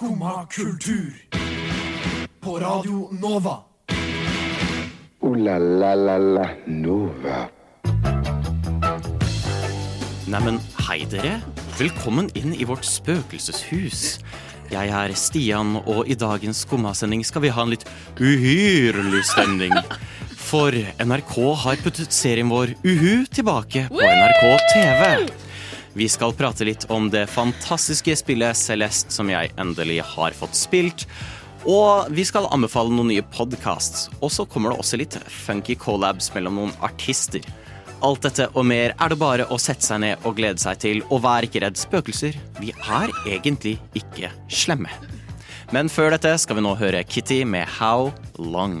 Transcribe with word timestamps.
Skumma 0.00 0.46
kultur. 0.50 1.12
På 2.40 2.58
Radio 2.58 3.08
Nova. 3.20 3.58
O-la-la-la-la 5.20 6.46
Nova. 6.66 7.42
Neimen, 10.24 10.56
hei 10.88 11.04
dere. 11.04 11.34
Velkommen 11.76 12.32
inn 12.32 12.56
i 12.56 12.64
vårt 12.64 12.88
spøkelseshus. 12.88 14.22
Jeg 14.72 14.88
er 15.02 15.12
Stian, 15.12 15.76
og 15.84 16.08
i 16.08 16.16
dagens 16.16 16.64
Skumma-sending 16.64 17.20
skal 17.28 17.44
vi 17.44 17.52
ha 17.52 17.68
en 17.68 17.74
litt 17.76 17.84
uhyrlig 18.16 19.26
stemning. 19.34 19.76
For 20.32 20.72
NRK 20.96 21.36
har 21.66 21.84
puttet 21.84 22.16
serien 22.16 22.48
vår 22.48 22.72
Uhu 22.88 23.28
tilbake 23.28 23.84
på 23.92 24.00
NRK 24.00 24.48
TV. 24.72 25.49
Vi 25.92 26.06
skal 26.08 26.34
prate 26.38 26.64
litt 26.64 26.86
om 26.90 27.08
det 27.10 27.26
fantastiske 27.30 28.14
spillet 28.20 28.58
Celeste 28.58 29.10
som 29.14 29.30
jeg 29.30 29.50
endelig 29.58 30.00
har 30.12 30.36
fått 30.38 30.54
spilt. 30.58 31.06
Og 31.68 32.06
vi 32.14 32.24
skal 32.24 32.48
anbefale 32.54 32.94
noen 32.94 33.10
nye 33.10 33.24
podcasts. 33.34 34.08
Og 34.22 34.30
så 34.32 34.46
kommer 34.46 34.72
det 34.72 34.80
også 34.80 35.00
litt 35.00 35.18
funky 35.26 35.76
collabs 35.76 36.30
mellom 36.36 36.60
noen 36.60 36.76
artister. 36.86 37.44
Alt 38.00 38.24
dette 38.24 38.46
og 38.54 38.64
mer 38.64 38.94
er 38.94 39.12
det 39.12 39.18
bare 39.20 39.48
å 39.52 39.58
sette 39.60 39.84
seg 39.84 40.00
ned 40.06 40.24
og 40.24 40.38
glede 40.38 40.62
seg 40.62 40.78
til. 40.80 41.02
Og 41.10 41.24
vær 41.26 41.44
ikke 41.44 41.64
redd 41.66 41.80
spøkelser. 41.80 42.38
Vi 42.62 42.72
er 42.72 43.12
egentlig 43.26 43.76
ikke 43.98 44.32
slemme. 44.48 44.94
Men 45.74 45.90
før 45.92 46.14
dette 46.14 46.32
skal 46.40 46.58
vi 46.58 46.64
nå 46.64 46.78
høre 46.80 47.04
Kitty 47.04 47.42
med 47.44 47.68
How 47.78 48.08
Long. 48.38 48.80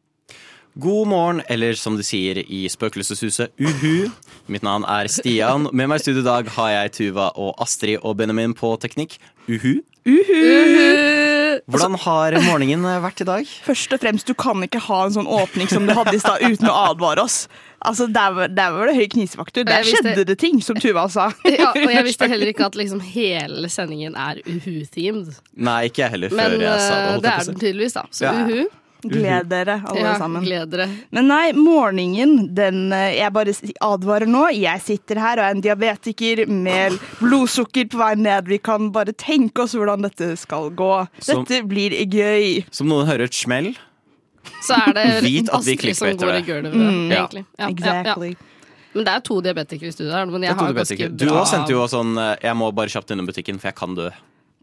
God 0.79 1.07
morgen, 1.11 1.41
eller 1.51 1.73
som 1.75 1.97
de 1.99 2.03
sier 2.05 2.37
i 2.47 2.61
Spøkelseshuset, 2.71 3.51
uhu. 3.59 4.07
Mitt 4.51 4.63
navn 4.63 4.85
er 4.87 5.09
Stian. 5.11 5.67
Med 5.75 5.89
meg 5.91 5.99
i 5.99 6.03
studio 6.05 6.23
i 6.23 6.27
dag 6.29 6.47
har 6.55 6.69
jeg 6.77 6.93
Tuva 6.95 7.31
og 7.35 7.57
Astrid 7.61 7.99
og 8.07 8.15
Benjamin 8.21 8.53
på 8.55 8.71
teknikk. 8.79 9.17
Uhu. 9.51 9.81
Uhu. 10.07 10.39
Hvordan 11.71 11.97
har 12.05 12.37
morgenen 12.47 12.87
vært 13.03 13.19
i 13.21 13.27
dag? 13.27 13.51
Først 13.67 13.91
og 13.93 13.99
fremst, 14.01 14.25
du 14.31 14.33
kan 14.39 14.63
ikke 14.65 14.79
ha 14.87 15.01
en 15.09 15.13
sånn 15.19 15.27
åpning 15.29 15.67
som 15.69 15.83
du 15.85 15.91
hadde 15.93 16.15
i 16.15 16.23
stad 16.23 16.41
uten 16.47 16.71
å 16.71 16.77
advare 16.93 17.25
oss. 17.27 17.43
Altså, 17.83 18.07
Der 18.13 18.47
der 18.47 18.71
var 18.71 18.87
det 18.87 18.95
høy 18.95 19.07
knisefaktor. 19.11 19.65
Der 19.67 19.83
skjedde 19.83 20.15
visste- 20.15 20.25
det 20.31 20.37
ting, 20.39 20.61
som 20.63 20.79
Tuva 20.79 21.07
sa. 21.11 21.31
Ja, 21.45 21.73
og 21.75 21.91
jeg 21.91 22.05
visste 22.07 22.27
heller 22.31 22.47
ikke 22.53 22.65
at 22.71 22.75
liksom 22.79 23.01
hele 23.03 23.67
sendingen 23.69 24.15
er 24.15 24.39
Uhu-themed. 24.47 25.35
Nei, 25.57 25.81
ikke 25.91 26.05
jeg 26.07 26.15
heller, 26.15 26.29
Men 26.31 26.55
før 26.55 26.61
jeg 26.69 26.79
sa 26.87 26.95
det. 26.95 27.11
Men 27.11 27.21
det 27.27 27.31
er 27.35 27.49
den 27.51 27.59
tydeligvis, 27.65 27.93
da. 27.99 28.05
Så 28.11 28.29
Ja. 28.29 28.37
Uhu. 28.47 28.69
Gled 29.01 29.47
dere, 29.49 29.81
alle 29.87 29.99
Ja, 30.03 30.17
sammen. 30.19 30.43
gled 30.45 30.69
dere. 30.71 30.85
Men 31.11 31.27
nei, 31.27 31.51
morgenen, 31.57 32.53
den 32.53 32.91
eh, 32.93 33.15
Jeg 33.17 33.33
bare 33.33 33.53
advarer 33.81 34.27
nå. 34.29 34.47
Jeg 34.53 34.81
sitter 34.81 35.19
her 35.19 35.39
og 35.41 35.45
er 35.45 35.55
en 35.55 35.61
diabetiker 35.61 36.45
med 36.47 36.99
blodsukker 37.19 37.89
på 37.89 37.97
vei 37.97 38.13
ned. 38.15 38.45
Vi 38.47 38.57
kan 38.59 38.91
bare 38.91 39.13
tenke 39.13 39.63
oss 39.63 39.73
hvordan 39.73 40.01
dette 40.03 40.37
skal 40.37 40.69
gå. 40.71 41.07
Som- 41.19 41.45
Dette 41.45 41.63
blir 41.67 41.91
gøy. 42.05 42.65
Som 42.71 42.87
noen 42.87 43.07
hører 43.07 43.23
et 43.23 43.33
smell. 43.33 43.73
Så 44.61 44.73
er 44.87 44.93
det 44.93 45.23
Vit 45.25 45.49
at 45.49 45.63
vi 45.65 45.93
som 45.93 46.07
i 46.07 46.13
det. 46.13 46.45
gulvet, 46.45 46.73
Mm. 46.73 47.09
Ja. 47.11 47.27
Ja, 47.59 47.67
Exactly. 47.69 48.29
ja. 48.35 48.47
Men 48.93 49.05
det 49.05 49.13
er 49.13 49.19
to 49.21 49.39
diabetikere 49.41 49.87
i 49.87 49.91
studio 49.91 50.11
her. 50.11 50.25
Men 50.25 50.41
jeg 50.43 50.53
har 50.55 50.73
ganske 50.73 51.17
Du 51.17 51.25
også 51.29 51.51
sendte 51.55 51.71
jo 51.71 51.85
sånn 51.87 52.17
eh, 52.19 52.35
Jeg 52.43 52.55
må 52.59 52.71
bare 52.75 52.87
kjapt 52.91 53.11
innom 53.11 53.25
butikken, 53.29 53.57
for 53.59 53.69
jeg 53.69 53.75
kan 53.75 53.95
dø. 53.95 54.09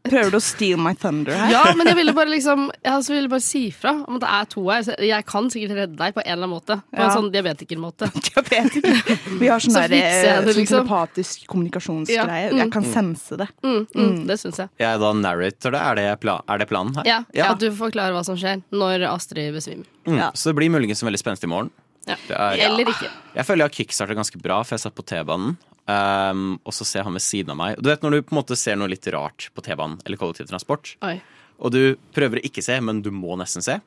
Prøver 0.06 0.30
du 0.30 0.36
å 0.38 0.42
steal 0.42 0.78
my 0.80 0.92
thunder 0.94 1.34
her? 1.34 1.50
Ja, 1.52 1.62
men 1.76 1.88
jeg 1.90 1.96
ville 1.98 2.12
bare 2.16 2.30
liksom 2.30 2.68
Jeg 2.84 2.92
altså 2.92 3.12
ville 3.16 3.28
bare 3.32 3.44
si 3.44 3.62
fra 3.74 3.92
om 4.06 4.18
at 4.18 4.22
det 4.24 4.30
er 4.36 4.48
to 4.52 4.62
her. 4.70 4.88
Jeg 5.08 5.26
kan 5.28 5.48
sikkert 5.52 5.74
redde 5.76 5.96
deg 5.98 6.14
på 6.16 6.22
en 6.22 6.30
eller 6.32 6.46
annen 6.46 6.54
måte. 6.54 6.76
På 6.92 7.00
Ja. 7.02 7.08
en 7.08 7.16
sånn 7.16 7.30
diabetikermåte. 7.34 8.08
Diabetiker. 8.28 9.18
Vi 9.40 9.48
har 9.50 9.64
sånn 9.64 9.74
Så 9.76 9.82
der, 9.90 10.06
sånn 10.44 10.48
liksom. 10.54 10.86
telepatisk 10.86 11.46
kommunikasjonsgreie. 11.50 12.46
Ja, 12.48 12.52
mm. 12.54 12.62
Jeg 12.62 12.72
kan 12.76 12.88
sense 12.94 13.36
det. 13.40 13.48
Mm, 13.64 13.80
mm, 13.94 14.16
det 14.30 14.38
syns 14.40 14.62
jeg. 14.62 14.72
Jeg 14.78 14.88
er 14.94 15.02
da 15.02 15.12
narrator 15.18 15.74
det. 15.76 15.82
Er 15.88 16.00
det, 16.00 16.06
pla 16.22 16.38
er 16.48 16.62
det 16.62 16.68
planen 16.70 16.94
her? 17.00 17.08
Ja, 17.08 17.18
ja. 17.36 17.50
At 17.52 17.60
du 17.62 17.68
forklarer 17.74 18.14
hva 18.16 18.24
som 18.26 18.38
skjer 18.38 18.62
når 18.72 19.04
Astrid 19.10 19.52
besvimer. 19.56 19.86
Mm. 20.06 20.16
Ja. 20.22 20.30
Så 20.34 20.50
det 20.52 20.58
blir 20.62 20.70
muligens 20.72 21.02
en 21.02 21.10
veldig 21.10 21.20
spenstig 21.20 21.50
morgen. 21.50 21.70
Ja. 22.08 22.16
Det 22.26 22.36
er, 22.36 22.62
Eller 22.70 22.88
ikke. 22.88 23.10
Jeg 23.36 23.44
føler 23.44 23.66
jeg 23.66 23.68
har 23.68 23.76
kickstartet 23.82 24.16
ganske 24.16 24.38
bra, 24.40 24.62
for 24.64 24.78
jeg 24.78 24.86
satt 24.86 24.94
på 24.96 25.04
T-banen. 25.04 25.58
Um, 25.88 26.58
og 26.68 26.74
så 26.76 26.84
ser 26.84 27.06
han 27.06 27.14
ved 27.16 27.22
siden 27.24 27.54
av 27.54 27.56
meg. 27.56 27.78
Du 27.80 27.88
vet 27.88 28.02
når 28.04 28.18
du 28.18 28.22
på 28.28 28.34
en 28.34 28.40
måte 28.42 28.56
ser 28.60 28.76
noe 28.76 28.90
litt 28.92 29.06
rart 29.14 29.46
på 29.56 29.62
T-banen 29.64 29.94
eller 30.04 30.20
kollektivtransport, 30.20 30.90
Oi, 31.08 31.14
og 31.58 31.72
du 31.72 31.80
prøver 32.12 32.42
å 32.42 32.44
ikke 32.44 32.60
se, 32.62 32.76
men 32.84 33.00
du 33.02 33.08
må 33.14 33.38
nesten 33.40 33.64
se. 33.64 33.78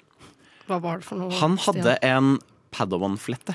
hva 0.65 0.79
var 0.81 0.97
det 0.97 1.05
for 1.05 1.21
noe? 1.21 1.29
Han 1.37 1.59
hadde 1.61 1.93
en 2.07 2.39
Padawan-flette 2.73 3.53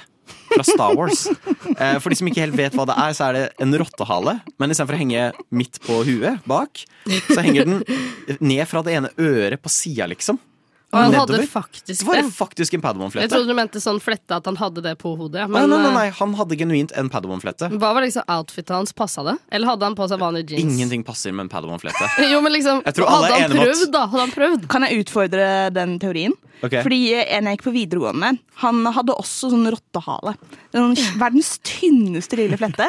fra 0.53 0.63
Star 0.67 0.95
Wars. 0.99 1.27
Eh, 1.77 1.99
For 2.01 2.09
de 2.09 2.17
som 2.17 2.29
ikke 2.31 2.41
helt 2.45 2.57
vet 2.57 2.73
hva 2.79 2.87
det 2.89 2.95
er, 2.97 3.13
så 3.19 3.27
er 3.27 3.35
det 3.37 3.41
en 3.61 3.75
rottehale. 3.77 4.37
Men 4.57 4.71
istedenfor 4.73 4.97
å 4.97 5.01
henge 5.01 5.25
midt 5.53 5.81
på 5.85 5.97
huet 6.07 6.45
bak, 6.49 6.85
så 7.27 7.43
henger 7.45 7.67
den 7.67 8.39
ned 8.41 8.63
fra 8.71 8.81
det 8.87 8.95
ene 8.97 9.11
øret 9.21 9.61
på 9.61 9.69
sida, 9.75 10.07
liksom. 10.09 10.39
Og 10.95 11.01
han 11.03 11.15
hadde 11.19 11.41
faktisk 11.51 11.99
Det 11.99 12.07
var 12.07 12.29
faktisk 12.31 12.75
en 12.75 12.79
Jeg 12.79 12.83
Padawan-flette. 12.85 13.29
trodde 13.33 13.49
du 13.51 13.55
mente 13.59 13.81
sånn 13.83 13.99
flette 14.01 14.37
at 14.39 14.45
han 14.47 14.57
hadde 14.57 14.81
det 14.85 14.93
på 14.99 15.17
hodet. 15.19 15.41
ja. 15.43 15.47
Nei, 15.51 15.61
Men 15.67 15.71
nei, 15.71 15.79
nei, 15.83 15.89
eh, 15.91 15.95
nei, 15.97 16.11
han 16.11 16.35
hadde 16.39 16.57
genuint 16.57 16.93
en 16.97 17.11
Padawan-flette. 17.11 17.69
hva 17.75 17.91
var 17.93 18.03
liksom 18.07 18.23
outfitet 18.29 18.71
hans? 18.71 18.93
Passa 18.95 19.25
det? 19.27 19.37
Eller 19.51 19.67
hadde 19.67 19.83
han 19.83 19.97
på 19.99 20.07
seg 20.09 20.19
vanlige 20.23 20.51
jeans? 20.55 20.63
Ingenting 20.63 21.03
passer 21.05 21.33
med 21.33 21.47
en 21.47 21.49
Padawan-flette. 21.51 22.07
Jo, 22.33 22.41
men 22.41 22.53
liksom, 22.53 22.83
Jeg 22.87 22.95
Hadde 23.03 23.35
han 23.35 23.51
prøvd, 23.51 23.91
da? 23.93 24.07
Hadde 24.07 24.21
han 24.21 24.31
prøvd? 24.31 24.69
Kan 24.69 24.83
jeg 24.87 25.05
utfordre 25.05 25.73
den 25.75 25.99
teorien? 25.99 26.33
Okay. 26.63 26.81
Fordi 26.83 27.01
en 27.21 27.45
jeg 27.51 27.59
gikk 27.59 27.65
på 27.67 27.73
videregående, 27.75 28.39
han 28.63 28.85
hadde 28.87 29.13
også 29.13 29.51
sånn 29.53 29.67
rottehale. 29.69 30.37
Verdens 31.19 31.59
tynneste 31.67 32.39
lille 32.39 32.57
flette. 32.57 32.89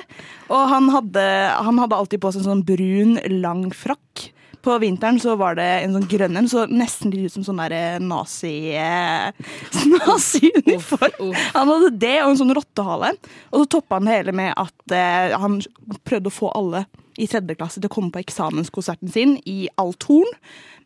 Og 0.49 0.69
han 0.71 0.87
hadde, 0.93 1.25
han 1.65 1.77
hadde 1.81 1.97
alltid 1.97 2.21
på 2.23 2.31
seg 2.31 2.45
sånn 2.47 2.63
brun, 2.63 3.17
lang 3.41 3.65
frakk. 3.75 4.29
På 4.67 4.75
vinteren 4.83 5.19
så 5.23 5.37
var 5.39 5.55
det 5.55 5.67
en 5.85 5.93
sånn 5.95 6.09
grønn 6.11 6.35
en, 6.41 6.49
så 6.51 6.65
nesten 6.67 7.13
litt 7.13 7.29
ut 7.29 7.37
som 7.37 7.45
sånn 7.47 7.61
der 7.63 8.01
nazi-uniform. 8.03 9.93
Nazi-uniform. 9.95 11.29
Uff. 11.29 11.45
Han 11.55 11.71
hadde 11.71 11.91
det 12.03 12.17
og 12.25 12.33
en 12.33 12.39
sånn 12.41 12.55
rottehale. 12.57 13.13
Og 13.53 13.63
så 13.63 13.69
toppa 13.77 14.01
han 14.01 14.09
det 14.09 14.17
hele 14.17 14.35
med 14.35 14.51
at 14.59 14.95
eh, 14.95 15.37
han 15.39 15.61
prøvde 16.03 16.27
å 16.33 16.35
få 16.35 16.51
alle 16.59 16.83
i 17.17 17.27
tredje 17.29 17.57
klasse 17.57 17.81
til 17.81 17.89
å 17.89 17.93
komme 17.93 18.13
på 18.13 18.21
eksamenskonserten 18.23 19.11
sin 19.11 19.37
i 19.45 19.67
Althorn. 19.81 20.29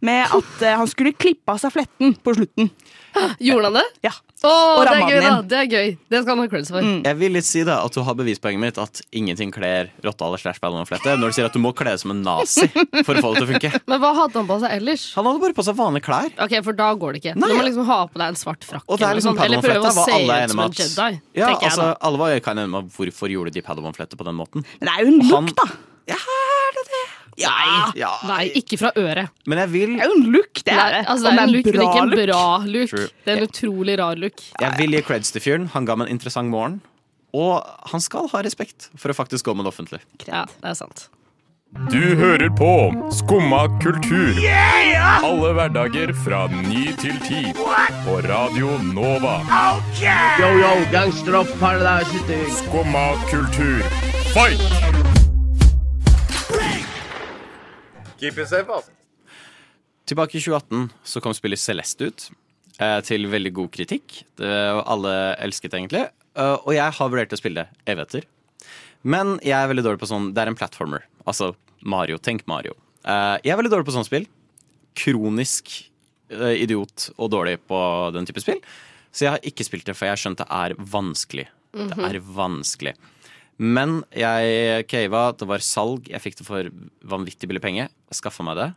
Med 0.01 0.33
at 0.33 0.63
eh, 0.65 0.73
han 0.79 0.89
skulle 0.89 1.13
klippe 1.13 1.53
av 1.53 1.59
seg 1.61 1.75
fletten 1.75 2.15
på 2.25 2.33
slutten. 2.33 2.71
Gjorde 3.37 3.69
han 3.69 3.75
det? 3.77 3.87
Ja. 4.07 4.13
Og 4.41 4.79
det 4.81 4.87
er 4.89 4.95
ramma 4.95 5.09
gøy, 5.11 5.19
da! 5.21 5.33
Det 5.45 5.57
er 5.59 5.67
gøy. 5.69 5.89
Det 6.09 6.21
skal 6.23 6.31
han 6.31 6.39
ha 6.41 6.49
creds 6.49 6.71
for. 6.73 6.85
Jeg 7.05 7.17
vil 7.19 7.35
litt 7.35 7.45
si 7.45 7.61
da 7.67 7.75
at 7.85 7.93
du 7.93 8.01
har 8.07 8.15
bevispoenget 8.17 8.63
mitt 8.63 8.79
at 8.81 9.01
ingenting 9.13 9.51
kler 9.53 9.91
rottehale 10.01 10.39
slash 10.41 10.57
Padawan-flette 10.63 11.13
når 11.21 11.29
du 11.29 11.37
sier 11.37 11.49
at 11.49 11.53
du 11.53 11.61
må 11.61 11.73
kle 11.77 11.93
deg 11.93 12.01
som 12.01 12.15
en 12.15 12.23
nazi 12.25 12.65
for 13.05 13.13
å 13.13 13.21
få 13.21 13.33
det 13.35 13.43
til 13.43 13.45
å 13.45 13.51
funke. 13.51 13.71
Men 13.91 14.01
hva 14.01 14.11
hadde 14.23 14.41
han 14.41 14.49
på 14.49 14.57
seg 14.63 14.73
ellers? 14.79 15.05
Han 15.19 15.29
hadde 15.29 15.43
bare 15.45 15.57
på 15.59 15.67
seg 15.67 15.77
vanlige 15.77 16.07
klær. 16.07 16.33
Ok, 16.47 16.57
For 16.65 16.79
da 16.81 16.89
går 17.03 17.13
det 17.13 17.21
ikke. 17.21 17.35
Nei. 17.37 17.51
Du 17.51 17.59
må 17.59 17.67
liksom 17.69 17.87
ha 17.91 17.99
på 18.09 18.23
deg 18.23 18.33
en 18.33 18.41
svart 18.41 18.65
frakk. 18.65 18.87
Og 18.87 18.97
det 18.97 19.05
er 19.05 19.11
eller 19.11 19.21
liksom 19.21 19.37
eller, 19.37 19.61
sånt, 19.61 19.69
eller 19.69 19.69
prøve 19.69 19.93
å 19.93 19.93
se 19.93 20.17
ut 20.17 20.55
som 20.55 20.65
en 20.65 20.75
Jedi. 20.81 21.21
Ja, 21.37 21.53
altså, 21.53 21.69
jeg 21.69 21.77
da. 21.83 21.93
alle 22.09 22.23
var 22.23 22.33
jo 22.33 22.41
enige 22.41 22.67
med 22.73 22.91
hvorfor 22.97 23.37
gjorde 23.37 23.53
de 23.53 23.65
Padawan-flette 23.69 24.17
på 24.17 24.25
den 24.25 24.41
måten. 24.41 24.65
Men 24.79 24.89
det 24.89 24.97
er 24.97 25.05
jo 25.05 25.13
en 25.13 25.23
lukt, 25.29 25.57
da. 25.61 25.69
Ja, 26.09 26.17
er 26.17 26.71
det 26.77 26.85
det? 26.89 27.01
Ja. 27.41 27.51
Ja. 27.95 28.09
Nei, 28.27 28.51
ikke 28.59 28.77
fra 28.77 28.91
øret. 28.97 29.29
Men 29.47 29.57
jeg 29.63 29.71
vil, 29.71 29.93
Det 29.97 30.03
er 30.03 30.09
jo 30.11 30.17
en 30.19 30.31
look, 30.33 30.53
det 30.65 30.73
er 30.73 30.91
det. 30.97 31.05
altså, 31.07 31.29
det 31.29 31.39
er 31.39 31.43
en 31.43 31.51
look, 31.55 31.65
men 31.65 31.81
ikke 31.87 32.01
en 32.01 32.09
look. 32.09 32.19
bra 32.25 32.43
look. 32.65 32.89
True. 32.89 33.07
Det 33.25 33.33
er 33.33 33.37
en 33.37 33.47
utrolig 33.47 33.99
rar 33.99 34.15
look. 34.15 34.43
jeg 34.59 34.73
vil 34.77 34.91
gi 34.97 35.01
creds 35.01 35.31
til 35.31 35.41
fyren. 35.41 35.69
Han 35.73 35.85
ga 35.85 35.95
meg 35.95 36.07
en 36.09 36.17
interessant 36.17 36.49
morgen. 36.49 36.81
Og 37.33 37.63
han 37.91 38.01
skal 38.03 38.27
ha 38.33 38.41
respekt 38.43 38.89
for 38.99 39.09
å 39.13 39.15
faktisk 39.15 39.45
gå 39.45 39.55
med 39.55 39.63
det 39.65 39.71
offentlige. 39.71 40.03
Ja, 40.27 40.43
det 40.61 40.73
er 40.73 40.73
sant. 40.75 41.07
Du 41.87 42.01
hører 42.19 42.49
på 42.51 42.91
Skumma 43.15 43.61
kultur. 43.79 44.35
Alle 45.23 45.53
hverdager 45.55 46.11
fra 46.25 46.41
ny 46.51 46.91
til 46.99 47.15
ti. 47.23 47.45
På 48.03 48.17
Radio 48.27 48.75
Nova. 48.91 49.37
Yo, 50.01 50.51
yo, 50.59 50.73
gangsteropp, 50.91 51.47
paradise 51.63 52.43
Skumma 52.59 53.15
kultur, 53.31 53.79
fight! 54.35 55.10
Tilbake 60.11 60.35
i 60.37 60.41
2018 60.43 60.89
så 61.07 61.21
kom 61.23 61.33
spillet 61.37 61.59
Celeste 61.61 62.09
ut. 62.11 62.29
eh, 62.79 62.99
Til 63.07 63.27
veldig 63.31 63.53
god 63.53 63.71
kritikk. 63.71 64.23
Det, 64.37 64.49
alle 64.85 65.13
elsket 65.39 65.73
egentlig. 65.77 66.07
Eh, 66.35 66.57
Og 66.65 66.73
jeg 66.73 66.91
har 66.97 67.09
vurdert 67.09 67.33
å 67.33 67.37
spille 67.39 67.63
det 67.65 67.69
evigheter. 67.93 68.25
Men 69.03 69.39
jeg 69.41 69.57
er 69.57 69.67
veldig 69.71 69.83
dårlig 69.83 69.99
på 70.03 70.07
sånn 70.11 70.33
Det 70.33 70.41
er 70.43 70.47
en 70.51 70.55
platformer. 70.59 71.01
Altså 71.25 71.55
Mario. 71.81 72.17
Tenk 72.17 72.45
Mario. 72.47 72.75
Eh, 73.05 73.37
Jeg 73.43 73.53
er 73.53 73.57
veldig 73.57 73.71
dårlig 73.73 73.85
på 73.89 73.95
sånn 73.97 74.05
spill. 74.05 74.27
Kronisk 74.95 75.87
idiot 76.31 77.09
og 77.17 77.29
dårlig 77.33 77.57
på 77.67 77.77
den 78.15 78.25
type 78.25 78.39
spill. 78.39 78.61
Så 79.11 79.25
jeg 79.25 79.31
har 79.33 79.39
ikke 79.43 79.65
spilt 79.67 79.83
det, 79.85 79.95
for 79.97 80.05
jeg 80.07 80.13
har 80.15 80.21
skjønt 80.21 80.37
det 80.39 80.47
er 80.49 80.75
vanskelig. 80.79 81.47
Det 81.73 81.97
er 82.07 82.19
vanskelig. 82.23 82.93
Men 83.61 83.99
jeg 84.17 84.87
cava, 84.89 85.27
det 85.37 85.45
var 85.49 85.61
salg, 85.61 86.07
jeg 86.09 86.23
fikk 86.23 86.39
det 86.41 86.47
for 86.47 86.69
vanvittig 87.13 87.49
billig 87.51 87.61
penge. 87.61 87.87
Jeg 87.91 88.17
skaffa 88.17 88.45
meg 88.47 88.57
det. 88.57 88.69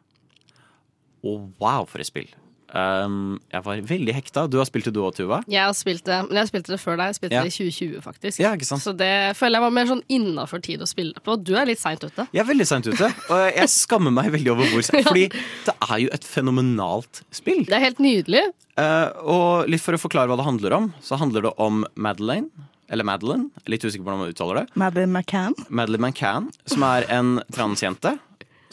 Og 1.25 1.47
wow, 1.63 1.87
for 1.89 2.05
et 2.05 2.09
spill. 2.11 2.29
Um, 2.75 3.37
jeg 3.55 3.63
var 3.63 3.81
veldig 3.87 4.15
hekta. 4.17 4.43
Du 4.51 4.57
har 4.59 4.67
spilt 4.67 4.89
det 4.89 4.93
du 4.97 4.99
òg, 5.05 5.13
Tuva? 5.15 5.39
Jeg 5.49 5.63
har 5.63 5.75
spilt 5.79 6.03
det, 6.09 6.17
men 6.27 6.41
jeg 6.41 6.51
spilte 6.51 6.73
det 6.75 6.79
før 6.83 6.99
deg. 6.99 7.13
Jeg 7.13 7.19
spilte 7.21 7.37
Ja. 7.39 7.43
det 7.47 7.53
i 7.53 7.57
2020, 7.71 8.01
faktisk. 8.03 8.41
Ja, 8.43 8.51
ikke 8.59 8.67
sant? 8.67 8.83
Så 8.83 8.93
det 8.99 9.37
føler 9.39 9.61
jeg 9.61 9.65
var 9.65 9.75
mer 9.77 9.87
sånn 9.87 10.03
innafor 10.11 10.61
tid 10.65 10.83
å 10.83 10.89
spille 10.91 11.15
på. 11.23 11.37
Du 11.39 11.55
er 11.55 11.71
litt 11.71 11.79
seint 11.79 12.03
ute. 12.03 12.27
Jeg 12.35 12.43
er 12.43 12.51
veldig 12.51 12.67
seint 12.67 12.87
ute, 12.91 13.13
og 13.31 13.45
jeg 13.55 13.71
skammer 13.71 14.11
meg 14.11 14.33
veldig 14.35 14.53
over 14.57 14.67
hvor 14.73 14.83
seint. 14.83 15.07
Fordi 15.09 15.29
det 15.31 15.77
er 15.89 15.97
jo 16.03 16.11
et 16.19 16.25
fenomenalt 16.27 17.23
spill. 17.31 17.63
Det 17.65 17.79
er 17.79 17.87
helt 17.87 18.03
nydelig. 18.03 18.43
Uh, 18.75 19.09
og 19.23 19.71
litt 19.71 19.81
for 19.85 19.95
å 19.95 20.03
forklare 20.03 20.27
hva 20.33 20.37
det 20.43 20.49
handler 20.51 20.75
om, 20.75 20.93
så 21.01 21.17
handler 21.21 21.47
det 21.47 21.55
om 21.63 21.85
Madeleine. 21.95 22.51
Eller 22.93 23.07
Madeline, 23.09 23.49
litt 23.71 23.85
usikker 23.85 24.03
på 24.03 24.11
hvordan 24.11 24.23
man 24.25 24.35
uttaler 24.35 24.61
det. 24.61 24.79
Madeleine 24.81 25.13
McCann. 25.13 25.57
Madeleine 25.69 26.11
McCann, 26.11 26.51
som 26.69 26.85
er 26.87 27.07
en 27.13 27.39
transjente 27.55 28.17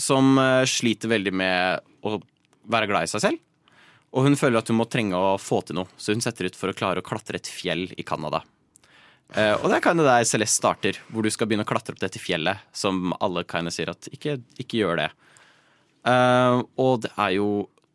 som 0.02 0.38
eh, 0.42 0.64
sliter 0.68 1.12
veldig 1.12 1.34
med 1.34 1.88
å 2.08 2.18
være 2.72 2.90
glad 2.90 3.08
i 3.08 3.12
seg 3.12 3.24
selv. 3.24 3.42
Og 4.12 4.28
hun 4.28 4.36
føler 4.36 4.60
at 4.60 4.72
hun 4.72 4.80
må 4.82 4.88
trenge 4.92 5.16
å 5.16 5.38
få 5.40 5.62
til 5.64 5.80
noe, 5.80 5.88
så 5.96 6.16
hun 6.16 6.24
setter 6.24 6.50
ut 6.50 6.58
for 6.60 6.72
å 6.72 6.76
klare 6.76 7.00
å 7.00 7.06
klatre 7.06 7.40
et 7.40 7.48
fjell 7.48 7.88
i 7.96 8.04
Canada. 8.08 8.44
Uh, 9.32 9.56
og 9.62 9.70
det 9.72 9.78
er 9.78 9.84
kind 9.86 10.04
of 10.04 10.10
der 10.10 10.26
Celeste 10.28 10.60
starter, 10.60 10.98
hvor 11.08 11.24
du 11.24 11.32
skal 11.32 11.48
begynne 11.48 11.64
å 11.64 11.70
klatre 11.70 11.96
opp 11.96 12.02
dette 12.02 12.20
fjellet, 12.20 12.60
som 12.76 13.14
alle 13.24 13.46
kind 13.48 13.72
of 13.72 13.76
sier 13.76 13.94
at 13.94 14.10
ikke, 14.12 14.42
ikke 14.60 14.82
gjør 14.82 15.00
det. 15.00 15.08
Uh, 16.04 16.60
og 16.82 17.06
det 17.06 17.14
er 17.16 17.38
jo 17.38 17.48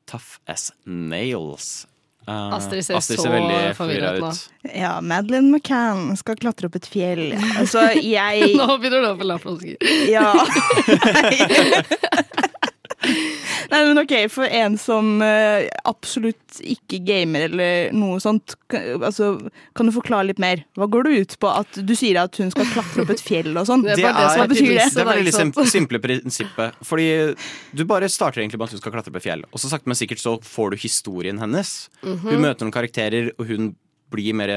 tough 0.09 0.39
as 0.49 0.71
nails. 0.89 1.85
Eh, 2.27 2.55
Astrid 2.57 2.85
ser 2.85 3.01
så 3.01 3.15
forvirret 3.79 4.19
nå. 4.19 4.33
Ja, 4.75 5.01
Madeleine 5.01 5.47
McCann 5.53 6.17
skal 6.19 6.35
klatre 6.41 6.67
opp 6.67 6.75
et 6.81 6.89
fjell. 6.91 7.29
Altså, 7.61 7.81
jeg 8.03 8.57
Nå 8.59 8.67
begynner 8.83 9.01
du 9.05 9.09
å 9.13 9.19
få 9.21 9.25
lavflasker. 9.31 9.77
Ja. 10.11 10.35
Nei, 13.73 13.81
men 13.89 13.99
ok, 14.01 14.15
For 14.33 14.47
en 14.47 14.77
som 14.81 15.23
eh, 15.25 15.67
absolutt 15.89 16.61
ikke 16.63 17.01
gamer 17.07 17.47
eller 17.49 17.95
noe 17.97 18.19
sånt, 18.23 18.55
kan, 18.73 18.85
altså, 19.01 19.33
kan 19.77 19.89
du 19.89 19.95
forklare 19.95 20.29
litt 20.31 20.43
mer? 20.43 20.63
Hva 20.79 20.89
går 20.91 21.09
du 21.09 21.17
ut 21.23 21.37
på? 21.43 21.51
At 21.51 21.81
Du 21.87 21.95
sier 21.99 22.21
at 22.23 22.37
hun 22.41 22.53
skal 22.55 22.69
klatre 22.73 23.05
opp 23.05 23.15
et 23.15 23.23
fjell 23.25 23.53
og 23.55 23.67
sånn. 23.69 23.85
Det 23.87 23.97
er 23.97 24.05
bare 24.07 24.23
det 24.23 24.35
som 24.37 24.53
betyr 24.53 24.73
det? 24.73 24.91
Det 24.95 25.03
er 25.05 25.11
veldig 25.13 25.35
ikke 25.35 25.67
simple 25.73 26.03
prinsippet. 26.03 26.79
Fordi 26.87 27.09
du 27.77 27.85
bare 27.89 28.11
starter 28.13 28.43
egentlig 28.45 28.61
med 28.61 28.71
at 28.71 28.77
hun 28.77 28.85
skal 28.85 28.95
klatre 28.95 29.13
opp 29.15 29.21
et 29.21 29.27
fjell, 29.27 29.47
og 29.51 29.63
så 29.63 29.73
sakte, 29.73 29.91
men 29.91 29.99
sikkert 29.99 30.23
så 30.23 30.37
får 30.45 30.75
du 30.75 30.81
historien 30.87 31.43
hennes. 31.43 31.75
Hun 32.05 32.39
møter 32.43 32.67
noen 32.67 32.75
karakterer, 32.75 33.33
og 33.37 33.51
hun 33.51 33.75
blir 34.13 34.37
mer, 34.39 34.53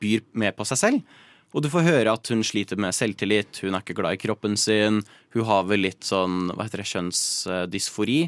byr 0.00 0.26
mer 0.36 0.52
på 0.56 0.66
seg 0.68 0.80
selv. 0.80 1.18
Og 1.56 1.64
du 1.64 1.70
får 1.72 1.86
høre 1.86 2.12
at 2.12 2.28
hun 2.28 2.42
sliter 2.44 2.78
med 2.80 2.96
selvtillit, 2.96 3.62
hun 3.64 3.76
er 3.76 3.84
ikke 3.84 3.96
glad 3.96 4.18
i 4.18 4.20
kroppen 4.20 4.56
sin. 4.60 5.00
Hun 5.32 5.46
har 5.48 5.64
vel 5.68 5.86
litt 5.86 6.04
sånn 6.04 6.50
hva 6.52 6.66
heter 6.66 6.82
det, 6.82 6.90
kjønnsdysfori. 6.90 8.20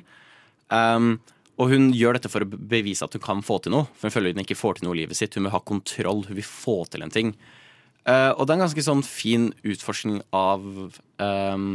Um, 0.72 1.18
og 1.60 1.74
hun 1.74 1.90
gjør 1.92 2.16
dette 2.16 2.30
for 2.32 2.46
å 2.46 2.48
bevise 2.48 3.04
at 3.04 3.12
hun 3.16 3.24
kan 3.24 3.42
få 3.44 3.58
til 3.60 3.74
noe. 3.74 3.90
For 3.98 4.08
hun 4.08 4.14
føler 4.14 4.32
hun 4.32 4.44
ikke 4.46 4.56
får 4.56 4.78
til 4.78 4.88
noe 4.88 4.96
i 4.96 5.02
livet 5.02 5.18
sitt. 5.18 5.36
Hun 5.36 5.44
vil 5.46 5.52
ha 5.52 5.60
kontroll, 5.60 6.24
hun 6.30 6.38
vil 6.38 6.48
få 6.48 6.78
til 6.88 7.04
en 7.04 7.12
ting. 7.12 7.34
Uh, 8.08 8.32
og 8.32 8.46
det 8.46 8.54
er 8.54 8.56
en 8.56 8.64
ganske 8.64 8.86
sånn 8.86 9.04
fin 9.04 9.50
utforskning 9.68 10.22
av 10.32 10.64
um, 11.20 11.66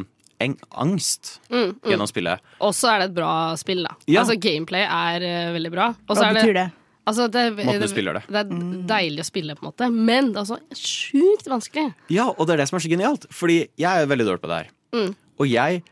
en 0.41 0.55
angst 0.81 1.35
gjennom 1.49 2.09
spillet. 2.09 2.41
Og 2.65 2.73
så 2.75 2.89
er 2.91 3.03
det 3.03 3.11
et 3.11 3.19
bra 3.19 3.35
spill, 3.61 3.85
da. 3.85 3.93
Ja. 4.09 4.23
Altså 4.23 4.39
Gameplay 4.41 4.87
er 4.87 5.27
uh, 5.29 5.53
veldig 5.55 5.71
bra. 5.77 5.91
Og 6.07 6.17
så 6.17 6.23
Hva 6.23 6.31
er 6.31 6.41
betyr 6.41 6.57
det? 6.57 6.65
Altså, 7.05 7.27
det, 7.29 7.43
Måten 7.59 7.81
du 7.83 7.87
spiller 7.91 8.17
det. 8.17 8.23
det 8.33 8.39
er 8.41 8.49
deilig 8.89 9.21
å 9.21 9.27
spille, 9.27 9.55
på 9.55 9.61
en 9.65 9.69
måte. 9.69 9.89
Men 9.93 10.31
det 10.33 10.39
er 10.39 10.43
altså 10.45 10.57
sjukt 10.79 11.45
vanskelig. 11.51 11.87
Ja, 12.09 12.31
og 12.33 12.47
det 12.47 12.55
er 12.55 12.63
det 12.63 12.69
som 12.71 12.79
er 12.79 12.85
så 12.87 12.89
genialt. 12.91 13.27
Fordi 13.29 13.59
jeg 13.77 13.85
er 14.03 14.09
veldig 14.09 14.25
dårlig 14.31 14.41
på 14.41 14.49
det 14.49 14.57
her. 14.63 14.71
Mm. 14.95 15.11
Og 15.37 15.47
jeg 15.51 15.83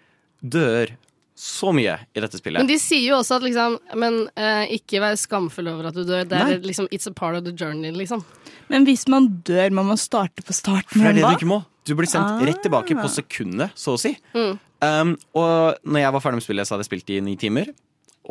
dør 0.41 0.95
så 1.43 1.71
mye 1.73 1.95
i 2.13 2.21
dette 2.21 2.37
spillet. 2.37 2.61
Men 2.61 2.69
de 2.69 2.77
sier 2.81 3.07
jo 3.09 3.15
også 3.17 3.39
at 3.39 3.45
liksom 3.47 3.77
Men 3.97 4.19
eh, 4.37 4.69
ikke 4.77 4.99
vær 5.01 5.15
skamfull 5.17 5.67
over 5.71 5.89
at 5.89 5.95
du 5.97 6.03
dør. 6.05 6.25
Det 6.29 6.37
er 6.37 6.51
Nei. 6.51 6.57
liksom 6.69 6.87
It's 6.93 7.09
a 7.09 7.13
part 7.13 7.35
of 7.37 7.43
the 7.47 7.51
journey, 7.57 7.91
liksom. 7.91 8.21
Men 8.69 8.85
hvis 8.87 9.07
man 9.11 9.27
dør, 9.45 9.69
må 9.73 9.83
man 9.85 9.97
starte 9.99 10.45
på 10.45 10.53
starten 10.55 10.93
For 10.93 11.07
det 11.09 11.13
er 11.15 11.19
det 11.19 11.23
du 11.25 11.39
ikke 11.41 11.49
må. 11.49 11.61
Du 11.83 11.95
blir 11.99 12.07
sendt 12.07 12.37
Ah. 12.37 12.45
rett 12.47 12.61
tilbake 12.63 12.95
på 12.95 13.09
sekundet, 13.11 13.73
så 13.75 13.97
å 13.97 13.99
si. 13.99 14.13
Mm. 14.33 14.53
Um, 14.83 15.15
og 15.35 15.81
når 15.83 15.99
jeg 16.05 16.13
var 16.15 16.21
ferdig 16.23 16.37
med 16.39 16.45
spillet, 16.45 16.67
så 16.67 16.75
hadde 16.77 16.85
jeg 16.85 16.91
spilt 16.93 17.09
i 17.11 17.19
ni 17.25 17.33
timer. 17.35 17.73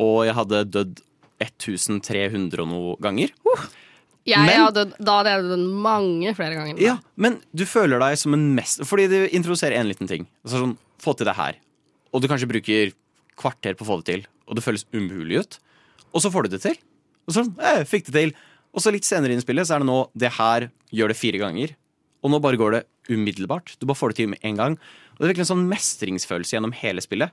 Og 0.01 0.23
jeg 0.25 0.33
hadde 0.33 0.63
dødd 0.73 1.01
1300 1.41 2.59
og 2.61 2.67
noe 2.69 2.95
ganger. 3.01 3.31
Jeg 4.25 4.39
Men- 4.39 4.61
hadde, 4.65 4.93
da 5.03 5.17
hadde 5.19 5.29
jeg 5.33 5.43
dødd 5.43 5.65
mange 5.83 6.33
flere 6.35 6.55
ganger. 6.55 6.79
Ja, 6.79 6.97
Men 7.17 7.41
du 7.53 7.65
føler 7.65 7.99
deg 7.99 8.17
som 8.17 8.33
en 8.33 8.55
mest 8.55 8.79
Fordi 8.87 9.09
du 9.09 9.27
introduserer 9.35 9.75
en 9.75 9.89
liten 9.89 10.07
ting. 10.07 10.27
Altså 10.45 10.61
sånn, 10.63 10.77
Få 11.03 11.11
til 11.17 11.25
det 11.25 11.35
her. 11.35 11.55
Og 12.13 12.21
du 12.21 12.27
kanskje 12.29 12.47
bruker 12.47 12.93
kvarter 13.35 13.75
på 13.75 13.83
å 13.83 13.87
få 13.89 13.97
det 14.03 14.05
til, 14.05 14.27
og 14.47 14.55
det 14.55 14.63
føles 14.63 14.85
umulig 14.93 15.39
ut. 15.41 15.59
Og 16.13 16.21
så 16.21 16.31
får 16.31 16.43
du 16.43 16.49
det 16.55 16.61
til. 16.61 16.77
Og 17.27 17.33
sånn, 17.35 17.49
eh, 17.59 17.83
fikk 17.83 18.05
det 18.05 18.13
til. 18.13 18.33
Og 18.73 18.79
så 18.81 18.89
litt 18.93 19.03
senere 19.03 19.35
i 19.35 19.41
spillet 19.41 19.67
så 19.67 19.75
er 19.75 19.79
det 19.79 19.87
nå 19.87 20.09
det 20.15 20.31
her 20.31 20.71
gjør 20.93 21.09
det 21.09 21.17
fire 21.17 21.39
ganger. 21.41 21.75
Og 22.23 22.31
nå 22.31 22.39
bare 22.39 22.55
går 22.55 22.71
det 22.71 22.85
umiddelbart. 23.09 23.75
Du 23.79 23.85
bare 23.85 23.97
får 23.99 24.09
det 24.09 24.15
til 24.15 24.27
med 24.29 24.39
en 24.43 24.55
gang. 24.55 24.71
Og 24.77 25.17
det 25.19 25.25
er 25.27 25.33
virkelig 25.33 25.49
en 25.51 25.57
sånn 25.57 25.67
mestringsfølelse 25.67 26.55
gjennom 26.55 26.73
hele 26.73 27.01
spillet. 27.01 27.31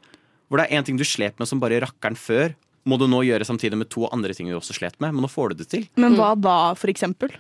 Hvor 0.50 0.58
det 0.58 0.67
er 0.73 0.76
en 0.79 0.85
ting 0.85 0.96
du 0.96 1.05
slep 1.05 1.38
med 1.38 1.46
som 1.46 1.61
bare 1.61 1.79
rakkeren 1.81 2.17
før, 2.19 2.56
må 2.88 2.97
du 2.99 3.06
nå 3.11 3.21
gjøre 3.27 3.44
samtidig 3.44 3.77
med 3.77 3.91
to 3.93 4.06
andre 4.09 4.35
ting 4.37 4.49
du 4.49 4.56
også 4.56 4.77
slet 4.79 4.97
med. 5.03 5.12
Men 5.15 5.25
nå 5.27 5.29
får 5.31 5.53
du 5.53 5.62
det 5.62 5.69
til. 5.73 5.87
Men 6.00 6.17
hva 6.17 6.32
da, 6.38 6.59
for 6.81 6.88
eksempel? 6.93 7.35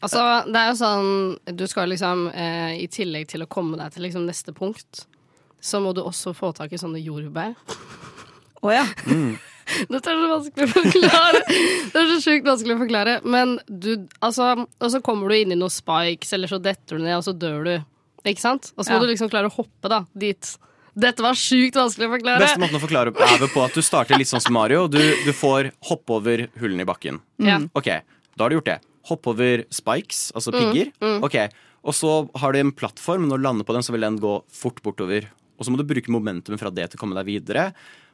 Altså, 0.00 0.20
det 0.48 0.56
er 0.56 0.70
jo 0.70 0.76
sånn 0.80 1.56
Du 1.58 1.66
skal 1.68 1.90
liksom 1.92 2.22
eh, 2.32 2.70
I 2.80 2.86
tillegg 2.88 3.26
til 3.28 3.42
å 3.44 3.48
komme 3.52 3.76
deg 3.76 3.90
til 3.92 4.06
liksom 4.06 4.22
neste 4.24 4.54
punkt, 4.56 5.02
så 5.60 5.76
må 5.84 5.90
du 5.92 6.00
også 6.00 6.32
få 6.32 6.54
tak 6.56 6.72
i 6.72 6.78
sånne 6.80 7.02
jordbær. 7.04 7.52
Å 8.64 8.72
ja. 8.72 8.86
Dette 9.92 10.10
er 10.10 10.18
så 10.18 10.30
vanskelig 10.32 10.66
å 10.66 10.70
forklare. 10.72 11.42
Det 11.92 12.00
er 12.00 12.08
så 12.14 12.16
sjukt 12.24 12.48
vanskelig 12.48 12.74
å 12.74 12.80
forklare. 12.80 13.18
Men 13.28 13.58
du, 13.68 13.92
altså 14.24 14.48
Og 14.64 14.88
så 14.90 15.02
kommer 15.04 15.30
du 15.30 15.36
inn 15.36 15.52
i 15.54 15.58
noen 15.60 15.70
spikes, 15.72 16.32
eller 16.34 16.50
så 16.50 16.58
detter 16.62 16.98
du 16.98 17.04
ned, 17.04 17.18
og 17.20 17.26
så 17.28 17.34
dør 17.36 17.68
du. 17.68 17.74
Ikke 18.26 18.42
sant? 18.42 18.72
Og 18.76 18.84
så 18.84 18.92
må 18.94 18.98
Ja. 18.98 19.04
du 19.04 19.12
liksom 19.12 19.30
klare 19.32 19.48
å 19.52 19.54
hoppe 19.54 19.88
da, 19.92 20.02
dit. 20.18 20.54
Dette 21.00 21.24
var 21.24 21.38
sjukt 21.38 21.78
vanskelig 21.78 22.08
å 22.08 22.12
forklare. 22.14 22.42
Beste 22.42 22.60
måten 22.60 22.76
å 22.76 22.82
forklare 22.82 23.12
er 23.14 23.44
på 23.54 23.64
at 23.64 23.76
du 23.76 23.82
starter 23.84 24.20
litt 24.20 24.28
sånn 24.30 24.42
som 24.44 24.54
Mario. 24.56 24.84
Du, 24.90 25.00
du 25.24 25.32
får 25.36 25.70
hoppe 25.88 26.18
over 26.18 26.46
hullene 26.60 26.84
i 26.84 26.88
bakken. 26.88 27.20
Ja. 27.40 27.58
Ok, 27.78 27.88
da 28.36 28.44
har 28.44 28.52
du 28.52 28.58
gjort 28.58 28.68
det. 28.70 28.78
Hopp 29.08 29.30
over 29.32 29.64
spikes, 29.72 30.26
altså 30.36 30.52
pigger. 30.54 30.92
Ok, 31.24 31.38
Og 31.80 31.96
så 31.96 32.10
har 32.42 32.52
du 32.52 32.60
en 32.60 32.74
plattform. 32.76 33.24
Når 33.30 33.40
du 33.40 33.46
lander 33.46 33.64
på 33.64 33.72
den, 33.76 33.86
så 33.86 33.94
vil 33.94 34.04
den 34.04 34.20
gå 34.20 34.34
fort 34.52 34.82
bortover. 34.84 35.30
Og 35.56 35.64
så 35.64 35.72
må 35.72 35.80
du 35.80 35.86
bruke 35.88 36.12
momentum 36.12 36.58
fra 36.60 36.72
det 36.72 36.90
til 36.90 37.00
å 37.00 37.02
komme 37.02 37.16
deg 37.16 37.28
videre. 37.28 37.70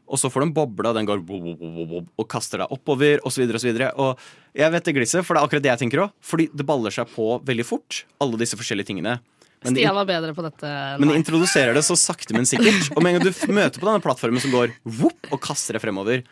Og 0.07 0.21
så 0.23 0.31
får 0.31 0.43
du 0.43 0.47
en 0.47 0.55
boble, 0.55 0.87
og 0.87 0.95
den 0.95 1.07
går 1.09 1.23
og 1.27 2.27
kaster 2.31 2.63
deg 2.63 2.71
oppover, 2.75 3.19
osv. 3.27 3.43
Og, 3.49 3.59
så 3.59 3.67
videre, 3.67 3.89
og 3.99 4.21
jeg 4.55 4.71
vet 4.71 4.87
det 4.87 4.95
glisset, 4.95 5.27
for 5.27 5.35
det 5.35 5.43
er 5.43 5.49
akkurat 5.49 5.65
det 5.65 5.73
jeg 5.73 5.83
tenker 5.83 6.05
òg. 6.05 6.13
Fordi 6.23 6.47
det 6.55 6.67
baller 6.69 6.95
seg 6.95 7.11
på 7.11 7.33
veldig 7.47 7.67
fort, 7.67 8.05
alle 8.23 8.39
disse 8.39 8.59
forskjellige 8.59 8.93
tingene. 8.93 9.17
Men 9.65 9.75
Stian 9.75 9.97
var 9.97 10.09
bedre 10.09 10.35
på 10.37 10.45
dette 10.45 10.73
men 11.01 11.11
de 11.11 11.19
introduserer 11.19 11.75
det 11.75 11.83
så 11.87 11.97
sakte, 11.99 12.35
men 12.37 12.47
sikkert. 12.49 12.91
Og 12.95 13.03
med 13.03 13.15
en 13.15 13.19
gang 13.19 13.27
du 13.27 13.53
møter 13.61 13.81
på 13.83 13.89
denne 13.89 14.03
plattformen 14.05 14.43
som 14.43 14.53
går 14.55 14.75
whoop, 14.85 15.31
og 15.33 15.41
kaster 15.43 15.77
deg 15.79 15.83
fremover, 15.85 16.27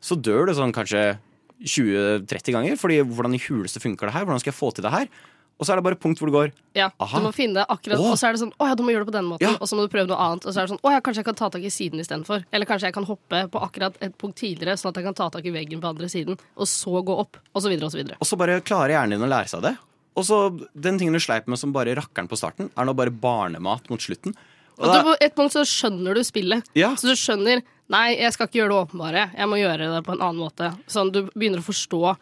så 0.00 0.16
dør 0.16 0.48
du 0.48 0.54
sånn 0.56 0.72
kanskje 0.74 1.18
20-30 1.60 2.56
ganger. 2.56 2.78
Fordi 2.80 3.02
hvordan 3.04 3.36
i 3.36 3.42
huleste 3.48 3.82
funker 3.82 4.08
det 4.08 4.16
her? 4.16 4.24
Hvordan 4.24 4.42
skal 4.42 4.52
jeg 4.54 4.58
få 4.60 4.72
til 4.74 4.86
det 4.86 4.94
her? 4.94 5.12
Og 5.60 5.66
så 5.68 5.74
er 5.74 5.76
det 5.76 5.84
bare 5.84 5.96
et 5.98 6.00
punkt 6.00 6.16
hvor 6.16 6.30
det 6.30 6.32
går 6.32 6.52
Ja, 6.78 6.86
Aha. 7.04 7.20
du 7.20 7.26
må 7.26 7.32
finne 7.36 7.60
det 7.60 7.66
akkurat 7.68 8.00
Åh. 8.00 8.14
Og 8.14 8.16
så 8.16 8.30
er 8.30 8.32
det 8.32 8.40
sånn, 8.40 8.52
å 8.56 8.68
ja, 8.70 8.76
du 8.78 8.80
må 8.80 8.94
gjøre 8.94 9.04
det 9.04 9.10
på 9.10 9.16
den 9.18 9.26
måten 9.28 9.44
Ja. 9.44 9.50
Og 9.60 9.68
så 9.68 9.76
må 9.76 9.84
du 9.84 9.92
prøve 9.92 10.08
noe 10.08 10.16
annet 10.24 10.46
Og 10.48 10.54
så 10.54 10.62
er 10.62 10.64
det 10.64 10.72
sånn, 10.72 10.80
å 10.80 10.92
ja, 10.94 11.02
kanskje 11.04 11.20
jeg 11.20 11.28
kan 11.28 11.36
ta 11.36 11.50
tak 11.52 11.66
i 11.68 11.72
siden 11.74 12.00
i 12.00 12.06
stedet 12.06 12.24
for 12.24 12.46
Eller 12.48 12.68
kanskje 12.70 12.88
jeg 12.88 12.96
kan 12.96 13.04
hoppe 13.04 13.42
på 13.52 13.60
akkurat 13.66 13.98
et 14.00 14.16
punkt 14.16 14.40
tidligere 14.40 14.78
Sånn 14.80 14.94
at 14.94 15.02
jeg 15.02 15.08
kan 15.10 15.18
ta 15.20 15.28
tak 15.36 15.44
i 15.44 15.52
veggen 15.52 15.82
på 15.84 15.90
andre 15.92 16.08
siden 16.08 16.40
Og 16.56 16.70
så 16.70 17.04
gå 17.04 17.18
opp, 17.26 17.36
og 17.52 17.60
så 17.60 17.72
videre 17.72 17.90
og 17.90 17.92
så 17.92 18.00
videre 18.00 18.16
Og 18.16 18.30
så 18.30 18.40
bare 18.40 18.56
klarer 18.64 18.96
hjernen 18.96 19.18
din 19.18 19.28
å 19.28 19.28
lære 19.28 19.52
seg 19.52 19.66
det. 19.68 19.74
Og 20.16 20.24
så 20.26 20.38
den 20.74 20.98
tingen 20.98 21.14
du 21.14 21.20
sleip 21.22 21.46
med 21.46 21.58
som 21.60 21.72
bare 21.72 21.94
rakkeren 21.94 22.28
på 22.28 22.36
starten, 22.38 22.70
er 22.76 22.84
nå 22.88 22.94
bare 22.98 23.10
barnemat 23.14 23.88
mot 23.90 24.00
slutten. 24.02 24.34
Og 24.80 24.86
Og 24.88 24.94
da, 24.94 25.02
på 25.04 25.16
et 25.20 25.34
punkt 25.36 25.52
så 25.52 25.60
skjønner 25.68 26.14
du 26.16 26.22
spillet 26.24 26.64
Ja. 26.74 26.94
Så 26.96 27.10
du 27.10 27.12
skjønner, 27.18 27.60
nei, 27.92 28.16
jeg 28.16 28.32
skal 28.32 28.46
ikke 28.48 28.62
gjøre 28.62 28.70
det 28.72 28.78
åpenbare 28.88 29.24
Jeg 29.36 29.48
må 29.50 29.58
gjøre 29.60 29.90
det 29.92 30.04
på 30.06 30.12
en 30.14 30.22
annen 30.24 30.40
måte 30.40 30.70
Sånn, 30.88 31.10
du 31.12 31.26
begynner 31.34 31.60
å 31.60 31.66
forstå 31.66 32.16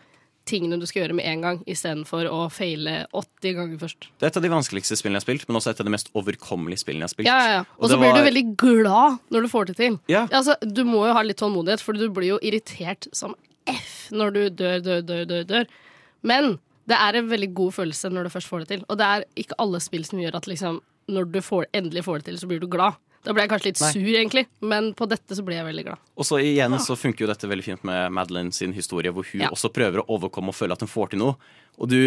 tingene 0.48 0.78
du 0.80 0.86
skal 0.88 1.04
gjøre 1.04 1.14
med 1.14 1.26
en 1.28 1.40
gang 1.44 1.60
I 1.70 1.76
stedet 1.78 2.06
for 2.08 2.24
å 2.26 2.48
feile 2.50 3.06
80 3.14 3.54
ganger 3.60 3.78
først 3.78 4.08
det 4.18 4.26
er 4.26 4.32
et 4.32 4.36
av 4.40 4.42
de 4.42 4.50
vanskeligste 4.50 4.96
spillene 4.98 5.20
jeg 5.20 5.22
har 5.22 5.28
spilt, 5.28 5.46
men 5.48 5.60
også 5.60 5.70
et 5.70 5.80
av 5.84 5.86
de 5.86 5.92
mest 5.94 6.10
overkommelige 6.18 6.82
spillene 6.82 7.04
jeg 7.04 7.10
har 7.10 7.14
spilt. 7.14 7.28
Ja, 7.28 7.38
ja, 7.38 7.50
ja. 7.58 7.64
Og 7.78 7.84
Og 7.84 7.90
så 7.92 7.98
blir 8.00 8.10
var- 8.10 8.18
du 8.18 8.30
veldig 8.30 8.56
glad 8.56 9.18
når 9.30 9.42
du 9.42 9.48
får 9.54 9.66
det 9.66 9.76
til. 9.76 10.00
Ja. 10.08 10.26
Altså, 10.32 10.56
du 10.64 10.82
må 10.84 11.06
jo 11.06 11.12
ha 11.14 11.22
litt 11.22 11.36
tålmodighet, 11.38 11.80
for 11.84 11.92
du 11.92 12.08
blir 12.10 12.28
jo 12.34 12.38
irritert 12.42 13.06
som 13.12 13.36
F 13.68 14.08
når 14.10 14.32
du 14.32 14.40
dør, 14.50 14.80
dør, 14.82 15.02
dør, 15.04 15.24
dør. 15.28 15.44
dør. 15.44 15.66
Men 16.22 16.58
det 16.88 16.96
er 16.96 17.18
en 17.20 17.28
veldig 17.28 17.50
god 17.58 17.74
følelse 17.76 18.08
når 18.14 18.28
du 18.28 18.32
først 18.32 18.48
får 18.48 18.64
det 18.64 18.68
til. 18.72 18.84
Og 18.88 18.96
det 19.00 19.08
er 19.08 19.24
ikke 19.42 19.58
alle 19.60 19.80
spill 19.84 20.06
som 20.08 20.22
gjør 20.22 20.38
at 20.40 20.46
liksom, 20.48 20.80
når 21.12 21.28
du 21.34 21.38
får, 21.44 21.66
endelig 21.76 22.04
får 22.06 22.22
det 22.22 22.30
til, 22.30 22.38
så 22.40 22.48
blir 22.50 22.62
du 22.62 22.68
glad. 22.72 22.96
Da 23.26 23.34
ble 23.34 23.42
jeg 23.44 23.50
kanskje 23.50 23.68
litt 23.72 23.80
Nei. 23.82 23.90
sur, 23.92 24.08
egentlig, 24.14 24.44
men 24.62 24.92
på 24.96 25.04
dette 25.10 25.36
så 25.36 25.42
ble 25.44 25.56
jeg 25.58 25.66
veldig 25.66 25.84
glad. 25.88 26.00
Og 26.16 26.24
så 26.28 26.38
igjen 26.40 26.76
så 26.80 26.94
funker 26.96 27.26
jo 27.26 27.30
dette 27.32 27.48
veldig 27.50 27.64
fint 27.66 27.84
med 27.88 28.12
Madeline 28.14 28.54
sin 28.56 28.72
historie, 28.72 29.10
hvor 29.12 29.26
hun 29.32 29.42
Ja. 29.42 29.50
også 29.52 29.72
prøver 29.74 30.00
å 30.00 30.06
overkomme 30.16 30.48
og 30.54 30.56
føle 30.56 30.72
at 30.72 30.80
hun 30.86 30.88
får 30.88 31.10
til 31.12 31.18
noe. 31.24 31.34
Og 31.78 31.88
du 31.90 31.98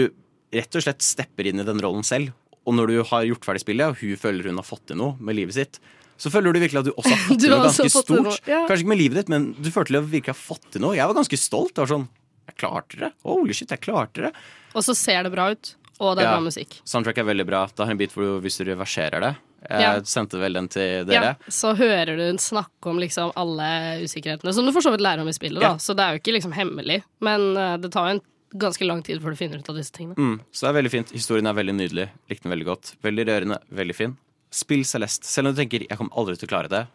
rett 0.56 0.76
og 0.80 0.82
slett 0.88 1.04
stepper 1.06 1.48
inn 1.52 1.60
i 1.60 1.68
den 1.68 1.80
rollen 1.84 2.04
selv. 2.08 2.32
Og 2.66 2.74
når 2.78 2.88
du 2.88 3.04
har 3.12 3.24
gjort 3.28 3.46
ferdig 3.46 3.62
spillet, 3.66 3.86
og 3.92 3.98
hun 4.02 4.16
føler 4.18 4.48
hun 4.50 4.56
har 4.62 4.64
fått 4.68 4.86
til 4.88 4.98
noe 4.98 5.16
med 5.20 5.36
livet 5.36 5.54
sitt, 5.60 5.80
så 6.22 6.30
føler 6.32 6.54
du 6.54 6.60
virkelig 6.62 6.80
at 6.80 6.86
du 6.90 6.94
også 6.96 7.10
har 7.16 7.22
fått 7.28 7.40
til 7.42 7.50
noe 7.54 7.64
ganske 7.68 7.86
til 7.86 7.94
stort. 7.96 8.42
ja. 8.48 8.64
Kanskje 8.70 8.84
ikke 8.86 8.94
med 8.96 9.02
livet 9.04 9.18
ditt, 9.22 9.30
men 9.30 9.52
du 9.60 9.70
følte 9.74 9.98
at 9.98 10.04
å 10.06 10.10
virkelig 10.16 10.34
har 10.36 10.42
fått 10.42 10.72
til 10.72 10.82
noe. 10.86 10.96
Jeg 10.96 11.06
var 11.12 11.18
ganske 11.18 11.38
stolt. 11.38 11.76
Var 11.82 11.92
sånn 11.92 12.08
Jeg 12.50 12.58
klarte 12.58 13.00
det. 13.00 13.12
Holy 13.24 13.54
shit, 13.54 13.70
jeg 13.70 13.82
klarte 13.82 14.22
det. 14.28 14.34
Og 14.76 14.84
så 14.84 14.96
ser 14.96 15.24
det 15.24 15.32
bra 15.34 15.50
ut, 15.52 15.76
og 16.00 16.16
det 16.18 16.24
er 16.26 16.30
Ja. 16.30 16.36
bra 16.38 16.42
musikk. 16.48 16.82
Soundtrack 16.86 17.18
er 17.18 17.24
veldig 17.24 17.46
bra. 17.46 17.66
Det 17.68 17.86
har 17.86 17.92
en 17.92 17.98
bit 17.98 18.12
hvor 18.12 18.24
du, 18.24 18.42
hvis 18.42 18.58
du 18.58 18.66
reverserer 18.66 19.20
det 19.22 19.36
Jeg 19.70 19.80
Ja. 19.82 20.00
sendte 20.02 20.40
vel 20.40 20.54
den 20.54 20.68
til 20.68 21.06
Ja, 21.06 21.22
dere. 21.22 21.38
så 21.48 21.76
hører 21.78 22.18
du 22.18 22.24
hun 22.32 22.38
snakke 22.38 22.90
om 22.90 22.98
liksom 22.98 23.32
alle 23.36 24.02
usikkerhetene, 24.02 24.52
som 24.54 24.66
du 24.66 24.72
for 24.72 24.82
så 24.82 24.90
vidt 24.90 25.02
lærer 25.02 25.22
om 25.22 25.28
i 25.28 25.32
spillet. 25.32 25.62
Ja. 25.62 25.74
da 25.74 25.78
Så 25.78 25.96
det 25.96 26.02
er 26.02 26.14
jo 26.14 26.20
ikke 26.20 26.34
liksom 26.42 26.54
hemmelig, 26.54 27.04
men 27.20 27.56
eh, 27.56 27.78
det 27.78 27.92
tar 27.92 28.08
jo 28.10 28.16
en 28.16 28.22
ganske 28.58 28.84
lang 28.88 29.04
tid 29.04 29.22
før 29.22 29.30
du 29.30 29.36
finner 29.36 29.60
ut 29.60 29.70
av 29.70 29.76
disse 29.76 29.92
tingene. 29.92 30.16
Mm, 30.16 30.40
så 30.52 30.62
det 30.66 30.70
er 30.76 30.82
veldig 30.82 30.92
fint. 30.92 31.12
Historien 31.12 31.46
er 31.46 31.54
veldig 31.54 31.76
nydelig. 31.78 32.10
Likte 32.28 32.44
den 32.50 32.52
veldig 32.58 32.66
godt. 32.66 32.96
Veldig 33.04 33.26
rørende, 33.28 33.60
veldig 33.72 33.96
fin. 33.96 34.18
Spill 34.50 34.84
Celeste. 34.84 35.26
Selv 35.26 35.48
om 35.48 35.54
du 35.56 35.62
tenker 35.62 35.88
'jeg 35.88 35.98
kommer 35.98 36.12
aldri 36.18 36.38
til 36.40 36.48
å 36.48 36.52
klare 36.52 36.68
det', 36.68 36.88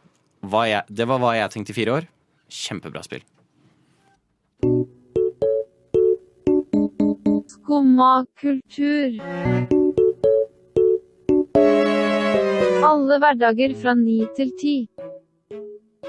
jeg, 0.68 0.82
det 0.92 1.06
var 1.06 1.18
hva 1.20 1.34
jeg 1.34 1.50
tenkte 1.50 1.70
i 1.70 1.84
fire 1.84 1.92
år. 2.02 2.08
Kjempebra 2.50 3.02
spill. 3.04 3.22
Skumma 7.66 8.24
kultur. 8.38 9.16
Alle 12.86 13.18
hverdager 13.18 13.74
fra 13.80 13.94
ni 13.98 14.20
til 14.36 14.52
ti. 14.60 14.74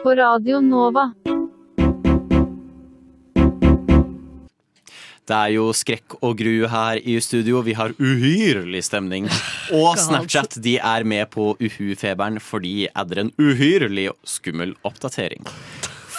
På 0.04 0.14
Radio 0.20 0.60
Nova. 0.62 1.08
Det 5.26 5.34
er 5.34 5.56
jo 5.56 5.74
skrekk 5.74 6.20
og 6.22 6.38
gru 6.38 6.70
her 6.70 7.02
i 7.02 7.18
studio. 7.26 7.66
Vi 7.66 7.74
har 7.74 7.98
uhyrlig 7.98 8.86
stemning. 8.86 9.26
Og 9.82 9.98
Snapchat 9.98 10.62
de 10.62 10.78
er 10.78 11.10
med 11.10 11.26
på 11.34 11.56
uhu-feberen, 11.58 12.38
fordi 12.38 12.86
adder 12.94 13.26
en 13.26 13.34
uhyrlig 13.42 14.12
skummel 14.22 14.78
oppdatering. 14.86 15.50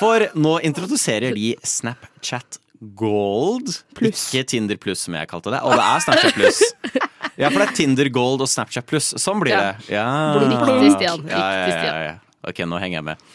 For 0.00 0.32
nå 0.34 0.58
introduserer 0.66 1.30
de 1.38 1.54
Snapchat 1.62 2.58
Gold. 2.98 3.72
Ikke 4.00 4.44
Tinder 4.46 4.78
Pluss, 4.80 5.00
som 5.06 5.14
jeg 5.18 5.28
kalte 5.30 5.50
det. 5.54 5.60
Og 5.66 5.74
det 5.74 5.84
er 5.84 6.04
Snapchat 6.06 6.34
Pluss. 6.38 6.62
Ja, 7.38 7.52
for 7.54 7.62
det 7.62 7.68
er 7.68 7.74
Tinder 7.78 8.08
Gold 8.10 8.40
og 8.42 8.48
Snapchat 8.50 8.86
Pluss. 8.90 9.12
Sånn 9.22 9.38
blir 9.38 9.52
Ja. 9.54 9.58
det. 9.78 9.92
Ja. 9.94 10.06
Riktig, 10.42 10.88
Stian. 10.96 11.20
Ja, 11.30 11.38
ja, 11.38 11.60
Riktig, 11.68 11.84
ja, 11.86 11.92
Stian. 11.92 12.16
Ok, 12.50 12.62
nå 12.66 12.80
henger 12.82 12.98
jeg 12.98 13.06
med. 13.06 13.28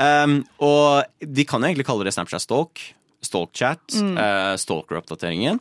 Um, 0.00 0.36
og 0.64 1.04
de 1.20 1.44
kan 1.44 1.60
jo 1.60 1.68
egentlig 1.68 1.84
kalle 1.84 2.06
det 2.08 2.14
Snapchat 2.16 2.40
Stalk. 2.40 2.80
Stalkchat. 3.20 3.84
eh, 4.00 4.54
Stalker-oppdateringen. 4.62 5.60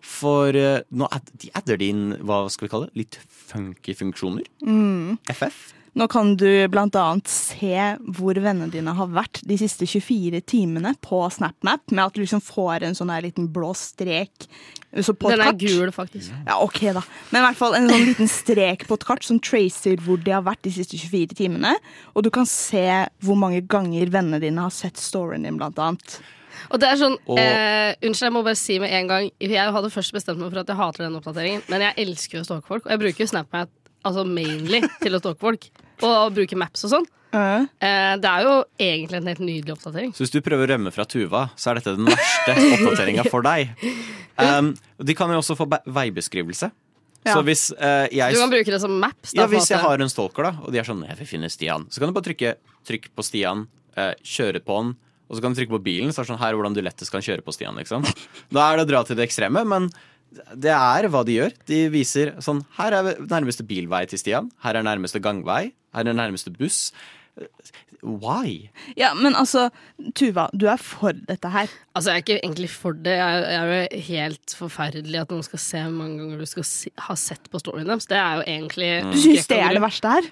For 0.00 0.56
uh, 0.56 0.80
nå 0.96 1.08
ad, 1.12 1.28
de 1.36 1.50
adder 1.60 1.76
det 1.82 1.90
inn 1.92 2.06
hva 2.24 2.46
skal 2.52 2.64
vi 2.64 2.72
kalle 2.72 2.88
det, 2.88 2.96
litt 3.02 3.20
funky 3.28 3.92
funksjoner. 4.00 4.48
FF. 5.36 5.60
Nå 5.94 6.08
kan 6.10 6.32
du 6.34 6.48
annet 6.66 7.28
se 7.30 7.74
hvor 8.16 8.34
vennene 8.42 8.66
dine 8.72 8.90
har 8.98 9.06
vært 9.14 9.38
de 9.46 9.54
siste 9.60 9.86
24 9.86 10.40
timene 10.50 10.90
på 11.04 11.20
SnapMap, 11.30 11.84
med 11.94 12.02
at 12.04 12.16
du 12.16 12.22
liksom 12.24 12.42
får 12.42 12.82
en 12.88 12.96
sånn 12.98 13.12
der 13.12 13.22
liten 13.28 13.46
blå 13.54 13.70
strek 13.78 14.48
på 14.94 14.98
et 15.30 15.34
Den 15.34 15.40
er 15.40 15.52
kart. 15.52 15.58
gul, 15.58 15.90
faktisk. 15.94 16.32
Ja, 16.46 16.58
ok 16.62 16.80
da. 16.94 17.02
Men 17.30 17.40
i 17.42 17.44
hvert 17.46 17.58
fall 17.58 17.74
en 17.78 17.88
sånn 17.90 18.04
liten 18.06 18.30
strek 18.30 18.86
på 18.86 18.94
et 18.98 19.06
kart 19.06 19.22
som 19.26 19.38
tracer 19.42 19.96
hvor 20.02 20.18
de 20.22 20.34
har 20.34 20.42
vært 20.46 20.62
de 20.66 20.70
siste 20.74 20.98
24 20.98 21.34
timene. 21.38 21.74
Og 22.14 22.22
du 22.26 22.30
kan 22.34 22.46
se 22.46 22.84
hvor 23.22 23.38
mange 23.38 23.62
ganger 23.66 24.10
vennene 24.10 24.40
dine 24.42 24.62
har 24.66 24.74
sett 24.74 24.98
storyen 24.98 25.42
din, 25.46 25.58
blant 25.58 25.78
annet. 25.78 26.18
Og 26.70 26.78
det 26.80 26.88
er 26.90 26.96
sånn 26.96 27.16
Og- 27.26 27.38
eh, 27.38 27.94
Unnskyld, 28.02 28.26
jeg 28.30 28.32
må 28.32 28.44
bare 28.44 28.56
si 28.56 28.78
med 28.78 28.90
en 28.90 29.06
gang. 29.08 29.30
Jeg 29.40 29.72
hadde 29.72 29.90
først 29.90 30.12
bestemt 30.14 30.38
meg 30.38 30.50
for 30.50 30.60
at 30.60 30.66
jeg 30.66 30.76
hater 30.76 31.04
den 31.04 31.16
oppdateringen, 31.20 31.62
men 31.68 31.80
jeg 31.80 31.94
elsker 32.06 32.38
jo 32.38 32.40
å 32.42 32.44
stalke 32.46 32.66
folk. 32.66 32.86
Og 32.86 32.90
jeg 32.90 32.98
bruker 33.00 33.18
jo 33.18 33.26
SnapMap 33.26 33.68
altså 34.04 34.24
mainly 34.26 34.80
til 35.02 35.12
å 35.14 35.20
stalke 35.20 35.40
folk. 35.40 35.68
Og 36.02 36.34
bruke 36.34 36.58
maps 36.58 36.86
og 36.88 36.96
sånn. 36.96 37.06
Eh, 37.34 38.14
det 38.22 38.30
er 38.30 38.46
jo 38.46 38.54
egentlig 38.78 39.18
en 39.18 39.28
helt 39.32 39.42
nydelig 39.42 39.74
oppdatering. 39.74 40.14
Så 40.14 40.24
hvis 40.24 40.34
du 40.34 40.40
prøver 40.44 40.68
å 40.68 40.72
rømme 40.74 40.92
fra 40.94 41.06
Tuva, 41.08 41.48
så 41.58 41.72
er 41.72 41.80
dette 41.80 41.96
den 41.98 42.08
verste 42.08 42.54
oppdateringa 42.76 43.26
for 43.26 43.46
deg. 43.46 43.74
Um, 44.38 44.72
de 45.02 45.16
kan 45.18 45.32
jo 45.34 45.40
også 45.42 45.56
få 45.58 45.66
veibeskrivelse. 45.68 46.70
Ja. 47.24 47.32
Så 47.32 47.40
hvis 47.46 47.70
uh, 47.72 48.04
jeg 48.12 48.36
Du 48.36 48.42
kan 48.42 48.52
bruke 48.52 48.74
det 48.74 48.80
som 48.82 48.98
maps. 49.00 49.32
Da, 49.32 49.44
Ja, 49.44 49.48
Hvis 49.50 49.70
jeg 49.72 49.80
har 49.80 50.02
en 50.02 50.12
stalker, 50.12 50.50
da, 50.50 50.52
og 50.60 50.74
de 50.74 50.82
er 50.82 50.86
sånn 50.86 51.02
'Jeg 51.06 51.18
vil 51.22 51.30
finne 51.30 51.48
Stian', 51.48 51.88
så 51.88 52.00
kan 52.00 52.10
du 52.10 52.14
bare 52.16 52.28
trykke 52.28 52.54
trykk 52.84 53.08
på 53.16 53.24
Stian, 53.24 53.66
uh, 53.96 54.12
kjøre 54.20 54.60
på 54.60 54.76
han, 54.76 54.96
og 55.24 55.36
så 55.36 55.40
kan 55.40 55.54
du 55.54 55.58
trykke 55.58 55.72
på 55.72 55.84
bilen, 55.86 56.12
så 56.12 56.20
er 56.20 56.26
det 56.26 56.32
sånn 56.34 56.42
her 56.42 56.52
er 56.52 56.58
hvordan 56.60 56.76
du 56.76 56.82
lettest 56.84 57.10
kan 57.10 57.24
kjøre 57.24 57.40
på 57.40 57.54
Stian, 57.56 57.74
liksom. 57.80 58.04
Da 58.52 58.68
er 58.68 58.76
det 58.76 58.84
å 58.84 58.90
dra 58.92 59.00
til 59.08 59.16
det 59.16 59.24
ekstreme, 59.24 59.64
men 59.64 59.88
det 60.54 60.72
er 60.74 61.08
hva 61.12 61.24
de 61.26 61.38
gjør. 61.38 61.52
De 61.68 61.80
viser 61.92 62.34
sånn 62.44 62.64
Her 62.78 62.96
er 62.98 63.10
nærmeste 63.30 63.66
bilvei 63.66 64.04
til 64.10 64.20
Stian. 64.20 64.50
Her 64.64 64.80
er 64.80 64.86
nærmeste 64.86 65.22
gangvei. 65.22 65.72
Her 65.94 66.10
er 66.10 66.16
nærmeste 66.16 66.52
buss. 66.54 66.88
Why? 68.04 68.68
Ja, 69.00 69.14
men 69.16 69.32
altså, 69.38 69.70
Tuva, 70.14 70.48
du 70.52 70.66
er 70.68 70.80
for 70.82 71.16
dette 71.28 71.48
her. 71.50 71.70
Altså, 71.96 72.10
Jeg 72.10 72.14
er 72.14 72.24
ikke 72.24 72.36
egentlig 72.42 72.68
for 72.70 72.92
det. 72.92 73.14
Jeg 73.16 73.44
jeg 73.44 73.60
er 73.60 73.70
jo 73.72 74.02
helt 74.10 74.56
forferdelig 74.58 75.22
at 75.22 75.32
noen 75.32 75.46
skal 75.46 75.62
se 75.62 75.80
hvor 75.86 75.96
mange 75.96 76.18
ganger 76.20 76.42
du 76.44 76.46
skal 76.50 76.66
si, 76.68 76.92
ha 77.08 77.16
sett 77.18 77.48
på 77.50 77.62
storyen 77.62 77.88
deres. 77.88 78.06
Det 78.10 78.18
er 78.20 78.40
jo 78.40 78.44
egentlig 78.56 78.90
Du 79.14 79.18
syns 79.22 79.48
det 79.48 79.60
er 79.62 79.78
det 79.78 79.82
verste 79.84 80.12
her? 80.18 80.28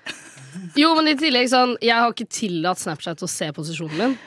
Jo, 0.77 0.93
men 0.99 1.09
i 1.09 1.17
tillegg 1.17 1.49
sånn 1.49 1.79
Jeg 1.81 1.97
har 1.97 2.13
ikke 2.13 2.29
tillatt 2.29 2.83
Snapchat 2.83 3.25
å 3.25 3.31
se 3.31 3.49
posisjonen 3.57 3.97
min. 3.97 4.19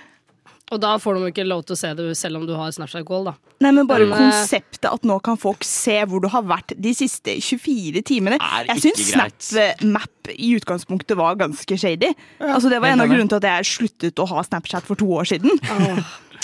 Og 0.74 0.80
da 0.82 0.96
får 0.98 1.14
de 1.14 1.28
jo 1.28 1.30
ikke 1.34 1.46
lov 1.46 1.62
til 1.68 1.76
å 1.76 1.78
se 1.78 1.92
det 1.94 2.06
selv 2.18 2.40
om 2.40 2.46
du 2.48 2.56
har 2.58 2.72
Snapchat 2.74 3.06
Goal, 3.06 3.28
da. 3.30 3.36
Nei, 3.62 3.70
men 3.72 3.86
bare 3.88 4.08
Men, 4.10 4.18
eh, 4.18 4.32
konseptet 4.34 4.88
at 4.90 5.06
nå 5.06 5.20
kan 5.24 5.38
folk 5.38 5.64
se 5.64 6.00
hvor 6.10 6.24
du 6.24 6.28
har 6.28 6.42
vært 6.44 6.74
de 6.82 6.94
siste 6.98 7.38
24 7.38 8.02
timene. 8.04 8.40
Er 8.42 8.66
Jeg 8.74 8.88
syns. 8.88 9.14
SnapMap 9.54 10.32
i 10.34 10.56
utgangspunktet 10.58 11.16
var 11.16 11.38
ganske 11.38 11.78
shady. 11.78 12.14
altså, 12.42 12.70
det 12.70 12.82
var 12.82 12.96
en 12.96 13.02
av 13.06 13.08
grunnene 13.08 13.30
til 13.30 13.38
at 13.38 13.50
jeg 13.52 13.72
sluttet 13.78 14.20
å 14.20 14.28
ha 14.28 14.42
Snapchat 14.42 14.84
for 14.90 14.96
to 14.96 15.06
år 15.06 15.30
siden. 15.30 15.54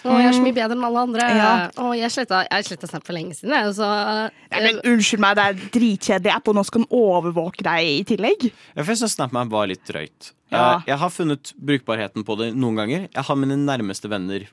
Å, 0.04 0.16
jeg 0.18 0.28
er 0.32 0.34
så 0.34 0.42
mye 0.42 0.54
bedre 0.58 0.76
enn 0.78 0.84
alle 0.88 1.02
andre. 1.06 1.26
Ja. 1.38 1.50
Å, 1.78 1.92
jeg 1.98 2.10
sletta, 2.12 2.40
jeg 2.50 2.66
sletta 2.66 2.88
Snap 2.90 3.04
for 3.06 3.14
lenge 3.14 3.36
siden, 3.38 3.54
jeg. 3.54 3.74
Så, 3.78 3.88
Nei, 4.52 4.62
men 4.66 4.80
Unnskyld 4.92 5.22
meg, 5.22 5.36
det 5.38 5.44
er 5.46 5.60
dritkjedelig 5.76 6.34
app, 6.36 6.48
og 6.52 6.56
nå 6.58 6.64
skal 6.66 6.82
den 6.86 6.90
overvåke 6.98 7.66
deg 7.68 7.90
i 7.92 8.04
tillegg. 8.10 8.48
Jeg 8.76 8.88
syns 8.90 9.14
SnapMap 9.16 9.52
var 9.54 9.70
litt 9.70 9.84
drøyt. 9.86 10.32
Ja. 10.52 10.64
Eh, 10.80 10.90
Jeg 10.92 10.98
har 11.04 11.10
funnet 11.14 11.54
brukbarheten 11.56 12.26
på 12.28 12.36
det 12.42 12.50
noen 12.58 12.76
ganger. 12.82 13.06
Jeg 13.14 13.24
har 13.30 13.36
mine 13.40 13.56
nærmeste 13.62 14.10
venner 14.12 14.48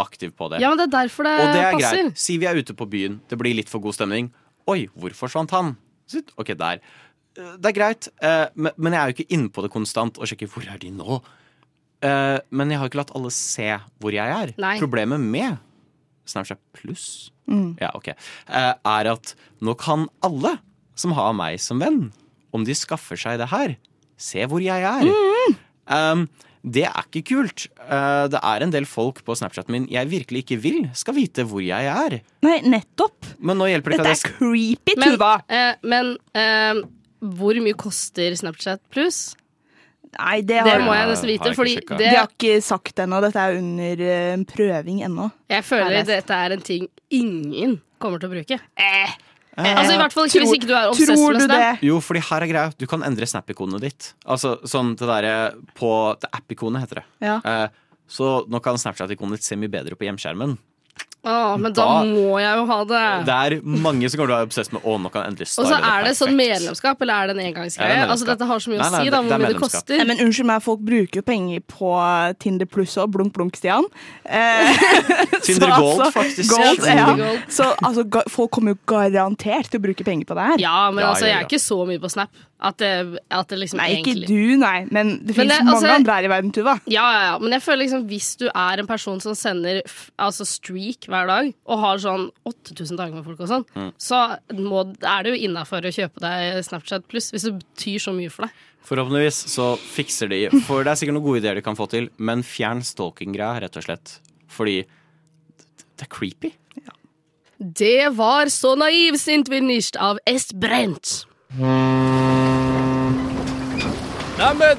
aktiv 0.00 0.32
på 0.34 0.48
det. 0.50 0.60
ja, 0.62 0.68
men 0.70 0.78
det 0.78 0.88
er 0.88 0.94
derfor 1.04 1.24
det, 1.26 1.34
Og 1.40 1.52
det 1.54 1.60
er 1.64 1.72
passer. 1.72 2.02
greit. 2.08 2.18
Si 2.18 2.38
vi 2.38 2.46
er 2.50 2.56
ute 2.56 2.74
på 2.74 2.86
byen, 2.90 3.20
det 3.28 3.38
blir 3.38 3.54
litt 3.54 3.68
for 3.70 3.80
god 3.80 3.94
stemning. 3.94 4.30
Oi, 4.66 4.86
hvor 4.96 5.10
forsvant 5.14 5.50
han? 5.50 5.76
Sitt, 6.06 6.30
Ok, 6.38 6.54
der. 6.58 6.80
Eh, 7.36 7.56
Det 7.60 7.66
er 7.66 7.72
greit, 7.80 8.08
eh, 8.22 8.46
men 8.54 8.72
men 8.78 8.92
jeg 8.92 9.00
er 9.02 9.10
jo 9.12 9.14
ikke 9.22 9.32
inne 9.34 9.48
på 9.50 9.62
det 9.62 9.70
konstant 9.70 10.18
og 10.18 10.26
sjekker 10.26 10.46
hvor 10.48 10.62
er 10.72 10.78
de 10.78 10.90
nå. 10.90 11.20
Eh, 12.04 12.38
Men 12.52 12.70
jeg 12.72 12.80
har 12.80 12.90
ikke 12.90 13.00
latt 13.00 13.14
alle 13.16 13.32
se 13.34 13.70
hvor 14.02 14.14
jeg 14.14 14.34
er. 14.38 14.52
Nei. 14.60 14.76
Problemet 14.82 15.22
med 15.22 15.56
Snapchat 16.28 16.60
pluss 16.76 17.30
ja, 17.44 17.90
okay, 17.92 18.14
uh, 18.48 18.72
er 18.88 19.08
at 19.10 19.34
nå 19.60 19.74
kan 19.76 20.06
alle 20.24 20.54
som 20.96 21.12
har 21.12 21.34
meg 21.36 21.58
som 21.60 21.82
venn, 21.82 22.06
om 22.56 22.62
de 22.64 22.72
skaffer 22.72 23.18
seg 23.20 23.36
det 23.42 23.50
her, 23.50 23.74
se 24.16 24.46
hvor 24.48 24.62
jeg 24.64 24.80
er. 24.88 25.10
Um, 25.84 26.22
det 26.64 26.86
er 26.88 27.04
ikke 27.04 27.20
kult. 27.34 27.66
Uh, 27.84 28.24
det 28.32 28.40
er 28.40 28.64
en 28.64 28.72
del 28.72 28.86
folk 28.88 29.20
på 29.26 29.36
Snapchaten 29.36 29.74
min 29.74 29.84
jeg 29.92 30.08
virkelig 30.08 30.46
ikke 30.46 30.56
vil 30.64 30.78
skal 30.96 31.18
vite 31.18 31.44
hvor 31.44 31.60
jeg 31.60 31.84
er. 31.92 32.16
Nei, 32.46 32.56
nettopp. 32.64 33.28
Men 33.44 33.60
nå 33.60 33.68
hjelper 33.68 33.98
det 33.98 34.00
Dette 34.00 34.14
er 34.16 34.36
creepy, 34.38 34.96
Men, 34.96 35.12
Tuva. 35.18 35.32
eh, 35.52 35.74
men 35.84 36.14
eh, 36.32 36.80
hvor 37.36 37.60
mye 37.60 37.76
koster 37.76 38.32
Snapchat 38.40 38.80
pluss? 38.94 39.34
Nei, 40.18 40.38
det 40.46 40.62
Det 40.64 40.78
må 40.84 40.94
jeg 40.96 41.10
nesten 41.10 41.30
vite, 41.30 41.52
fordi 41.58 41.74
det, 41.80 41.98
de 42.00 42.10
har 42.14 42.30
ikke 42.30 42.56
sagt 42.64 42.94
det 42.94 43.06
ennå. 43.06 43.20
Dette 43.24 43.44
er 43.44 43.58
under 43.60 44.02
uh, 44.08 44.44
prøving 44.54 45.02
ennå. 45.06 45.30
jeg 45.50 45.66
føler 45.66 45.90
Har 45.90 45.98
jeg 46.00 46.10
dette 46.12 46.40
er 46.46 46.56
en 46.56 46.64
ting 46.64 46.88
ingen 47.14 47.78
kommer 48.02 48.20
til 48.20 48.30
å 48.30 48.34
bruke. 48.34 48.60
Eh, 48.76 49.14
Altså 49.54 49.94
I 49.94 49.98
hvert 50.00 50.14
fall 50.14 50.26
ikke 50.26 50.40
hvis 50.42 50.56
ikke 50.56 50.66
du 50.66 50.74
er 50.74 50.88
obsess 50.90 51.14
Tror 51.14 51.36
med 51.36 51.44
du 51.44 51.52
det? 51.52 51.66
Jo, 51.86 52.00
fordi 52.02 52.22
her 52.26 52.42
er 52.42 52.50
greia. 52.50 52.72
Du 52.74 52.88
kan 52.90 53.04
endre 53.06 53.26
Snap-ikonet 53.30 53.84
ditt. 53.84 54.08
Altså 54.26 54.56
sånn 54.66 54.96
det 54.98 55.06
derre 55.06 55.34
på 55.78 55.90
Det 56.18 56.30
app-ikonet 56.34 56.82
heter 56.82 57.02
det. 57.02 57.04
Ja. 57.22 57.36
Eh, 57.38 57.68
så 58.10 58.32
nå 58.50 58.60
kan 58.64 58.80
Snapchat-ikonet 58.80 59.38
ditt 59.38 59.46
se 59.46 59.58
mye 59.58 59.70
bedre 59.70 59.94
på 59.98 60.08
hjemskjermen. 60.08 60.56
Åh, 61.24 61.56
men 61.56 61.72
da, 61.72 61.84
Da- 61.84 62.04
må 62.04 62.38
jeg 62.40 62.56
jo 62.58 62.64
ha 62.68 62.78
det. 62.84 63.02
Det 63.26 63.34
er 63.34 63.60
mange 63.64 64.10
som 64.10 64.18
kommer 64.20 64.28
til 64.28 64.34
å 64.34 64.40
være 64.42 64.48
obsess 64.50 64.72
med 64.72 64.82
å, 64.84 64.96
nå 65.00 65.10
kan 65.12 65.22
jeg 65.24 65.32
endelig 65.32 65.48
Og 65.58 65.66
så 65.70 65.78
er 65.80 66.04
det 66.04 66.12
sånn 66.18 66.34
medlemskap, 66.36 67.00
eller 67.00 67.14
er 67.14 67.26
det 67.26 67.36
en 67.36 67.40
Ja, 67.44 67.48
engangsgreie? 67.52 67.88
det 67.94 68.02
er 68.04 68.12
altså, 68.12 68.26
dette 68.26 68.44
har 68.50 68.58
så 68.58 68.68
mye 68.70 68.78
Nei, 68.78 68.88
å 68.90 69.02
si, 69.04 69.10
da, 69.10 69.22
hvor 69.22 69.38
mye 69.38 69.52
det 69.54 69.60
koster. 69.62 69.96
Nei, 69.98 70.04
men 70.10 70.18
unnskyld 70.26 70.46
meg, 70.46 70.62
folk 70.62 70.80
bruker 70.80 71.16
jo 71.20 71.22
penger 71.22 71.60
på 71.72 71.92
Tinder 72.38 72.66
pluss 72.66 72.96
og 72.98 73.10
blunk 73.12 73.32
blunk, 73.32 73.56
Stian. 73.56 73.84
Eh, 74.24 74.76
Tinder 75.46 75.72
så 75.74 75.80
Gold, 75.80 76.00
altså, 76.00 76.12
faktisk. 76.12 76.50
Gold, 76.50 76.86
Ja, 76.86 76.94
ja. 76.94 77.14
Gold. 77.16 77.40
Så 77.48 77.70
altså, 77.82 78.04
folk 78.28 78.50
kommer 78.50 78.74
jo 78.74 78.78
garantert 78.86 79.70
til 79.70 79.80
å 79.80 79.84
bruke 79.88 80.04
penger 80.04 80.26
på 80.28 80.34
det 80.38 80.44
her. 80.52 80.58
Ja, 80.60 80.90
men 80.90 81.04
Ja, 81.04 81.10
altså, 81.14 81.24
ja, 81.26 81.34
jeg 81.34 81.40
ja. 81.40 81.40
er 81.40 81.48
ikke 81.48 81.62
så 81.64 81.80
mye 81.88 81.98
på 82.02 82.10
Snap. 82.10 82.28
At 82.64 82.78
det, 82.80 82.90
at 83.28 83.50
det 83.52 83.58
liksom 83.60 83.76
Nei, 83.76 83.90
ikke 83.98 84.08
egentlig 84.14 84.28
du, 84.30 84.56
nei. 84.56 84.86
Men 84.94 85.10
det 85.20 85.34
fins 85.36 85.50
finnes 85.52 85.58
altså- 85.60 85.82
mange 85.84 85.94
andre 85.98 86.14
her 86.16 86.24
i 86.24 86.30
verden, 86.32 86.52
Tuva. 86.56 86.74
Ja, 86.88 87.04
ja, 87.12 87.22
ja, 87.28 87.38
men 87.42 87.52
jeg 87.52 87.60
føler 87.60 87.82
liksom 87.84 88.06
hvis 88.08 88.30
du 88.40 88.46
er 88.48 88.80
en 88.80 88.88
person 88.88 89.20
som 89.20 89.34
sender 89.36 89.82
altså 90.18 90.46
streak 90.48 91.04
hver 91.12 91.28
dag, 91.28 91.50
og 91.68 91.78
har 91.84 92.00
sånn 92.00 92.30
8000 92.48 92.96
dager 92.96 93.18
med 93.18 93.24
folk 93.28 93.40
og 93.44 93.48
sånn, 93.52 93.66
Mm. 93.76 93.92
så 94.00 94.38
må, 94.56 94.80
er 95.02 95.22
det 95.26 95.34
jo 95.34 95.48
innafor 95.48 95.84
å 95.84 95.92
kjøpe 95.92 96.20
deg 96.24 96.64
Snapchat 96.64 97.06
pluss, 97.06 97.30
hvis 97.34 97.44
det 97.50 97.58
betyr 97.60 98.00
så 98.00 98.14
mye 98.16 98.30
for 98.32 98.46
deg. 98.48 98.52
Forhåpentligvis 98.84 99.44
så 99.48 99.76
fikser 99.78 100.28
de 100.28 100.48
For 100.64 100.84
det 100.84 100.92
er 100.92 100.96
sikkert 101.00 101.14
noen 101.16 101.24
gode 101.24 101.40
ideer 101.42 101.54
de 101.56 101.62
kan 101.64 101.76
få 101.76 101.88
til, 101.88 102.08
men 102.18 102.42
fjern 102.42 102.80
stalking-greia, 102.84 103.60
rett 103.60 103.76
og 103.76 103.82
slett. 103.84 104.18
Fordi 104.48 104.84
det 105.96 106.02
er 106.04 106.12
creepy. 106.12 106.52
Det 107.60 108.12
var 108.16 108.46
Så 108.46 108.74
naiv 108.76 109.16
sind 109.16 109.48
wir 109.48 109.62
av 109.98 110.18
Est 110.26 110.52
Brent. 110.58 111.24
Neimen, 114.44 114.76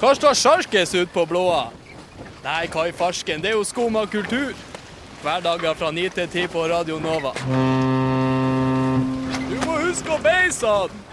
hva 0.00 0.14
står 0.16 0.32
sjarkes 0.38 0.94
ut 0.96 1.10
på 1.12 1.26
blåa? 1.28 1.66
Nei, 2.40 2.62
hva 2.72 2.86
i 2.88 2.92
farsken, 2.96 3.42
det 3.44 3.50
er 3.50 3.58
jo 3.58 3.64
skum 3.68 3.98
av 4.00 4.06
kultur. 4.08 4.54
Hverdager 5.20 5.76
fra 5.76 5.90
9 5.92 6.08
til 6.16 6.28
10 6.30 6.48
på 6.54 6.62
Radio 6.70 6.96
Nova. 7.02 7.34
Du 9.50 9.56
må 9.66 9.76
huske 9.82 10.14
å 10.14 10.18
beise 10.24 10.72
han! 10.72 11.07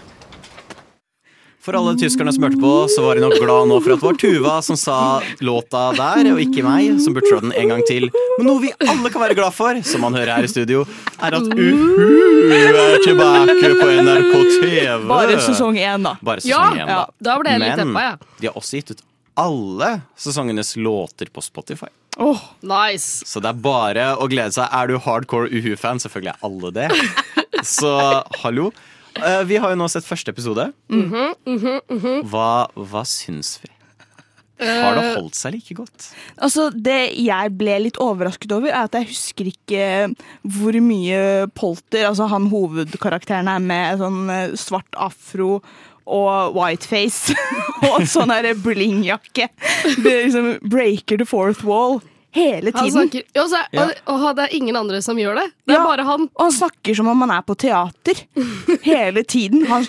For 1.66 1.74
alle 1.74 1.96
tyskerne 1.98 2.30
som 2.30 2.44
hørte 2.46 2.60
på, 2.62 2.72
så 2.94 3.02
var 3.02 3.18
de 3.18 3.24
nok 3.24 3.40
glad 3.42 3.70
nå 3.72 3.80
for 3.82 3.96
at 3.96 4.02
det 4.04 4.06
var 4.06 4.18
Tuva 4.22 4.52
som 4.62 4.78
sa 4.78 4.98
låta 5.42 5.88
der, 5.98 6.28
og 6.36 6.42
ikke 6.44 6.62
meg, 6.66 7.00
som 7.02 7.16
burde 7.16 7.40
den 7.42 7.56
en 7.58 7.72
gang 7.74 7.82
til. 7.90 8.06
Men 8.38 8.46
noe 8.52 8.62
vi 8.62 8.70
alle 8.86 9.10
kan 9.10 9.24
være 9.24 9.38
glad 9.40 9.56
for, 9.56 9.80
som 9.88 10.06
man 10.06 10.14
hører 10.14 10.36
her 10.38 10.46
i 10.46 10.52
studio, 10.52 10.84
er 11.18 11.40
at 11.40 11.50
Uhu 11.50 12.54
er 12.54 13.02
tilbake 13.02 13.74
på 13.82 13.90
NRK 13.98 14.34
TV. 14.60 15.10
Bare 15.10 15.42
sesong 15.42 15.82
én, 15.82 16.06
da. 16.06 16.14
Bare 16.22 16.46
Ja, 16.46 16.62
sesong 16.70 16.80
én, 16.86 16.94
da. 16.94 17.02
da 17.32 17.38
ble 17.42 17.56
jeg 17.58 17.64
litt 17.66 17.76
Men 17.82 17.94
deppa, 17.96 18.06
jeg. 18.12 18.34
de 18.44 18.52
har 18.52 18.62
også 18.62 18.80
gitt 18.84 18.94
ut 18.96 19.06
alle 19.36 19.90
sesongenes 20.22 20.76
låter 20.80 21.28
på 21.34 21.42
Spotify. 21.44 21.90
Åh, 22.22 22.40
Nice. 22.62 23.26
Så 23.28 23.42
det 23.44 23.50
er 23.52 23.58
bare 23.60 24.12
å 24.22 24.30
glede 24.32 24.54
seg. 24.56 24.70
Er 24.72 24.88
du 24.88 25.00
hardcore 25.02 25.50
Uhu-fan, 25.52 25.98
selvfølgelig 26.00 26.32
er 26.38 26.46
alle 26.46 26.72
det. 26.78 26.92
Så 27.68 27.90
hallo. 28.46 28.70
Eh, 29.22 29.44
Vi 29.48 29.58
har 29.62 29.72
jo 29.72 29.80
nå 29.80 29.88
sett 29.92 30.08
første 30.08 30.34
episode. 30.34 30.70
Hva, 32.32 32.50
hva 32.76 33.06
syns 33.08 33.58
vi? 33.64 33.72
Har 34.56 34.96
det 34.96 35.18
holdt 35.18 35.36
seg 35.36 35.58
like 35.58 35.76
godt? 35.76 36.06
Altså, 36.40 36.70
Det 36.72 37.12
jeg 37.20 37.52
ble 37.60 37.76
litt 37.84 37.98
overrasket 38.00 38.54
over, 38.56 38.72
er 38.72 38.86
at 38.88 38.96
jeg 38.96 39.10
husker 39.12 39.50
ikke 39.52 39.90
hvor 40.56 40.78
mye 40.80 41.20
polter 41.58 42.08
altså 42.08 42.30
han 42.32 42.48
hovedkarakteren 42.54 43.50
er 43.52 43.60
med 43.60 44.00
sånn 44.00 44.22
eh, 44.32 44.56
svart 44.60 44.96
afro 44.96 45.60
og 46.06 46.56
whiteface 46.56 47.34
og 47.90 48.04
sånn 48.08 48.32
blingjakke. 48.64 49.50
Det 50.06 50.16
liksom 50.28 50.52
breaker 50.70 51.18
the 51.20 51.28
fourth 51.28 51.66
wall 51.68 52.00
hele 52.36 52.72
Han 52.76 52.84
tiden. 52.84 52.96
snakker, 53.10 53.26
og, 53.42 53.50
så, 53.52 53.62
og, 53.82 53.94
og 54.16 54.26
det 54.38 54.46
er 54.50 54.56
ingen 54.58 54.76
andre 54.80 55.02
som 55.06 55.18
gjør 55.20 55.40
det. 55.42 55.48
Det 55.66 55.76
er 55.76 55.80
Ja. 55.80 55.86
bare 55.88 56.06
han. 56.08 56.28
Og 56.36 56.44
han 56.48 56.56
snakker 56.56 56.96
som 57.00 57.08
om 57.12 57.22
han 57.26 57.32
er 57.38 57.42
på 57.48 57.56
teater 57.58 58.22
hele 58.90 59.24
tiden. 59.24 59.66
Han, 59.72 59.88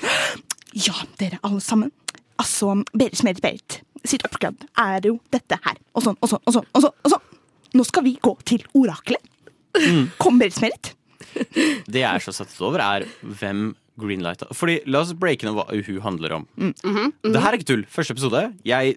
ja, 0.75 0.95
dere 1.19 1.39
alle 1.43 1.61
sammen. 1.65 1.93
Altså, 2.39 2.75
Berit 2.93 3.17
Smerit 3.19 3.41
Berit 3.45 3.81
sitt 4.07 4.23
oppgave 4.29 4.55
er 4.79 5.01
jo 5.09 5.17
dette 5.35 5.57
her. 5.65 5.79
Og 5.97 6.05
sånn 6.05 6.17
og 6.23 6.29
sånn 6.31 6.43
og 6.47 6.55
sånn. 6.55 6.67
Og 6.77 6.85
sånn, 6.85 6.95
og 7.05 7.11
sånn. 7.17 7.25
Nå 7.77 7.85
skal 7.89 8.05
vi 8.07 8.13
gå 8.23 8.37
til 8.47 8.63
oraklet. 8.79 9.21
Kom, 10.21 10.39
Berit 10.39 10.55
Smerit. 10.57 10.93
Det 11.91 12.01
jeg 12.01 12.07
er 12.09 12.23
så 12.25 12.33
satt 12.33 12.53
over, 12.65 12.81
er 12.81 13.05
hvem 13.23 13.75
Greenlight 14.01 14.43
Fordi 14.53 14.79
La 14.93 15.01
oss 15.01 15.15
breake 15.17 15.47
ned 15.47 15.55
hva 15.57 15.65
Uhu 15.73 15.99
handler 16.05 16.35
om. 16.39 16.47
Det 16.61 17.41
her 17.41 17.49
er 17.51 17.57
ikke 17.59 17.69
tull. 17.73 17.85
Første 17.93 18.13
episode. 18.17 18.43
Jeg 18.69 18.97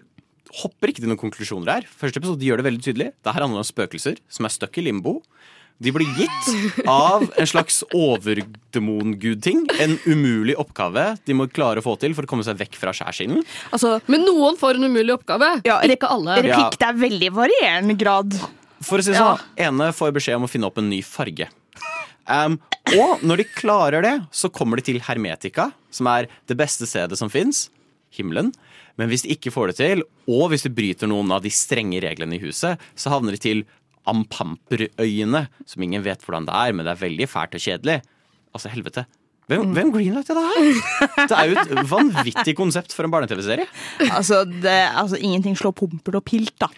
hopper 0.62 0.90
ikke 0.90 1.02
til 1.04 1.10
noen 1.10 1.20
konklusjoner 1.20 1.78
her. 1.78 1.86
Første 2.00 2.20
episode 2.20 2.44
gjør 2.44 2.60
det 2.60 2.66
veldig 2.66 2.84
tydelig. 2.84 3.08
Det 3.22 3.34
her 3.34 3.46
handler 3.46 3.62
om 3.62 3.68
spøkelser 3.68 4.18
som 4.32 4.48
er 4.48 4.54
stuck 4.54 4.78
i 4.80 4.84
limbo. 4.86 5.20
De 5.80 5.92
blir 5.96 6.10
gitt 6.12 6.84
av 6.84 7.22
en 7.24 7.48
slags 7.48 7.78
overdemongud-ting. 7.96 9.62
En 9.80 9.94
umulig 10.04 10.56
oppgave 10.60 11.06
de 11.24 11.36
må 11.36 11.46
klare 11.48 11.80
å 11.80 11.86
få 11.86 11.94
til 12.02 12.12
for 12.16 12.28
å 12.28 12.30
komme 12.30 12.44
seg 12.44 12.58
vekk 12.60 12.76
fra 12.76 12.92
skjærsilden. 12.96 13.40
Altså, 13.72 13.94
Men 14.10 14.26
noen 14.28 14.58
får 14.60 14.76
en 14.76 14.90
umulig 14.90 15.14
oppgave. 15.16 15.54
Ja, 15.64 15.78
ikke 15.86 16.10
alle. 16.12 16.36
replikk 16.44 16.76
det 16.82 16.90
er 16.90 17.00
veldig 17.00 17.32
varierende 17.38 17.96
grad. 17.96 18.36
For 18.84 19.00
å 19.00 19.04
si 19.04 19.14
det 19.14 19.20
sånn, 19.20 19.40
ene 19.60 19.90
får 19.96 20.12
beskjed 20.16 20.36
om 20.40 20.44
å 20.48 20.52
finne 20.52 20.68
opp 20.68 20.80
en 20.80 20.88
ny 20.92 21.00
farge. 21.04 21.48
Um, 22.28 22.60
og 23.00 23.24
når 23.24 23.42
de 23.42 23.48
klarer 23.56 24.04
det, 24.04 24.14
så 24.36 24.52
kommer 24.52 24.78
de 24.78 24.84
til 24.90 25.00
Hermetika, 25.04 25.70
som 25.90 26.08
er 26.12 26.28
det 26.48 26.56
beste 26.60 26.86
stedet 26.88 27.16
som 27.18 27.32
fins. 27.32 27.68
Himmelen. 28.16 28.50
Men 28.98 29.10
hvis 29.10 29.24
de 29.24 29.34
ikke 29.34 29.52
får 29.54 29.70
det 29.70 29.76
til, 29.80 30.02
og 30.30 30.50
hvis 30.52 30.66
de 30.66 30.72
bryter 30.74 31.10
noen 31.10 31.30
av 31.32 31.44
de 31.44 31.52
strenge 31.54 32.02
reglene 32.04 32.36
i 32.36 32.42
huset, 32.42 32.80
så 32.98 33.12
havner 33.12 33.36
de 33.36 33.40
til 33.42 33.62
Ampamperøyene, 34.10 35.44
som 35.68 35.84
ingen 35.84 36.02
vet 36.04 36.22
hvordan 36.24 36.48
det 36.48 36.56
er, 36.56 36.74
men 36.74 36.86
det 36.86 36.94
er 36.94 37.02
veldig 37.04 37.28
fælt 37.30 37.56
og 37.58 37.64
kjedelig. 37.64 37.98
Altså, 38.50 38.72
helvete. 38.72 39.06
Hvem, 39.50 39.72
hvem 39.74 39.90
greenlighter 39.94 40.38
det 40.38 40.44
her? 40.46 41.26
Det 41.26 41.36
er 41.36 41.48
jo 41.50 41.56
et 41.58 41.90
vanvittig 41.90 42.54
konsept 42.58 42.94
for 42.94 43.06
en 43.06 43.12
barne-TV-serie. 43.12 43.66
Altså, 44.06 44.44
altså, 44.70 45.18
ingenting 45.18 45.58
slår 45.58 45.74
Pompel 45.80 46.18
og 46.20 46.24
Pilt, 46.26 46.54
da. 46.62 46.68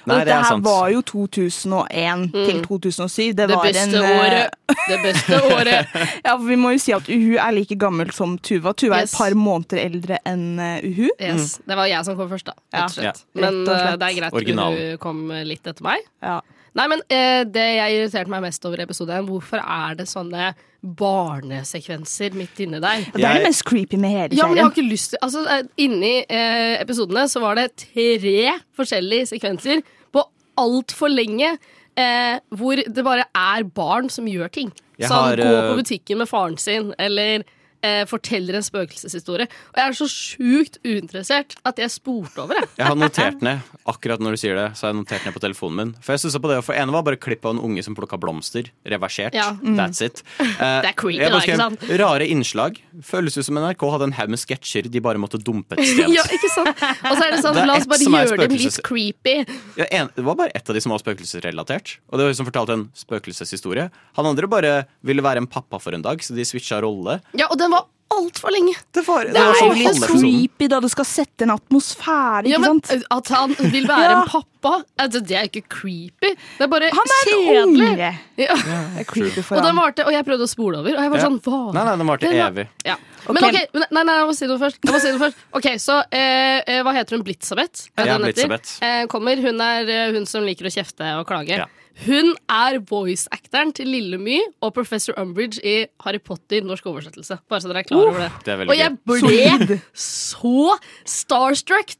Og 0.00 0.08
Nei, 0.12 0.18
det 0.24 0.26
dette 0.30 0.36
er 0.38 0.44
her 0.48 0.60
var 0.64 0.90
jo 0.94 1.00
2001 1.02 2.22
til 2.32 2.60
2007. 2.64 3.16
Det, 3.34 3.36
Det 3.36 3.48
var 3.50 3.64
beste 3.66 3.82
en, 3.82 3.94
eh, 4.04 4.20
året. 4.20 4.54
Det 4.88 4.98
beste 5.04 5.40
året. 5.56 5.96
Ja, 6.24 6.36
for 6.36 6.46
Vi 6.48 6.56
må 6.56 6.72
jo 6.72 6.78
si 6.82 6.92
at 6.96 7.08
Uhu 7.10 7.34
er 7.36 7.50
like 7.52 7.76
gammel 7.80 8.12
som 8.16 8.38
Tuva. 8.38 8.72
Tuva 8.72 9.00
er 9.02 9.08
et 9.08 9.12
par 9.16 9.36
måneder 9.36 9.82
eldre 9.84 10.18
enn 10.24 10.46
eh, 10.58 10.86
Uhu. 10.88 11.10
Yes. 11.20 11.58
Det 11.66 11.76
var 11.76 11.90
jeg 11.90 12.04
som 12.08 12.16
kom 12.16 12.30
først, 12.32 12.48
da. 12.48 12.56
Ja. 12.72 12.86
Rett 12.86 12.88
og 12.88 12.96
slett. 12.96 13.20
Ja. 13.20 13.40
Men 13.42 13.44
Rett 13.60 13.68
og 13.68 13.76
slett. 13.84 14.00
det 14.00 14.08
er 14.08 14.18
greit 14.20 14.40
Original. 14.40 14.78
Uhu 14.80 14.96
kom 15.04 15.22
litt 15.52 15.66
etter 15.74 15.82
meg. 15.90 16.08
Ja. 16.24 16.40
Nei, 16.78 16.86
men 16.92 17.00
eh, 17.10 17.42
Det 17.50 17.64
jeg 17.76 17.96
irriterte 17.96 18.30
meg 18.32 18.44
mest 18.44 18.64
over 18.68 18.80
i 18.80 18.84
episoden, 18.86 19.26
hvorfor 19.28 19.62
er 19.62 19.96
det 19.98 20.06
sånne 20.10 20.52
barnesekvenser 20.80 22.36
midt 22.38 22.60
inni 22.64 22.80
der? 22.80 23.04
Det 23.12 23.24
er 23.24 23.40
det 23.40 23.48
mest 23.48 23.64
creepy 23.68 23.98
med 24.00 24.14
hele 24.14 24.38
Ja, 24.38 24.46
men 24.48 24.60
jeg 24.60 24.66
har 24.66 24.74
ikke 24.74 24.86
lyst 24.86 25.14
til 25.14 25.22
Altså, 25.26 25.44
eh, 25.50 25.66
Inni 25.84 26.14
eh, 26.22 26.76
episodene 26.80 27.26
så 27.30 27.42
var 27.42 27.58
det 27.58 27.68
tre 27.84 28.54
forskjellige 28.78 29.32
sekvenser 29.34 29.82
på 30.14 30.24
altfor 30.60 31.10
lenge. 31.12 31.56
Eh, 31.98 32.38
hvor 32.56 32.80
det 32.80 33.04
bare 33.04 33.26
er 33.34 33.66
barn 33.76 34.08
som 34.12 34.28
gjør 34.30 34.50
ting. 34.54 34.70
Jeg 35.00 35.08
han 35.08 35.16
har, 35.16 35.40
går 35.40 35.60
på 35.66 35.72
eh, 35.72 35.80
butikken 35.80 36.20
med 36.20 36.28
faren 36.30 36.56
sin, 36.60 36.92
eller 36.98 37.44
eh, 37.86 38.02
forteller 38.08 38.58
en 38.58 38.64
spøkelseshistorie. 38.64 39.46
Og 39.72 39.80
jeg 39.80 39.86
er 39.86 39.96
så 39.98 40.08
sjukt 40.10 40.78
uinteressert 40.84 41.56
at 41.68 41.80
jeg 41.80 41.92
spurte 41.92 42.44
over 42.44 42.60
det. 42.60 42.68
Jeg 42.78 42.88
har 42.88 42.98
notert 42.98 43.44
ned 43.44 43.64
akkurat 43.90 44.22
når 44.22 44.36
du 44.36 44.42
sier 44.42 44.58
det, 44.58 44.68
så 44.78 44.86
har 44.86 44.94
jeg 44.94 45.00
notert 45.00 45.26
ned 45.26 45.36
på 45.36 45.42
telefonen 45.44 45.80
min. 45.80 45.92
For 46.04 46.14
jeg 46.14 46.24
stusset 46.24 46.42
på 46.44 46.50
det, 46.52 46.60
for 46.66 46.76
ene 46.78 46.94
var 46.94 47.04
bare 47.06 47.20
klipp 47.20 47.46
av 47.46 47.56
en 47.56 47.62
unge 47.70 47.84
som 47.86 47.96
plukka 47.98 48.18
blomster. 48.20 48.70
Reversert. 48.88 49.36
Ja. 49.36 49.52
That's 49.62 50.02
it. 50.04 50.24
Eh, 50.40 50.56
Det 50.84 50.92
er 50.92 50.96
creepy, 50.98 51.20
da, 51.24 51.40
ikke 51.42 51.58
sant? 51.60 51.84
Rare 52.00 52.26
innslag. 52.30 52.78
Føles 53.06 53.36
ut 53.38 53.46
som 53.46 53.58
NRK 53.60 53.84
hadde 53.94 54.10
en 54.10 54.16
haug 54.16 54.34
med 54.34 54.40
sketsjer 54.40 54.88
de 54.90 55.02
bare 55.04 55.20
måtte 55.20 55.40
dumpe 55.40 55.76
et 55.76 55.84
sted. 55.86 56.12
ja, 56.18 56.24
ikke 56.32 56.52
sant? 56.52 56.72
Og 56.74 57.16
så 57.16 57.26
er 57.26 57.34
det 57.34 57.42
sånn, 57.44 57.56
Det 57.56 57.64
er 57.64 57.70
la 57.70 57.78
oss 57.80 57.88
bare 57.90 58.10
gjøre 58.10 58.40
dem 58.44 58.56
litt 58.56 58.80
creepy. 58.86 59.36
Ja, 59.80 59.88
en, 60.00 60.12
det 60.16 60.24
var 60.26 60.38
bare 60.38 60.54
ett 60.56 60.68
av 60.70 60.76
de 60.76 60.82
som 60.84 60.94
var 60.94 61.02
spøkelsesrelatert. 61.02 61.96
Og 62.10 62.20
det 62.20 62.28
var 62.28 62.36
som 62.38 62.48
fortalte 62.48 62.76
en 62.76 62.86
spøkelseshistorie. 62.98 63.88
Han 64.18 64.30
andre 64.30 64.50
bare 64.50 64.74
ville 65.06 65.24
være 65.24 65.42
en 65.44 65.50
pappa 65.50 65.80
for 65.82 65.96
en 65.96 66.04
dag, 66.04 66.22
så 66.24 66.36
de 66.36 66.46
switcha 66.46 66.80
rolle. 66.84 67.18
Ja, 67.38 67.48
og 67.50 67.58
den 67.60 67.69
var 67.70 67.84
altfor 68.10 68.50
lenge. 68.52 68.74
Det 68.92 69.04
var, 69.06 69.24
Det 69.30 69.36
er 69.38 69.52
jo 69.54 69.60
sånn 69.60 69.76
litt 69.78 70.02
creepy 70.10 70.68
da 70.68 70.80
det 70.82 70.90
skal 70.90 71.04
sette 71.08 71.42
en 71.46 71.52
atmosfære, 71.54 72.46
Ja, 72.50 72.58
men 72.58 72.80
sant? 72.82 73.04
At 73.10 73.28
han 73.28 73.54
vil 73.54 73.86
være 73.86 74.10
Ja. 74.10 74.22
en 74.22 74.28
pappa, 74.28 74.84
altså, 74.98 75.20
det 75.24 75.36
er 75.38 75.46
ikke 75.48 75.62
creepy. 75.68 76.32
Det 76.58 76.66
er 76.66 76.66
bare 76.68 76.90
Han 76.90 77.14
er 77.16 77.30
kjedelig. 77.30 77.90
unge. 77.90 78.18
Ja. 78.36 78.54
Er 79.00 79.04
creepy 79.04 79.42
for 79.42 79.56
Og, 79.58 79.62
den 79.64 79.76
varte, 79.76 80.04
og 80.06 80.12
jeg 80.12 80.24
prøvde 80.26 80.42
å 80.42 80.48
spole 80.50 80.78
over, 80.78 80.90
og 80.96 81.00
jeg 81.06 81.10
var 81.10 81.18
Ja. 81.18 81.24
sånn 81.28 81.40
hva? 81.40 81.72
Nei, 81.74 81.84
nei, 81.84 81.96
den 81.96 82.06
varte 82.06 82.22
evig. 82.30 82.68
Ja. 82.84 82.96
Men 83.28 83.44
ok, 83.44 83.52
men- 83.74 83.84
nei, 83.90 84.02
nei, 84.02 84.14
jeg 84.18 84.26
må 84.28 84.34
si 84.34 84.46
noe 84.46 84.58
først. 84.58 84.78
Jeg 84.84 84.94
må 84.94 85.00
si 85.00 85.10
noe 85.12 85.18
først. 85.18 85.34
Ok, 85.52 85.66
så 85.78 86.02
eh, 86.10 86.62
eh, 86.66 86.82
Hva 86.82 86.92
heter 86.94 87.10
hun? 87.16 87.22
Blitzabeth? 87.22 87.88
Ja? 87.98 88.18
Blitzabeth. 88.18 88.78
Eh, 88.82 89.06
kommer. 89.06 89.36
Hun 89.40 89.60
er 89.60 89.86
eh, 89.88 90.12
hun 90.12 90.26
som 90.26 90.42
liker 90.42 90.64
å 90.66 90.72
kjefte 90.72 91.18
og 91.20 91.26
klage. 91.28 91.48
Ja. 91.56 91.66
Hun 92.06 92.34
er 92.48 92.78
voice-actoren 92.80 93.74
til 93.74 93.86
Lille 93.86 94.16
My 94.18 94.40
og 94.62 94.72
Professor 94.72 95.12
Umbridge 95.20 95.58
i 95.62 95.86
Harry 96.00 96.18
Potter 96.18 96.62
norsk 96.62 96.82
oversettelse. 96.88 97.38
Bare 97.50 97.60
så 97.60 97.68
dere 97.68 97.80
er 97.80 97.82
klar 97.82 97.99
over 98.06 98.22
det. 98.24 98.30
Det 98.46 98.56
og 98.66 98.74
jeg 98.76 98.96
ble 99.10 99.78
så 99.94 100.76
starstruck! 101.08 101.94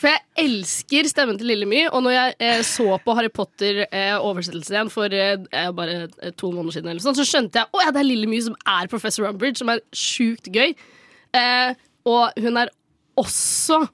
For 0.00 0.08
jeg 0.10 0.22
elsker 0.44 1.08
stemmen 1.10 1.38
til 1.40 1.50
Lille 1.52 1.68
My, 1.68 1.84
og 1.90 2.04
når 2.06 2.16
jeg 2.16 2.36
eh, 2.48 2.62
så 2.66 2.98
på 3.04 3.16
Harry 3.18 3.32
Potter-oversettelse 3.34 4.76
igjen 4.76 4.92
for 4.92 5.14
eh, 5.14 5.36
eh, 5.50 5.70
bare 5.76 5.98
eh, 6.06 6.34
to 6.36 6.52
måneder 6.54 6.78
siden, 6.78 7.02
sånn, 7.04 7.18
så 7.18 7.26
skjønte 7.28 7.62
jeg 7.62 7.70
at 7.70 7.86
ja, 7.86 7.94
det 7.94 8.04
er 8.04 8.10
Lille 8.10 8.30
My 8.30 8.40
som 8.44 8.56
er 8.76 8.90
Professor 8.92 9.28
Umbridge, 9.30 9.60
som 9.62 9.72
er 9.72 9.82
sjukt 9.96 10.50
gøy. 10.54 10.74
Eh, 11.34 11.74
og 12.08 12.44
hun 12.44 12.60
er 12.60 12.72
også 13.20 13.84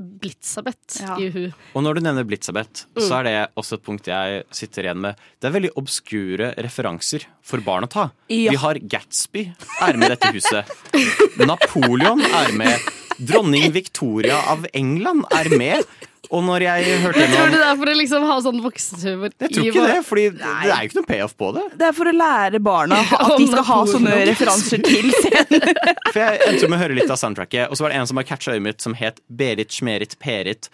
Blitzabeth 0.00 1.00
Ja. 1.02 1.16
i 1.20 1.28
hu. 1.30 1.42
Og 1.76 1.82
når 1.84 1.94
du 1.94 2.00
nevner 2.06 2.24
Blitzabeth, 2.24 2.86
Mm. 2.96 3.02
så 3.04 3.18
er 3.20 3.22
det 3.24 3.34
også 3.56 3.74
et 3.76 3.82
punkt 3.84 4.06
jeg 4.08 4.44
sitter 4.50 4.82
igjen 4.88 5.00
med. 5.00 5.16
Det 5.40 5.48
er 5.50 5.52
veldig 5.60 5.72
obskure 5.76 6.54
referanser 6.56 7.26
for 7.42 7.60
barn 7.60 7.84
å 7.84 7.88
ta. 7.90 8.10
Ja. 8.28 8.50
Vi 8.50 8.56
har 8.56 8.74
Gatsby 8.80 9.52
er 9.82 9.96
med 9.96 10.10
i 10.10 10.14
dette 10.16 10.32
huset. 10.32 10.64
Napoleon 11.46 12.20
er 12.22 12.52
med. 12.56 12.78
Dronning 13.20 13.70
Victoria 13.72 14.38
av 14.48 14.64
England 14.72 15.26
er 15.36 15.50
med. 15.56 15.84
Og 16.30 16.44
når 16.46 16.62
jeg 16.62 16.98
hørte 17.02 17.22
Jeg 17.24 17.30
tror 17.32 17.50
det 17.50 17.60
er 17.66 17.78
for 17.80 17.90
å 17.90 17.94
liksom 17.98 18.26
ha 18.28 18.36
sånn 18.44 18.60
voksenhumor. 18.62 19.32
Jeg 19.34 19.54
tror 19.54 19.66
ikke 19.66 19.86
det, 19.88 19.96
for 20.06 20.20
det 20.20 20.26
er 20.46 20.68
jo 20.70 20.90
ikke 20.90 20.98
noe 21.00 21.08
payoff 21.08 21.34
på 21.40 21.50
det. 21.56 21.64
Det 21.80 21.88
er 21.88 21.96
for 21.96 22.10
å 22.10 22.14
lære 22.14 22.60
barna 22.62 23.00
at 23.18 23.34
de 23.34 23.48
skal 23.50 23.66
ha 23.70 23.80
sånne 23.90 24.20
referanser 24.30 24.84
til 24.86 25.10
scenen. 25.16 25.66
For 26.10 26.20
jeg 26.22 26.40
endte 26.46 26.70
med 26.70 26.78
å 26.78 26.80
høre 26.82 26.96
litt 26.98 27.10
av 27.10 27.18
soundtracket, 27.20 27.70
og 27.70 27.78
så 27.78 27.84
var 27.84 27.92
det 27.92 28.00
en 28.00 28.08
som 28.10 28.18
har 28.18 28.26
catcha 28.26 28.54
øyet 28.54 28.64
mitt, 28.64 28.80
som 28.82 28.94
het 28.98 29.20
Berit 29.26 29.74
Schmerit 29.74 30.16
Perit 30.22 30.70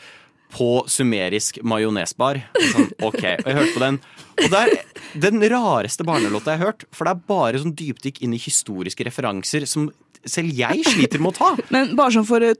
på 0.57 0.71
sumerisk 0.89 1.59
majonesbar. 1.67 2.39
Sånn, 2.71 2.89
ok, 3.05 3.23
og 3.43 3.49
jeg 3.51 3.59
hørte 3.59 3.75
på 3.75 3.83
den. 3.83 3.99
Og 4.37 4.53
det 4.53 4.63
er 4.63 5.21
den 5.27 5.45
rareste 5.53 6.07
barnelåta 6.09 6.55
jeg 6.55 6.63
har 6.63 6.73
hørt, 6.73 6.87
for 6.95 7.09
det 7.09 7.17
er 7.17 7.29
bare 7.33 7.61
sånn 7.63 7.75
dypdykk 7.77 8.23
inn 8.25 8.37
i 8.37 8.41
historiske 8.41 9.09
referanser 9.09 9.67
som 9.69 9.91
selv 10.27 10.53
jeg 10.57 10.85
sliter 10.87 11.23
med 11.23 11.35
å 11.35 11.37
ta. 11.37 11.69
Men 11.75 11.95
bare 11.99 12.17
sånn 12.17 12.29
for 12.29 12.43
å 12.43 12.55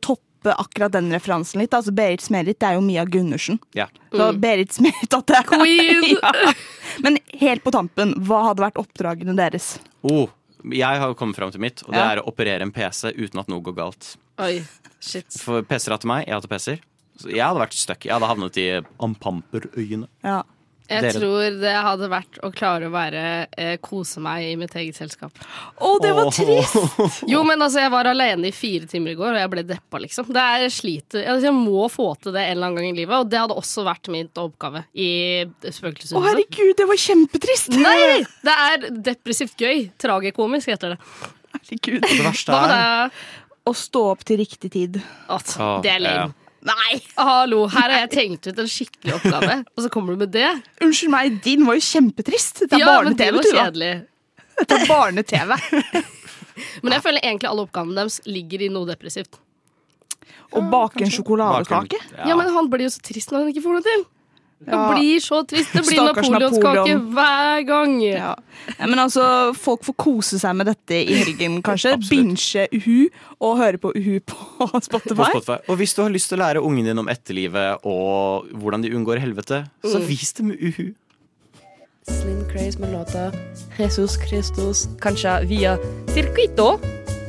toppe 0.47 0.61
akkurat 0.63 0.93
den 0.93 1.11
referansen 1.13 1.61
litt. 1.61 1.75
Altså 1.75 1.93
Berit 1.93 2.21
Smerit 2.23 2.59
det 2.61 2.67
er 2.69 2.75
jo 2.79 2.81
Mia 2.85 3.05
Gundersen. 3.05 3.59
Ja. 3.75 3.89
Så 4.13 4.33
Berit 4.39 4.73
Smerit 4.73 5.13
at 5.15 5.27
det 5.27 5.37
er 5.37 5.43
Queen! 5.51 6.17
ja. 6.23 6.53
Men 7.03 7.19
helt 7.41 7.65
på 7.65 7.73
tampen, 7.75 8.15
hva 8.27 8.45
hadde 8.51 8.63
vært 8.65 8.79
oppdragene 8.81 9.35
deres? 9.37 9.79
Oh, 10.07 10.29
jeg 10.73 11.01
har 11.03 11.15
kommet 11.15 11.37
fram 11.37 11.51
til 11.53 11.61
mitt, 11.61 11.83
og 11.87 11.93
det 11.93 12.01
Ja. 12.01 12.13
er 12.13 12.23
å 12.23 12.29
operere 12.31 12.63
en 12.63 12.73
PC 12.73 13.13
uten 13.17 13.41
at 13.41 13.49
noe 13.49 13.61
går 13.63 13.75
galt. 13.77 14.17
Oi, 14.39 14.63
shit. 15.01 15.27
For 15.41 15.63
PC-er 15.63 15.99
til 15.99 16.09
meg, 16.09 16.27
jeg 16.27 16.35
hater 16.37 16.49
PC-er. 16.49 16.81
Så 17.17 17.31
jeg 17.33 17.41
hadde 17.41 17.61
vært 17.63 17.73
stuck. 17.73 18.05
Jeg 18.05 18.13
hadde 18.13 18.29
havnet 18.29 18.57
i 18.61 18.67
Ampamperøyene. 19.01 20.07
Ja. 20.25 20.43
Jeg 20.87 21.03
Dere- 21.03 21.19
tror 21.19 21.57
det 21.61 21.73
hadde 21.83 22.09
vært 22.13 22.37
å 22.47 22.51
klare 22.55 22.87
å 22.87 22.93
være 22.95 23.23
eh, 23.59 23.73
kose 23.83 24.21
meg 24.23 24.45
i 24.47 24.57
mitt 24.61 24.75
eget 24.79 24.95
selskap. 25.01 25.35
Å, 25.83 25.89
det 26.03 26.13
var 26.15 26.31
trist! 26.31 26.77
Jo, 27.27 27.41
men 27.49 27.59
altså, 27.65 27.81
jeg 27.83 27.91
var 27.91 28.07
alene 28.13 28.47
i 28.49 28.55
fire 28.55 28.87
timer 28.91 29.15
i 29.15 29.17
går, 29.19 29.33
og 29.35 29.41
jeg 29.41 29.51
ble 29.57 29.65
deppa, 29.67 29.99
liksom. 30.05 30.29
Det 30.37 30.45
er 30.61 30.67
sliter. 30.71 31.25
Altså, 31.33 31.49
jeg 31.49 31.57
må 31.59 31.89
få 31.91 32.07
til 32.23 32.37
det 32.37 32.45
en 32.45 32.53
eller 32.55 32.69
annen 32.71 32.79
gang 32.79 32.93
i 32.93 33.01
livet, 33.01 33.17
og 33.19 33.33
det 33.33 33.41
hadde 33.43 33.59
også 33.59 33.83
vært 33.89 34.13
min 34.15 34.31
oppgave 34.39 34.85
i 34.95 35.09
Å, 35.43 35.73
Spøkelseshuset. 35.75 36.23
herregud, 36.29 36.73
det 36.79 36.89
var 36.93 37.03
kjempetrist! 37.09 37.75
Nei! 37.83 37.99
Det 38.47 38.57
er 38.69 38.89
depressivt 39.11 39.59
gøy. 39.67 39.89
Tragikomisk 39.99 40.71
heter 40.71 40.95
det. 40.95 41.01
Herregud. 41.57 42.03
Det 42.07 42.23
verste 42.31 42.55
Hva 42.55 42.63
med 42.63 42.77
er 42.79 42.89
deg? 43.11 43.23
Å 43.67 43.73
stå 43.75 44.01
opp 44.13 44.21
til 44.29 44.39
riktig 44.39 44.69
tid. 44.71 45.01
At, 45.27 45.57
Å, 45.59 45.71
det 45.83 45.97
er 45.99 46.05
lame. 46.05 46.27
ja. 46.31 46.46
Nei! 46.67 46.99
Hallo, 47.15 47.63
her 47.71 47.93
har 47.93 48.01
jeg 48.07 48.11
tenkt 48.17 48.49
ut 48.51 48.59
en 48.59 48.69
skikkelig 48.71 49.15
oppgave, 49.21 49.61
og 49.71 49.85
så 49.85 49.91
kommer 49.93 50.17
du 50.17 50.25
med 50.25 50.33
det? 50.35 50.49
Unnskyld 50.83 51.13
meg, 51.13 51.37
din 51.45 51.63
var 51.69 51.79
jo 51.79 51.85
kjempetrist. 51.87 52.65
Det 52.65 52.75
er 52.75 52.83
Ja, 52.83 52.89
barne-TV, 52.97 53.39
Tuva. 53.47 53.67
Det 54.67 54.79
er 54.81 54.87
barne-TV. 54.89 55.55
Men 56.83 56.97
jeg 56.97 57.05
føler 57.05 57.23
egentlig 57.23 57.51
alle 57.51 57.67
oppgavene 57.67 57.99
deres 58.01 58.19
ligger 58.27 58.65
i 58.67 58.71
noe 58.73 58.89
depressivt. 58.89 59.39
Å 60.57 60.63
bake 60.73 61.05
en 61.05 61.13
sjokoladekake. 61.13 61.99
Ja, 62.25 62.37
men 62.39 62.49
han 62.55 62.69
blir 62.71 62.87
jo 62.87 62.93
så 62.95 63.03
trist 63.05 63.33
når 63.33 63.45
han 63.45 63.51
ikke 63.53 63.63
får 63.65 63.77
noe 63.77 63.85
til. 63.85 64.05
Ja. 64.67 64.95
blir 64.95 65.21
så 65.21 65.43
trist. 65.47 65.73
Det 65.77 65.83
blir 65.87 66.01
napoleonskake 66.01 66.63
Napoleon. 66.63 67.03
hver 67.13 67.61
gang. 67.69 68.01
Ja. 68.03 68.31
Ja, 68.79 68.87
men 68.89 68.99
altså, 68.99 69.53
folk 69.55 69.85
får 69.85 69.95
kose 70.01 70.39
seg 70.41 70.57
med 70.57 70.67
dette 70.67 70.97
i 70.97 71.15
helgen, 71.21 71.59
kanskje. 71.63 71.93
Binche 72.09 72.65
Binge 72.73 72.81
Uhu 72.81 73.09
og 73.45 73.59
høre 73.61 73.79
på 73.79 73.93
Uhu 73.95 74.19
på 74.25 74.81
Spotify. 74.81 75.15
på 75.15 75.29
Spotify. 75.29 75.59
Og 75.69 75.77
hvis 75.77 75.95
du 75.95 76.03
har 76.03 76.11
lyst 76.11 76.33
til 76.33 76.39
å 76.39 76.43
lære 76.47 76.63
ungen 76.65 76.85
din 76.89 76.99
om 76.99 77.07
etterlivet 77.13 77.85
og 77.85 78.49
hvordan 78.57 78.83
de 78.83 78.95
unngår 78.97 79.21
helvete, 79.21 79.67
så 79.85 79.99
Mm. 80.01 80.07
vis 80.09 80.33
dem 80.33 80.51
uhu. 80.51 80.95
Slim 82.09 82.45
Craze 82.51 82.79
med 82.81 82.93
låta 82.93 83.33
Jesus 83.79 84.17
Christus, 84.29 84.87
kanskje 85.03 85.47
via 85.49 85.77
Circuito 86.15 86.79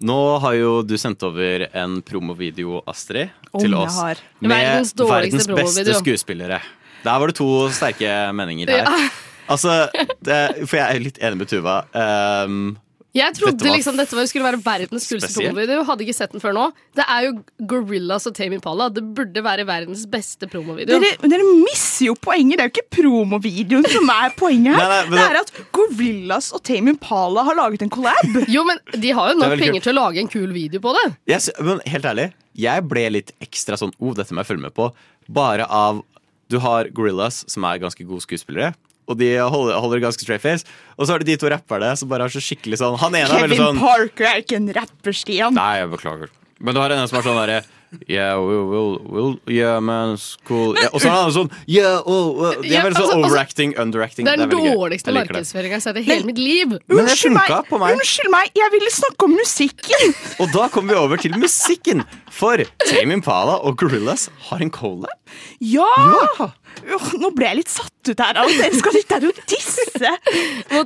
Nå 0.00 0.18
har 0.40 0.54
jo 0.56 0.68
du 0.86 0.94
sendt 1.00 1.22
over 1.26 1.66
en 1.76 1.98
promovideo, 2.02 2.80
Astrid, 2.88 3.34
Om 3.52 3.60
til 3.60 3.74
oss. 3.76 3.98
har. 4.00 4.20
Med 4.40 4.54
Verdens 4.54 4.94
verdens 4.96 5.48
beste 5.50 5.96
skuespillere. 5.98 6.60
Der 7.04 7.18
var 7.20 7.28
det 7.28 7.36
to 7.36 7.68
sterke 7.74 8.08
meninger 8.36 8.70
her. 8.72 8.86
Ja. 8.88 9.10
Altså, 9.50 9.88
det, 10.22 10.38
For 10.68 10.78
jeg 10.78 10.86
er 10.86 11.02
litt 11.02 11.18
enig 11.20 11.40
med 11.42 11.50
Tuva. 11.50 11.80
Um, 11.92 12.78
Jeg 13.16 13.34
trodde 13.34 13.58
Dette 13.58 13.72
liksom 13.74 13.96
dette 13.98 14.14
var, 14.14 14.26
skulle 14.30 14.46
være 14.46 14.60
verdens 14.62 15.06
kuleste 15.10 15.32
promovideo. 15.34 15.82
Hadde 15.88 16.04
ikke 16.04 16.14
sett 16.14 16.34
den 16.34 16.42
før 16.42 16.54
nå. 16.54 16.66
Det 16.94 17.02
er 17.10 17.24
jo 17.26 17.32
Gorillas 17.72 18.28
og 18.30 18.36
Tame 18.36 18.54
Impala. 18.58 18.86
Det 18.94 19.02
burde 19.16 19.42
være 19.42 19.64
verdens 19.66 20.04
beste 20.10 20.46
promovideo. 20.50 21.00
Dere, 21.02 21.30
dere 21.32 21.46
misser 21.48 22.06
jo 22.06 22.14
poenget. 22.14 22.60
Det 22.60 22.64
er 22.64 22.70
jo 22.70 22.74
ikke 22.76 23.00
promovideoen 23.00 23.88
som 23.90 24.12
er 24.14 24.36
poenget 24.38 24.78
her. 24.78 24.92
Nei, 24.92 25.00
nei, 25.10 25.16
det 25.18 25.24
er 25.24 25.38
at 25.40 25.50
Gorillas 25.74 26.52
og 26.54 26.62
Tame 26.66 26.94
Impala 26.94 27.44
har 27.48 27.58
laget 27.58 27.86
en 27.86 27.92
collab. 27.92 28.38
Jo, 28.50 28.62
men 28.66 28.78
de 28.94 29.10
har 29.14 29.30
jo 29.30 29.36
er 29.36 29.40
nok 29.40 29.60
penger 29.60 29.84
til 29.84 29.94
å 29.94 30.04
lage 30.04 30.22
en 30.22 30.30
kul 30.30 30.50
video 30.54 30.82
på 30.82 30.92
det. 30.96 31.06
Yes, 31.30 31.50
men 31.62 31.82
helt 31.90 32.06
ærlig, 32.06 32.30
jeg 32.58 32.86
ble 32.90 33.04
litt 33.14 33.34
ekstra 33.42 33.78
sånn 33.78 33.92
oh, 33.98 34.14
dette 34.16 34.34
må 34.34 34.42
jeg 34.42 34.50
følge 34.52 34.66
med 34.68 34.74
på. 34.76 34.90
Bare 35.30 35.66
av 35.66 36.02
Du 36.50 36.58
har 36.62 36.88
Gorillas, 36.94 37.44
som 37.50 37.66
er 37.66 37.78
ganske 37.82 38.06
gode 38.06 38.24
skuespillere. 38.24 38.72
Og 39.08 39.18
de 39.18 39.30
holder, 39.40 39.80
holder 39.82 40.04
ganske 40.04 40.22
straight 40.22 40.42
face. 40.42 40.66
Og 40.96 41.06
så 41.06 41.14
har 41.14 41.22
du 41.22 41.26
de 41.26 41.36
to 41.40 41.50
rapperne 41.50 41.96
som 41.98 42.10
bare 42.10 42.28
har 42.28 42.32
så 42.32 42.42
skikkelig 42.44 42.78
sånn 42.78 42.98
Han 43.00 43.16
ene 43.16 43.26
er 43.26 43.46
veldig 43.46 43.58
Kevin 43.58 43.66
sånn 43.66 43.82
Parker 43.82 44.28
er 44.30 44.44
ikke 44.44 44.60
en 44.60 44.70
rapper, 44.76 45.16
Stian. 45.16 45.56
Nei, 45.56 45.72
jeg 45.80 45.90
beklager. 45.96 46.32
Men 46.60 46.76
du 46.76 46.82
har 46.82 46.92
en 46.94 47.08
som 47.08 47.18
er 47.18 47.26
sånn 47.26 47.38
derre 47.40 47.62
Yeah, 48.06 48.36
we'll, 48.36 48.66
we'll, 48.70 48.98
we'll, 49.02 49.40
yeah, 49.50 49.80
man, 49.80 50.14
it's 50.14 50.36
cool. 50.46 50.76
Yeah. 50.78 50.92
og 50.94 51.02
så 51.02 51.08
er 51.10 51.16
han 51.16 51.32
sånn 51.34 51.48
Yeah, 51.66 52.06
oh, 52.06 52.38
uh. 52.38 52.52
De 52.62 52.70
er 52.70 52.84
veldig 52.84 52.94
altså- 52.94 53.08
sånn 53.10 53.24
altså- 53.24 53.30
overacting, 53.32 53.72
underacting. 53.82 54.28
Det 54.28 54.34
er 54.36 54.46
den 54.46 54.52
dårligste 54.54 55.14
markedsføringa 55.16 55.74
jeg 55.74 55.80
har 55.80 55.82
sett 55.88 55.98
i 55.98 56.04
hele 56.06 56.28
mitt 56.28 56.38
liv. 56.38 56.76
Men 56.86 57.02
Unnskyld 57.02 57.34
meg. 57.34 57.50
unnskyld 57.50 58.30
meg, 58.30 58.52
jeg 58.54 58.70
ville 58.76 58.92
snakke 58.94 59.26
om 59.26 59.34
musikken! 59.34 60.14
Og 60.38 60.52
da 60.54 60.68
kommer 60.68 60.94
vi 60.94 61.00
over 61.00 61.16
til 61.16 61.34
musikken. 61.34 62.04
For 62.30 62.62
Tame 62.86 63.16
Impala 63.18 63.58
og 63.66 63.76
Gorillas 63.80 64.28
har 64.48 64.62
en 64.62 64.70
collab. 64.70 65.32
Ja! 65.60 65.86
Ja. 65.98 66.50
Åh, 66.96 67.08
nå 67.20 67.32
ble 67.36 67.48
jeg 67.48 67.60
litt 67.60 67.72
satt 67.72 68.10
ut 68.10 68.22
her 68.22 68.38
Altså. 68.40 68.60
dere 68.62 68.78
skal 68.78 68.94
sitte 68.96 69.16
her 69.18 69.26
og 69.28 69.40
disse 69.50 69.80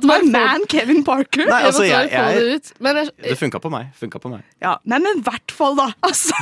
my 0.09 0.17
man 0.31 0.65
Kevin 0.69 1.03
Parker. 1.05 1.45
Nei, 1.47 1.61
altså, 1.69 1.85
jeg, 1.87 2.09
jeg, 2.11 2.41
det 2.41 2.55
ut. 2.55 3.13
Det 3.29 3.37
funka 3.39 3.61
på 3.61 3.71
meg. 3.73 3.93
Funka 3.99 4.21
på 4.21 4.31
meg. 4.33 4.43
Ja, 4.63 4.75
nei, 4.83 4.99
men 4.99 5.21
i 5.21 5.25
hvert 5.25 5.53
fall, 5.53 5.77
da. 5.79 5.91
Altså. 6.05 6.35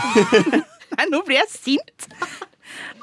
Nei, 0.97 1.07
nå 1.09 1.23
blir 1.25 1.39
jeg 1.39 1.49
sint. 1.49 2.07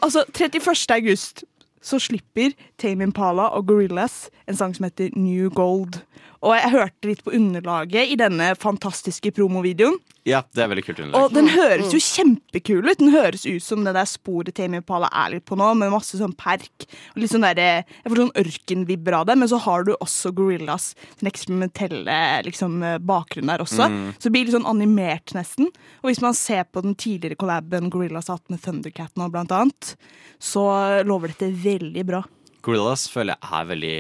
Altså, 0.03 0.23
31. 0.31 0.71
august 0.95 1.45
så 1.83 1.99
slipper 1.99 2.53
Tame 2.79 3.07
Impala 3.09 3.49
og 3.57 3.67
Gorillas 3.71 4.29
en 4.49 4.57
sang 4.57 4.75
som 4.77 4.87
heter 4.87 5.15
New 5.17 5.49
Gold. 5.51 6.03
Og 6.41 6.55
jeg 6.57 6.73
hørte 6.73 7.09
litt 7.09 7.21
på 7.25 7.35
underlaget 7.37 8.15
i 8.15 8.17
denne 8.17 8.55
fantastiske 8.57 9.33
promovideoen. 9.37 9.99
Ja, 10.29 10.43
det 10.53 10.63
er 10.63 10.69
veldig 10.69 10.83
kult 10.85 11.01
underlag. 11.01 11.27
Og 11.27 11.35
den 11.37 11.49
høres 11.53 11.93
jo 11.95 12.01
kjempekul 12.01 12.85
ut. 12.85 12.99
Den 13.01 13.13
høres 13.13 13.47
ut 13.49 13.65
som 13.65 13.85
det 13.85 13.95
der 13.97 14.09
sporet 14.09 14.55
Tame 14.57 14.81
Impala 14.81 15.09
er 15.17 15.35
litt 15.35 15.47
på 15.49 15.57
nå, 15.57 15.71
med 15.81 15.93
masse 15.93 16.17
sånn 16.21 16.35
perk. 16.37 16.87
Og 17.15 17.23
litt 17.23 17.33
sånn 17.33 17.45
der, 17.45 17.61
jeg 17.89 18.13
får 18.13 18.21
sånn 18.21 18.33
ørkenvibber 18.43 19.17
av 19.17 19.27
det, 19.29 19.37
men 19.41 19.51
så 19.53 19.61
har 19.65 19.85
du 19.89 19.95
også 19.97 20.33
Gorillas 20.37 20.91
sin 21.19 21.29
eksperimentelle 21.29 22.17
liksom, 22.49 22.79
bakgrunn 23.09 23.53
der 23.53 23.65
også. 23.65 23.89
Mm. 23.89 24.07
Så 24.17 24.29
det 24.29 24.35
blir 24.37 24.49
litt 24.49 24.57
sånn 24.57 24.69
animert 24.71 25.37
nesten. 25.37 25.69
Og 26.01 26.13
hvis 26.13 26.23
man 26.25 26.37
ser 26.37 26.65
på 26.69 26.85
den 26.85 26.97
tidligere 27.01 27.41
collaben 27.41 27.93
Gorillas 27.93 28.29
har 28.33 28.41
hatt 28.41 28.53
med 28.53 28.65
Thundercat 28.65 29.17
nå, 29.21 29.29
blant 29.33 29.53
annet, 29.57 29.95
så 30.41 30.65
lover 31.05 31.35
dette 31.35 31.53
veldig 31.65 32.09
bra. 32.13 32.25
Gorillas 32.65 33.09
føler 33.13 33.37
jeg 33.37 33.57
er 33.57 33.71
veldig 33.75 33.95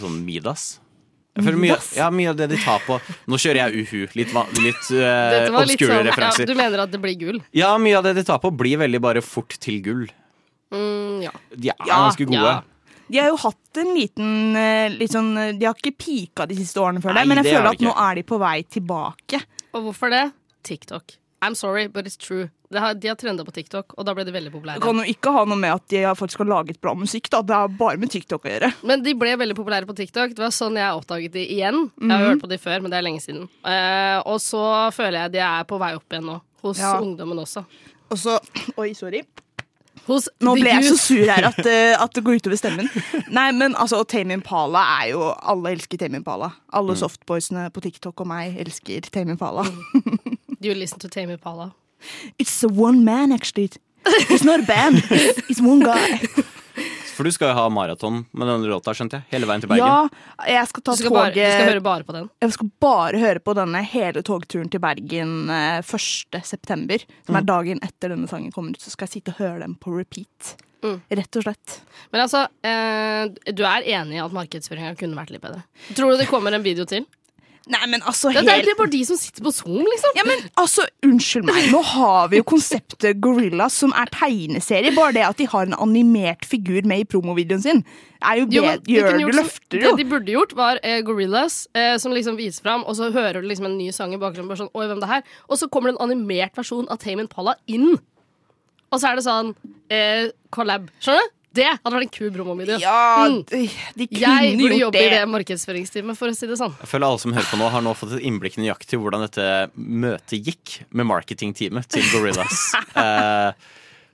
sånn 0.00 0.22
Midas. 0.24 0.70
Føler 1.38 1.60
mye, 1.62 1.76
ja, 1.94 2.08
mye 2.10 2.32
av 2.32 2.38
det 2.40 2.48
de 2.50 2.56
tar 2.58 2.80
på 2.82 2.96
Nå 3.30 3.38
kjører 3.38 3.60
jeg 3.62 3.84
uhu. 3.84 4.00
Litt, 4.18 4.32
litt 4.34 4.88
uh, 4.90 5.36
litt 5.36 5.52
obskure 5.54 6.00
sånn, 6.02 6.08
ja, 6.10 6.46
du 6.48 6.56
mener 6.58 6.82
at 6.82 6.90
det 6.90 6.98
blir 7.00 7.14
gull? 7.20 7.38
Ja, 7.54 7.70
mye 7.78 8.00
av 8.00 8.08
det 8.08 8.16
de 8.18 8.24
tar 8.26 8.40
på, 8.42 8.50
blir 8.50 8.80
veldig 8.82 9.00
bare 9.04 9.22
fort 9.22 9.54
til 9.62 9.78
gull. 9.84 10.02
Mm, 10.74 11.22
ja. 11.28 11.32
De 11.54 11.70
er 11.70 11.76
Ja, 11.86 12.00
ganske 12.08 12.26
gode. 12.26 12.42
ja. 12.42 12.58
De 13.10 13.18
har 13.18 13.30
jo 13.32 13.38
hatt 13.42 13.78
en 13.82 13.94
liten 13.96 14.56
eh, 14.58 14.90
litt 14.94 15.10
sånn, 15.10 15.30
eh, 15.38 15.52
De 15.58 15.66
har 15.66 15.74
ikke 15.74 15.96
pika 15.98 16.46
de 16.46 16.54
siste 16.58 16.78
årene 16.82 17.02
før 17.02 17.16
jeg, 17.18 17.26
men 17.30 17.40
jeg 17.42 17.56
føler 17.56 17.72
at 17.72 17.82
nå 17.82 17.94
er 18.06 18.20
de 18.20 18.26
på 18.26 18.38
vei 18.38 18.58
tilbake. 18.70 19.40
Og 19.74 19.88
hvorfor 19.88 20.12
det? 20.14 20.24
TikTok. 20.66 21.16
I'm 21.42 21.54
sorry, 21.54 21.86
but 21.88 22.04
it's 22.06 22.16
true. 22.16 22.50
Det 22.70 22.78
har, 22.78 22.94
de 22.94 23.08
har 23.08 23.16
trenda 23.16 23.42
på 23.44 23.50
TikTok, 23.50 23.94
og 23.98 24.04
da 24.06 24.12
ble 24.14 24.24
de 24.24 24.30
veldig 24.32 24.50
Det 24.52 24.54
populære. 24.60 24.80
kan 24.84 24.94
jo 25.00 25.02
ikke 25.10 25.32
ha 25.32 25.44
noe 25.48 25.56
med 25.58 25.72
at 25.72 25.86
de 25.88 26.02
faktisk 26.14 26.38
har 26.38 26.46
laget 26.46 26.80
bra 26.80 26.92
musikk. 26.94 27.30
da 27.30 27.40
Det 27.42 27.54
har 27.56 27.68
bare 27.68 27.96
med 27.98 28.10
TikTok 28.12 28.44
å 28.44 28.50
gjøre. 28.52 28.72
Men 28.84 29.02
de 29.02 29.14
ble 29.14 29.34
veldig 29.36 29.56
populære 29.56 29.86
på 29.88 29.96
TikTok. 29.96 30.34
Det 30.36 30.38
var 30.38 30.50
sånn 30.54 30.76
jeg 30.76 30.92
oppdaget 31.00 31.32
de 31.32 31.46
igjen. 31.46 31.90
Jeg 32.00 32.10
har 32.10 32.18
Mhm. 32.20 32.28
hørt 32.30 32.42
på 32.42 32.48
de 32.48 32.58
før, 32.58 32.80
men 32.82 32.90
det 32.90 32.98
er 32.98 33.02
lenge 33.08 33.20
siden. 33.24 33.48
Uh, 33.64 34.22
og 34.26 34.38
så 34.38 34.92
føler 34.92 35.22
jeg 35.24 35.32
de 35.32 35.38
er 35.38 35.64
på 35.64 35.78
vei 35.80 35.94
opp 35.94 36.08
igjen 36.10 36.24
nå. 36.24 36.40
Hos 36.62 36.78
Ja. 36.78 37.00
ungdommen 37.00 37.38
også. 37.40 37.64
Og 38.10 38.18
så 38.18 38.38
Oi, 38.78 38.92
sorry. 38.92 39.22
Hos 40.06 40.28
Nå 40.40 40.54
ble 40.54 40.64
jeg 40.70 40.82
så 40.84 40.96
sur 40.98 41.26
her 41.26 41.44
at, 41.46 41.58
eh, 41.66 41.94
at 42.00 42.12
det 42.14 42.24
går 42.24 42.36
utover 42.40 42.56
stemmen. 42.56 42.88
Nei, 43.30 43.50
men 43.52 43.74
altså, 43.74 44.04
Tame 44.06 44.32
Impala 44.32 45.02
er 45.02 45.10
jo 45.10 45.34
Alle 45.42 45.74
elsker 45.76 45.98
Tame 45.98 46.16
Impala. 46.16 46.52
Alle 46.72 46.94
softboysene 46.96 47.70
på 47.70 47.80
TikTok 47.82 48.18
og 48.20 48.26
meg 48.26 48.56
elsker 48.58 49.00
Tame 49.10 49.30
Impala. 49.36 49.64
Do 50.60 50.68
you 50.68 50.74
listen 50.74 50.98
to 51.00 51.08
Tame 51.08 51.30
Impala? 51.30 51.72
It's 52.38 52.62
a 52.62 52.68
one 52.68 53.02
man, 53.02 53.32
actually. 53.32 53.70
It's 54.04 54.44
not 54.44 54.60
a 54.60 54.62
band. 54.62 55.02
It's 55.48 55.60
one 55.60 55.80
guy. 55.80 56.18
For 57.16 57.24
du 57.24 57.32
skal 57.32 57.50
jo 57.50 57.54
ha 57.56 57.64
maraton 57.68 58.22
med 58.32 58.48
denne 58.48 58.68
låta, 58.68 58.92
skjønte 58.96 59.18
jeg. 59.18 59.26
Hele 59.32 59.48
veien 59.48 59.60
til 59.64 59.68
Bergen. 59.72 59.88
Ja, 59.88 60.44
jeg 60.48 60.68
skal 60.70 60.84
ta 60.84 60.94
Du 60.96 61.00
skal, 61.02 61.12
bare, 61.16 61.32
du 61.32 61.40
skal 61.40 61.68
høre 61.68 61.82
bare 61.84 62.04
på 62.08 62.14
den. 62.16 62.28
Jeg 62.44 62.54
skal 62.56 62.70
bare 62.80 63.20
høre 63.20 63.42
på 63.44 63.54
denne 63.56 63.82
hele 63.92 64.22
togturen 64.24 64.68
til 64.72 64.80
Bergen 64.84 65.52
eh, 65.52 65.80
1. 65.80 66.40
september. 66.48 67.04
Som 67.28 67.40
er 67.40 67.48
dagen 67.48 67.80
etter 67.84 68.12
denne 68.14 68.28
sangen 68.28 68.52
kommer 68.52 68.76
ut. 68.76 68.84
Så 68.84 68.92
skal 68.92 69.08
jeg 69.08 69.18
sitte 69.18 69.36
og 69.36 69.40
høre 69.40 69.62
den 69.64 69.76
på 69.80 69.92
repeat. 69.96 70.54
Mm. 70.84 70.96
Rett 71.20 71.40
og 71.40 71.44
slett. 71.44 71.80
Men 72.12 72.24
altså, 72.24 72.46
eh, 72.64 73.52
du 73.52 73.64
er 73.68 73.88
enig 73.96 74.16
i 74.16 74.24
at 74.24 74.36
markedsføringa 74.36 74.94
kunne 75.00 75.20
vært 75.20 75.32
litt 75.34 75.44
bedre? 75.44 75.64
Tror 75.92 76.14
du 76.14 76.20
det 76.20 76.28
kommer 76.30 76.56
en 76.56 76.64
video 76.64 76.88
til? 76.88 77.04
Nei, 77.70 77.86
men 77.92 78.00
altså 78.08 78.30
Det, 78.32 78.40
det 78.46 78.52
er 78.54 78.62
det 78.64 78.72
bare 78.78 78.90
de 78.90 79.00
som 79.04 79.18
sitter 79.20 79.44
på 79.44 79.50
Zoom, 79.52 79.84
liksom. 79.84 80.14
Ja, 80.16 80.22
men 80.26 80.40
altså, 80.62 80.86
Unnskyld 81.06 81.44
meg, 81.44 81.66
nå 81.70 81.82
har 81.84 82.30
vi 82.32 82.40
jo 82.40 82.46
konseptet 82.48 83.20
Gorillas, 83.22 83.76
som 83.82 83.92
er 83.92 84.08
tegneserie. 84.14 84.94
Bare 84.96 85.12
det 85.14 85.26
at 85.26 85.36
de 85.38 85.46
har 85.52 85.68
en 85.68 85.76
animert 85.78 86.46
figur 86.48 86.80
med 86.88 87.04
i 87.04 87.04
promovideoen 87.04 87.62
sin, 87.62 87.82
er 88.24 88.40
jo, 88.40 88.48
Jo, 88.50 88.62
men 88.64 88.80
gjør 88.88 89.20
gjort 89.20 89.34
som- 89.34 89.44
løfter 89.44 89.82
jo. 89.84 89.92
Det 89.92 90.02
de 90.04 90.08
burde 90.10 90.32
gjort, 90.34 90.56
var 90.56 90.80
eh, 90.82 91.00
Gorillas, 91.06 91.60
eh, 91.76 91.96
som 92.02 92.12
liksom 92.16 92.36
viser 92.40 92.62
fram, 92.64 92.82
og 92.88 92.96
så 92.96 93.12
hører 93.12 93.42
du 93.42 93.48
liksom 93.48 93.66
en 93.70 93.78
ny 93.78 93.90
sang 93.92 94.14
i 94.16 94.20
bakgrunnen. 94.20 94.48
Bare 94.50 94.64
sånn, 94.64 94.72
Oi, 94.74 94.86
hvem 94.88 95.00
det 95.04 95.08
er 95.10 95.14
her? 95.20 95.22
Og 95.48 95.60
så 95.60 95.68
kommer 95.70 95.92
det 95.92 95.98
en 96.00 96.08
animert 96.10 96.56
versjon 96.58 96.88
av 96.90 96.98
Tame 97.04 97.26
Impala 97.28 97.54
inn. 97.68 97.92
Og 98.90 98.98
så 98.98 99.12
er 99.12 99.20
det 99.20 99.24
sånn 99.28 99.52
eh, 99.92 100.30
collab. 100.50 100.88
Skjønner 100.98 101.22
du? 101.28 101.36
Det 101.52 101.64
hadde 101.66 101.90
vært 101.96 102.04
en 102.06 102.12
kul 102.14 102.30
promovideo. 102.30 102.76
Ja, 102.78 103.26
Mm. 103.26 103.40
de, 103.50 103.60
de 103.98 104.06
Jeg 104.10 104.52
burde 104.60 104.76
jobbe 104.78 105.00
i 105.02 105.08
det. 105.10 105.22
markedsføringsteamet, 105.28 106.16
for 106.16 106.30
å 106.30 106.36
si 106.36 106.46
det 106.46 106.58
sånn. 106.60 106.76
Jeg 106.78 106.88
føler 106.92 107.06
alle 107.08 107.18
som 107.18 107.32
hører 107.34 107.48
på 107.50 107.58
nå, 107.58 107.70
har 107.74 107.82
nå 107.82 107.94
fått 107.98 108.12
et 108.14 108.22
innblikk 108.28 108.54
nøyaktig 108.60 108.94
i 108.94 109.00
hvordan 109.02 109.24
dette 109.26 109.48
møtet 109.74 110.46
gikk 110.46 110.76
med 110.94 111.06
marketingteamet 111.10 111.88
til 111.90 112.06
Gorillas. 112.12 112.62
eh, 113.02 113.50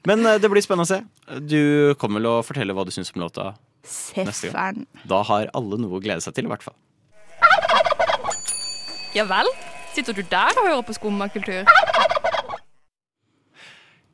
men 0.09 0.25
eh, 0.25 0.39
det 0.41 0.49
blir 0.49 0.65
spennende 0.65 0.89
å 0.89 0.93
se. 0.95 1.03
Du 1.45 1.93
kommer 2.01 2.23
vel 2.23 2.31
å 2.31 2.43
fortelle 2.47 2.73
hva 2.73 2.87
du 2.89 2.91
syns 2.95 3.13
om 3.15 3.21
låta 3.27 3.53
neste 4.17 4.49
gang. 4.55 4.87
Da 5.05 5.21
har 5.29 5.51
alle 5.53 5.77
noe 5.79 6.01
å 6.01 6.03
glede 6.03 6.25
seg 6.25 6.33
til, 6.39 6.49
i 6.49 6.53
hvert 6.55 6.65
fall. 6.65 6.77
Ja 9.17 9.25
vel? 9.29 9.49
Sitter 9.97 10.13
du 10.17 10.23
der 10.29 10.53
og 10.61 10.67
hører 10.69 10.83
på 10.85 10.97
skummakultur? 10.97 11.65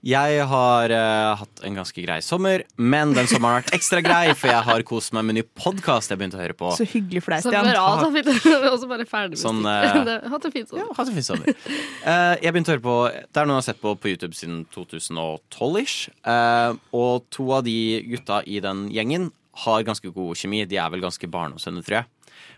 Jeg 0.02 0.42
har 0.50 0.90
uh, 0.90 1.36
hatt 1.38 1.60
en 1.62 1.76
ganske 1.78 2.02
grei 2.02 2.16
sommer, 2.26 2.64
men 2.74 3.12
den 3.14 3.28
sommeren 3.30 3.54
har 3.54 3.60
vært 3.62 3.76
ekstra 3.76 4.00
grei, 4.02 4.32
for 4.34 4.50
jeg 4.50 4.64
har 4.66 4.82
kost 4.88 5.12
meg 5.14 5.22
med 5.28 5.36
en 5.36 5.38
ny 5.38 5.44
podkast 5.62 6.10
jeg 6.10 6.18
begynte 6.18 6.40
å 6.40 6.42
høre 6.42 6.56
på. 6.58 6.72
Så 6.74 6.86
hyggelig 6.90 7.22
for 7.22 7.36
deg, 7.36 7.44
Så 7.44 7.52
Stian. 7.52 7.68
bra, 7.70 7.84
da 8.00 8.08
fikk 8.16 8.26
du 8.42 8.66
også 8.72 8.88
bare 8.90 9.06
ferdig 9.06 9.36
med 9.36 9.42
Sånn, 9.44 9.60
eh, 9.70 10.00
Det- 10.08 10.18
Hatt 10.32 10.48
en 10.48 10.54
fin 10.56 10.66
sommer. 10.66 10.90
Hatt 10.98 11.12
en 11.12 11.14
fin 11.20 11.28
sommer. 11.28 11.54
Uh, 12.02 12.34
jeg 12.42 12.50
begynte 12.50 12.72
å 12.72 12.74
høre 12.74 12.84
på 12.88 12.96
Det 13.14 13.42
er 13.44 13.46
noen 13.46 13.60
jeg 13.60 13.60
har 13.62 13.68
sett 13.70 13.82
på 13.84 13.94
på 14.02 14.10
YouTube 14.10 14.34
siden 14.34 14.64
2012-ish. 14.74 16.08
eh, 16.26 16.74
og 16.98 17.30
to 17.30 17.46
av 17.54 17.62
de 17.70 17.76
gutta 18.10 18.42
i 18.50 18.58
den 18.64 18.88
gjengen 18.90 19.30
har 19.64 19.84
ganske 19.86 20.08
god 20.14 20.38
kjemi. 20.38 20.64
De 20.68 20.78
er 20.80 20.92
vel 20.92 21.04
ganske 21.04 21.28
barndomsvenner, 21.28 21.84
tror 21.84 22.00
jeg. 22.00 22.10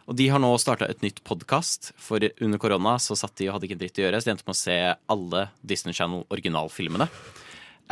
Og 0.08 0.18
de 0.18 0.28
har 0.30 0.40
nå 0.42 0.50
starta 0.60 0.86
et 0.88 1.02
nytt 1.04 1.22
podkast, 1.26 1.92
for 2.00 2.22
under 2.22 2.60
korona 2.60 2.96
så 3.02 3.16
satt 3.18 3.36
de 3.40 3.48
og 3.48 3.56
hadde 3.56 3.68
ikke 3.68 3.78
en 3.78 3.82
dritt 3.82 3.98
å 4.00 4.04
gjøre, 4.04 4.20
så 4.20 4.28
de 4.28 4.34
endte 4.34 4.46
med 4.46 4.54
å 4.56 4.60
se 4.60 4.76
alle 5.14 5.46
Disney 5.64 5.96
Channel 5.96 6.26
originalfilmene. 6.34 7.08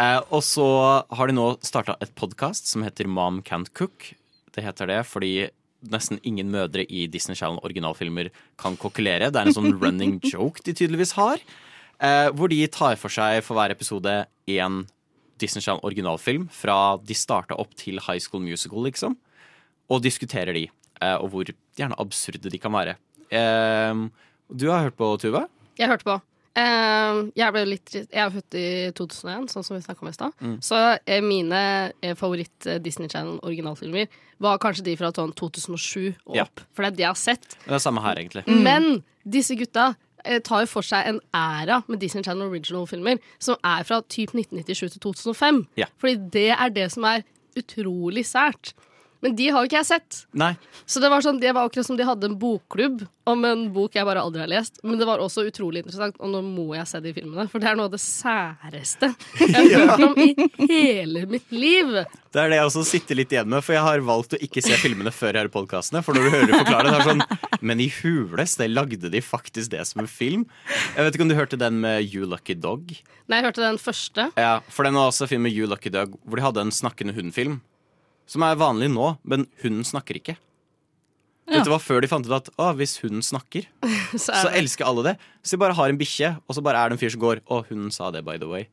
Eh, 0.00 0.20
og 0.32 0.44
så 0.46 0.68
har 1.12 1.28
de 1.28 1.36
nå 1.36 1.48
starta 1.64 1.98
et 2.04 2.14
podkast 2.16 2.70
som 2.70 2.84
heter 2.84 3.10
Mom 3.10 3.42
Can't 3.44 3.72
Cook. 3.76 4.12
Det 4.52 4.64
heter 4.64 4.88
det 4.88 5.02
fordi 5.08 5.50
nesten 5.92 6.20
ingen 6.22 6.52
mødre 6.52 6.84
i 6.86 7.08
Disney 7.10 7.36
Channel 7.36 7.60
originalfilmer 7.66 8.30
kan 8.60 8.78
kokkelere. 8.80 9.32
Det 9.32 9.40
er 9.40 9.50
en 9.50 9.56
sånn 9.56 9.76
running 9.82 10.18
joke 10.22 10.64
de 10.64 10.76
tydeligvis 10.76 11.16
har. 11.18 11.42
Eh, 12.02 12.28
hvor 12.36 12.52
de 12.52 12.60
tar 12.72 12.96
for 13.00 13.12
seg 13.12 13.42
for 13.46 13.58
hver 13.58 13.74
episode 13.74 14.22
én 14.50 14.84
Disney 15.42 15.64
Channel 15.64 15.82
originalfilm 15.86 16.48
fra 16.54 16.96
de 17.02 17.16
starta 17.18 17.58
opp 17.60 17.74
til 17.78 18.00
High 18.02 18.22
School 18.22 18.44
Musical, 18.44 18.82
liksom. 18.86 19.18
Og 19.92 20.02
diskuterer 20.04 20.54
de, 20.56 20.66
eh, 21.02 21.16
og 21.18 21.32
hvor 21.32 21.54
gjerne 21.78 21.98
absurde 22.00 22.52
de 22.52 22.60
kan 22.62 22.72
være. 22.74 22.96
Eh, 23.32 24.04
du 24.52 24.68
har 24.70 24.86
hørt 24.86 24.98
på 25.00 25.16
Tuva? 25.20 25.46
Jeg 25.78 25.90
hørte 25.90 26.06
på. 26.06 26.20
Eh, 26.52 27.20
jeg, 27.38 27.52
ble 27.54 27.62
litt, 27.64 27.94
jeg 27.96 28.20
er 28.20 28.32
født 28.32 28.56
i 28.60 28.66
2001, 28.98 29.48
sånn 29.54 29.64
som 29.64 29.76
vi 29.76 29.84
snakka 29.84 30.04
om 30.04 30.10
i 30.10 30.16
stad. 30.16 30.34
Mm. 30.44 30.58
Så 30.64 30.80
eh, 31.00 31.22
mine 31.24 31.62
eh, 32.04 32.12
favoritt 32.18 32.68
eh, 32.68 32.80
Disney 32.84 33.08
Channel 33.08 33.38
originalfilmer 33.40 34.12
var 34.42 34.60
kanskje 34.60 34.84
de 34.90 34.96
fra 35.00 35.12
sånn 35.16 35.32
2007 35.38 36.12
og 36.28 36.36
Ja. 36.36 36.46
For 36.76 36.84
det 36.84 36.92
er 36.92 36.98
det 36.98 37.06
jeg 37.06 37.12
har 37.14 37.20
sett. 37.22 37.56
Det 37.64 37.76
er 37.78 37.84
samme 37.84 38.04
her, 38.04 38.20
egentlig. 38.20 38.44
Men 38.48 39.00
disse 39.24 39.56
gutta 39.56 39.94
tar 40.44 40.64
jo 40.64 40.70
for 40.70 40.86
seg 40.86 41.08
en 41.08 41.20
æra 41.34 41.80
med 41.88 42.00
Disney 42.02 42.22
Channel 42.22 42.48
original-filmer 42.48 43.20
som 43.42 43.58
er 43.64 43.82
fra 43.88 44.00
typ 44.08 44.34
1997 44.34 44.92
til 44.92 45.00
2005. 45.00 45.62
Ja. 45.80 45.90
Fordi 45.98 46.16
det 46.32 46.48
er 46.50 46.68
det 46.68 46.88
som 46.92 47.06
er 47.08 47.26
utrolig 47.58 48.26
sært. 48.26 48.74
Men 49.22 49.36
de 49.38 49.48
har 49.54 49.62
jo 49.62 49.70
ikke 49.70 49.78
jeg 49.78 49.86
sett. 49.86 50.22
Nei. 50.34 50.52
Så 50.82 50.98
det 51.02 51.08
var 51.12 51.22
sånn, 51.22 51.38
det 51.42 51.52
var 51.54 51.68
akkurat 51.68 51.86
som 51.86 51.98
de 51.98 52.06
hadde 52.06 52.26
en 52.26 52.38
bokklubb 52.38 53.04
om 53.30 53.44
en 53.46 53.60
bok 53.70 53.94
jeg 53.94 54.06
bare 54.06 54.22
aldri 54.24 54.42
har 54.42 54.50
lest. 54.50 54.80
Men 54.82 54.98
det 54.98 55.06
var 55.06 55.22
også 55.22 55.44
utrolig 55.46 55.84
interessant, 55.84 56.16
og 56.18 56.32
nå 56.32 56.40
må 56.42 56.72
jeg 56.74 56.88
se 56.90 56.98
de 57.04 57.12
filmene. 57.14 57.46
For 57.52 57.62
det 57.62 57.70
er 57.70 57.78
noe 57.78 57.86
av 57.86 57.94
det 57.94 58.02
særeste 58.02 59.12
jeg 59.38 59.54
har 59.54 59.92
hørt 59.92 60.04
om 60.08 60.18
i 60.24 60.32
hele 60.72 61.24
mitt 61.30 61.54
liv. 61.54 61.94
Det 62.32 62.40
er 62.42 62.50
det 62.50 62.58
jeg 62.58 62.70
også 62.72 62.84
sitter 62.88 63.20
litt 63.20 63.32
igjen 63.34 63.50
med, 63.52 63.62
for 63.62 63.76
jeg 63.76 63.86
har 63.86 64.04
valgt 64.08 64.34
å 64.34 64.42
ikke 64.42 64.64
se 64.64 64.74
filmene 64.80 65.14
før 65.14 65.36
jeg 65.36 65.44
hører 65.44 65.54
podkastene. 65.54 66.02
For 66.02 66.18
når 66.18 66.26
du 66.26 66.34
hører 66.34 66.54
forklare 66.64 66.88
det, 66.88 66.92
det 66.92 67.00
er 67.00 67.10
sånn 67.12 67.60
Men 67.62 67.82
i 67.84 67.88
hules, 68.02 68.56
det 68.58 68.72
lagde 68.72 69.10
de 69.12 69.22
faktisk 69.22 69.70
det 69.76 69.84
som 69.86 70.02
en 70.02 70.10
film? 70.10 70.48
Jeg 70.96 71.06
vet 71.06 71.14
ikke 71.14 71.28
om 71.28 71.30
du 71.30 71.38
hørte 71.38 71.60
den 71.60 71.78
med 71.84 72.08
You 72.08 72.26
Lucky 72.26 72.58
Dog? 72.58 72.90
Nei, 73.30 73.38
jeg 73.38 73.52
hørte 73.52 73.62
den 73.62 73.78
første. 73.78 74.32
Ja, 74.34 74.56
for 74.72 74.88
den 74.88 74.98
var 74.98 75.12
også 75.12 75.28
en 75.28 75.30
film 75.36 75.46
med 75.46 75.54
You 75.54 75.70
Lucky 75.70 75.92
Dog 75.94 76.18
hvor 76.26 76.40
de 76.40 76.46
hadde 76.48 76.66
en 76.66 76.74
snakkende 76.74 77.14
hund-film. 77.14 77.60
Som 78.32 78.44
er 78.46 78.56
vanlig 78.56 78.88
nå, 78.92 79.12
men 79.28 79.44
hunden 79.62 79.84
snakker 79.84 80.16
ikke. 80.20 80.38
Dette 81.52 81.68
var 81.68 81.82
før 81.82 82.00
de 82.00 82.08
fant 82.08 82.24
ut 82.24 82.32
at 82.36 82.48
å, 82.54 82.70
hvis 82.78 82.94
hunden 83.02 83.24
snakker, 83.26 83.66
Så 84.14 84.30
så 84.30 84.46
er 84.48 84.60
elsker 84.62 84.86
alle 84.88 85.02
det. 85.10 85.16
Så 85.42 85.56
de 85.56 85.60
bare 85.64 85.76
har 85.76 85.92
en 85.92 85.98
bikkje, 86.00 86.30
og 86.46 86.56
så 86.56 86.62
bare 86.64 86.80
er 86.80 86.92
det 86.92 86.96
en 86.96 87.02
fyr 87.02 87.12
som 87.12 87.20
går 87.24 87.42
Å, 87.50 87.58
hunden 87.68 87.92
sa 87.92 88.08
det, 88.14 88.22
by 88.24 88.38
the 88.40 88.48
way. 88.48 88.68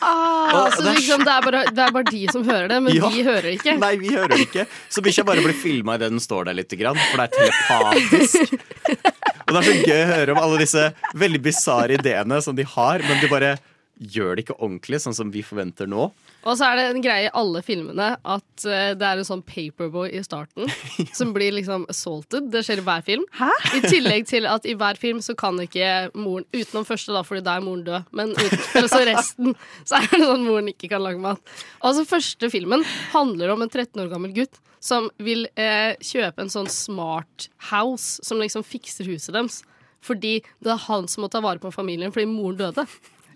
Ah, 0.00 0.68
så 0.70 0.84
det 0.84 0.92
er 0.92 0.96
liksom, 1.00 1.24
det, 1.26 1.32
er 1.34 1.42
bare, 1.42 1.60
det 1.74 1.82
er 1.82 1.94
bare 1.96 2.06
de 2.12 2.20
som 2.30 2.44
hører 2.46 2.68
det, 2.70 2.78
men 2.86 2.94
Ja. 3.00 3.08
de 3.10 3.24
hører 3.26 3.48
ikke. 3.56 3.74
Nei, 3.82 3.92
vi 4.00 4.12
hører 4.14 4.30
det 4.36 4.44
ikke. 4.46 4.64
Så 4.94 5.02
bikkja 5.04 5.24
bare 5.26 5.42
blir 5.44 5.56
filma 5.58 5.96
idet 5.98 6.12
den 6.14 6.22
står 6.22 6.48
der 6.48 6.56
litt, 6.60 6.76
grann, 6.78 7.00
for 7.10 7.18
det 7.18 7.26
er 7.26 7.34
telepatisk. 7.34 8.54
Og 9.48 9.56
det 9.56 9.58
er 9.58 9.66
så 9.66 9.74
gøy 9.88 9.98
å 10.04 10.08
høre 10.12 10.36
om 10.36 10.40
alle 10.44 10.60
disse 10.62 10.86
veldig 11.18 11.40
bisarre 11.44 11.98
ideene 11.98 12.38
som 12.44 12.56
de 12.56 12.64
har, 12.76 13.02
men 13.08 13.20
de 13.24 13.30
bare 13.32 13.56
gjør 13.98 14.36
det 14.36 14.44
ikke 14.44 14.56
ordentlig, 14.58 15.00
sånn 15.02 15.16
som 15.16 15.30
vi 15.34 15.42
forventer 15.46 15.88
nå. 15.90 16.08
Og 16.46 16.56
så 16.56 16.68
er 16.68 16.78
det 16.78 16.84
en 16.92 17.02
greie 17.02 17.26
i 17.26 17.32
alle 17.36 17.62
filmene 17.66 18.12
at 18.16 18.66
uh, 18.66 18.92
det 18.98 19.06
er 19.08 19.20
en 19.20 19.26
sånn 19.26 19.42
paperboy 19.46 20.12
i 20.14 20.22
starten 20.24 20.70
som 21.18 21.32
blir 21.34 21.56
liksom 21.56 21.86
assaulted. 21.90 22.48
Det 22.52 22.62
skjer 22.66 22.82
i 22.82 22.86
hver 22.86 23.04
film. 23.06 23.26
I 23.74 23.82
tillegg 23.84 24.28
til 24.30 24.48
at 24.50 24.68
i 24.68 24.76
hver 24.78 25.00
film 25.00 25.22
så 25.24 25.34
kan 25.38 25.58
ikke 25.62 26.10
moren 26.14 26.46
Utenom 26.54 26.86
første, 26.88 27.12
da, 27.12 27.24
fordi 27.26 27.42
da 27.44 27.58
er 27.58 27.66
moren 27.66 27.84
død. 27.86 28.08
Men 28.16 28.32
uten, 28.38 28.88
så 28.88 29.02
resten 29.08 29.52
så 29.82 29.98
er 29.98 30.08
det 30.12 30.22
sånn 30.24 30.46
moren 30.46 30.70
ikke 30.72 30.90
kan 30.92 31.04
lage 31.04 31.20
mat. 31.22 31.42
Altså 31.84 32.06
Første 32.08 32.48
filmen 32.52 32.84
handler 33.12 33.52
om 33.52 33.64
en 33.64 33.70
13 33.70 34.00
år 34.04 34.10
gammel 34.12 34.32
gutt 34.36 34.62
som 34.84 35.08
vil 35.22 35.44
uh, 35.58 35.92
kjøpe 35.98 36.44
en 36.44 36.52
sånn 36.52 36.70
smart 36.70 37.48
house 37.70 38.22
som 38.24 38.38
liksom 38.40 38.64
fikser 38.66 39.10
huset 39.10 39.34
deres. 39.34 39.60
Fordi 40.04 40.38
det 40.62 40.72
er 40.72 40.84
han 40.86 41.08
som 41.10 41.24
må 41.24 41.30
ta 41.32 41.42
vare 41.42 41.60
på 41.62 41.74
familien 41.74 42.14
fordi 42.14 42.30
moren 42.30 42.60
døde. 42.60 42.86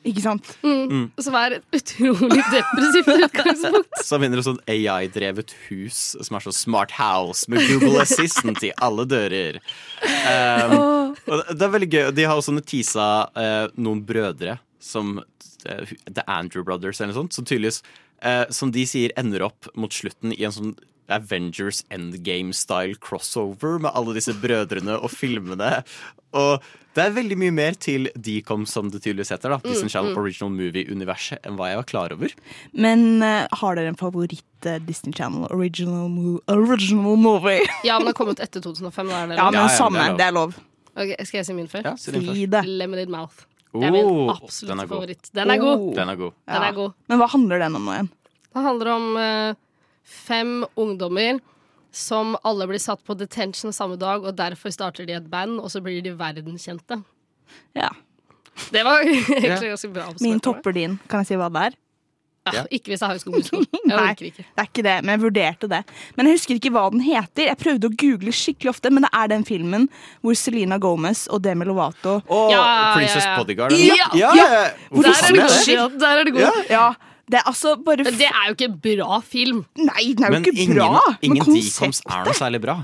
Ikke 0.08 0.22
sant? 0.24 0.48
Mm. 0.64 0.82
Mm. 0.90 1.04
Som 1.22 1.36
er 1.38 1.58
et 1.58 1.76
utrolig 1.78 2.42
depressivt 2.50 3.10
utgangspunkt. 3.28 4.00
Så 4.02 4.18
vinner 4.22 4.40
du 4.40 4.44
sånn 4.46 4.60
AI-drevet 4.70 5.54
hus 5.68 6.00
som 6.18 6.38
er 6.38 6.46
så 6.46 6.54
smart 6.56 6.94
house 6.96 7.50
med 7.52 7.62
Google 7.70 8.02
Assistant 8.02 8.62
i 8.66 8.72
alle 8.82 9.06
dører. 9.08 9.60
Um, 10.02 10.76
og 11.26 11.44
det 11.52 11.66
er 11.66 11.74
veldig 11.76 11.90
gøy. 11.90 12.04
De 12.16 12.26
har 12.26 12.38
også 12.38 12.56
tisa 12.66 13.08
uh, 13.36 13.66
noen 13.78 14.02
brødre 14.06 14.58
som 14.82 15.20
uh, 15.20 15.92
The 16.10 16.26
Andrew 16.26 16.66
Brothers 16.66 17.00
eller 17.00 17.12
noe 17.12 17.22
sånt, 17.22 17.36
som 17.36 17.46
tydeligvis, 17.46 17.82
eh, 18.26 18.44
som 18.54 18.72
de 18.74 18.84
sier, 18.88 19.14
ender 19.18 19.46
opp 19.46 19.70
mot 19.78 19.94
slutten 19.94 20.34
i 20.34 20.42
en 20.46 20.54
sånn 20.54 20.74
Avengers 21.08 21.82
Endgame-style 21.92 22.98
crossover 23.02 23.78
med 23.82 23.90
alle 23.94 24.14
disse 24.18 24.34
brødrene 24.38 24.98
og 25.00 25.10
filmene. 25.10 25.82
Og 26.32 26.62
det 26.92 27.04
er 27.06 27.14
veldig 27.16 27.36
mye 27.40 27.52
mer 27.56 27.76
til 27.80 28.10
Decom, 28.20 28.66
som 28.68 28.90
det 28.92 29.00
tydeligvis 29.02 29.32
heter. 29.32 29.48
da 29.54 29.58
Disney 29.64 29.88
Mm, 29.88 29.92
Channel 29.94 30.12
mm. 30.12 30.18
Original 30.20 30.50
Movie-universet 30.52 31.46
enn 31.48 31.56
hva 31.56 31.70
jeg 31.70 31.78
var 31.80 31.86
klar 31.88 32.12
over. 32.12 32.34
Men 32.72 33.22
uh, 33.24 33.46
har 33.60 33.76
dere 33.78 33.88
en 33.92 33.96
favoritt 33.96 34.44
uh, 34.68 34.76
Disney 34.84 35.12
Channel 35.16 35.46
original, 35.50 36.08
mo 36.12 36.38
original 36.52 37.16
movie? 37.16 37.64
Ja, 37.88 37.96
men 37.98 38.06
det 38.08 38.12
har 38.12 38.18
kommet 38.20 38.40
etter 38.44 38.60
2005. 38.60 39.08
Da 39.08 39.22
er 39.22 39.32
det 39.32 39.38
Ja, 39.40 39.48
men 39.50 39.68
samme. 39.72 40.04
Det 40.20 40.26
er 40.28 40.36
lov. 40.36 40.52
Ok, 40.92 41.14
skal 41.24 41.38
jeg 41.40 41.46
si 41.48 41.54
min 41.56 41.68
før? 41.72 41.86
Ja, 41.88 41.96
si 41.96 42.12
først. 42.12 42.50
Det. 42.52 42.64
Lemonade 42.68 43.08
Mouth. 43.12 43.46
Det 43.72 43.86
er 43.88 43.94
min 43.94 44.28
absolutte 44.28 44.68
den 44.68 44.80
er 44.82 44.86
god. 44.90 44.96
favoritt. 44.98 45.30
Den 45.32 45.50
er 45.50 45.60
god. 45.62 45.84
Den 45.96 46.08
er 46.12 46.16
god. 46.20 46.32
Den 46.52 46.66
er 46.68 46.72
god. 46.76 46.92
Men 47.08 47.18
hva 47.22 47.28
handler 47.32 47.62
den 47.64 47.76
om 47.80 47.86
nå 47.88 47.94
igjen? 47.96 48.10
Det 48.52 48.62
handler 48.66 48.90
om 48.92 49.06
eh, 49.16 49.54
fem 50.04 50.62
ungdommer 50.76 51.40
som 51.92 52.36
alle 52.48 52.66
blir 52.70 52.80
satt 52.80 53.02
på 53.04 53.14
detention 53.20 53.72
samme 53.72 53.98
dag, 54.00 54.24
og 54.24 54.36
derfor 54.38 54.72
starter 54.72 55.06
de 55.06 55.18
et 55.18 55.28
band, 55.30 55.60
og 55.60 55.68
så 55.70 55.82
blir 55.84 56.00
de 56.04 56.14
verdenskjente. 56.16 57.02
Ja. 57.76 57.90
Det 58.72 58.84
var 58.84 59.02
egentlig 59.04 59.70
ganske 59.74 59.92
bra. 59.92 60.08
Min 60.20 60.40
topper 60.40 60.72
din. 60.76 60.98
Kan 61.08 61.22
jeg 61.22 61.32
si 61.32 61.40
hva 61.40 61.52
det 61.52 61.68
er? 61.70 61.78
Ja, 62.50 62.64
ikke 62.74 62.90
hvis 62.90 63.02
jeg 63.04 63.06
har 63.06 63.18
School 63.22 63.38
Nei, 63.86 64.06
ikke. 64.18 64.42
det 64.42 64.58
er 64.58 64.66
ikke 64.66 64.82
det, 64.82 64.96
men 65.04 65.12
jeg 65.14 65.22
vurderte 65.22 65.68
det. 65.70 65.78
Men 66.16 66.26
jeg 66.26 66.40
husker 66.40 66.58
ikke 66.58 66.72
hva 66.74 66.88
den 66.90 67.04
heter. 67.06 67.46
Jeg 67.46 67.58
prøvde 67.60 67.86
å 67.86 67.94
google 68.02 68.34
skikkelig 68.34 68.72
ofte, 68.72 68.90
men 68.90 69.06
det 69.06 69.12
er 69.14 69.30
den 69.30 69.46
filmen 69.46 69.86
hvor 70.24 70.34
Selena 70.38 70.80
Gomez 70.82 71.28
og 71.30 71.44
Demi 71.44 71.68
Lovato 71.68 72.16
Og 72.26 72.50
Ja, 72.50 72.64
Princess 72.96 73.22
ja, 73.22 73.30
ja. 73.30 73.38
Bodyguard. 73.38 73.76
Ja, 73.78 73.94
ja, 73.94 74.10
ja. 74.18 74.50
ja. 74.50 75.06
Der 75.06 75.12
er 75.12 75.38
det 75.38 75.46
god. 75.46 75.98
Der 76.02 76.16
er 76.16 76.26
det 76.26 76.34
god. 76.40 76.60
Ja. 76.72 76.86
Det 77.32 77.38
er 77.40 77.46
altså 77.48 77.70
bare 77.80 78.04
det 78.04 78.26
er 78.28 78.50
jo 78.50 78.54
ikke 78.58 78.66
en 78.68 78.74
bra 78.84 79.18
film. 79.24 79.62
Nei, 79.80 80.10
den 80.12 80.26
er 80.26 80.34
jo 80.34 80.34
Men 80.36 80.44
ikke 80.44 80.66
ingen, 80.66 80.76
bra. 80.76 81.00
ingen 81.24 81.38
men 81.38 81.40
decoms 81.56 81.78
konseptet. 81.80 82.12
er 82.18 82.26
noe 82.28 82.36
særlig 82.36 82.60
bra. 82.66 82.74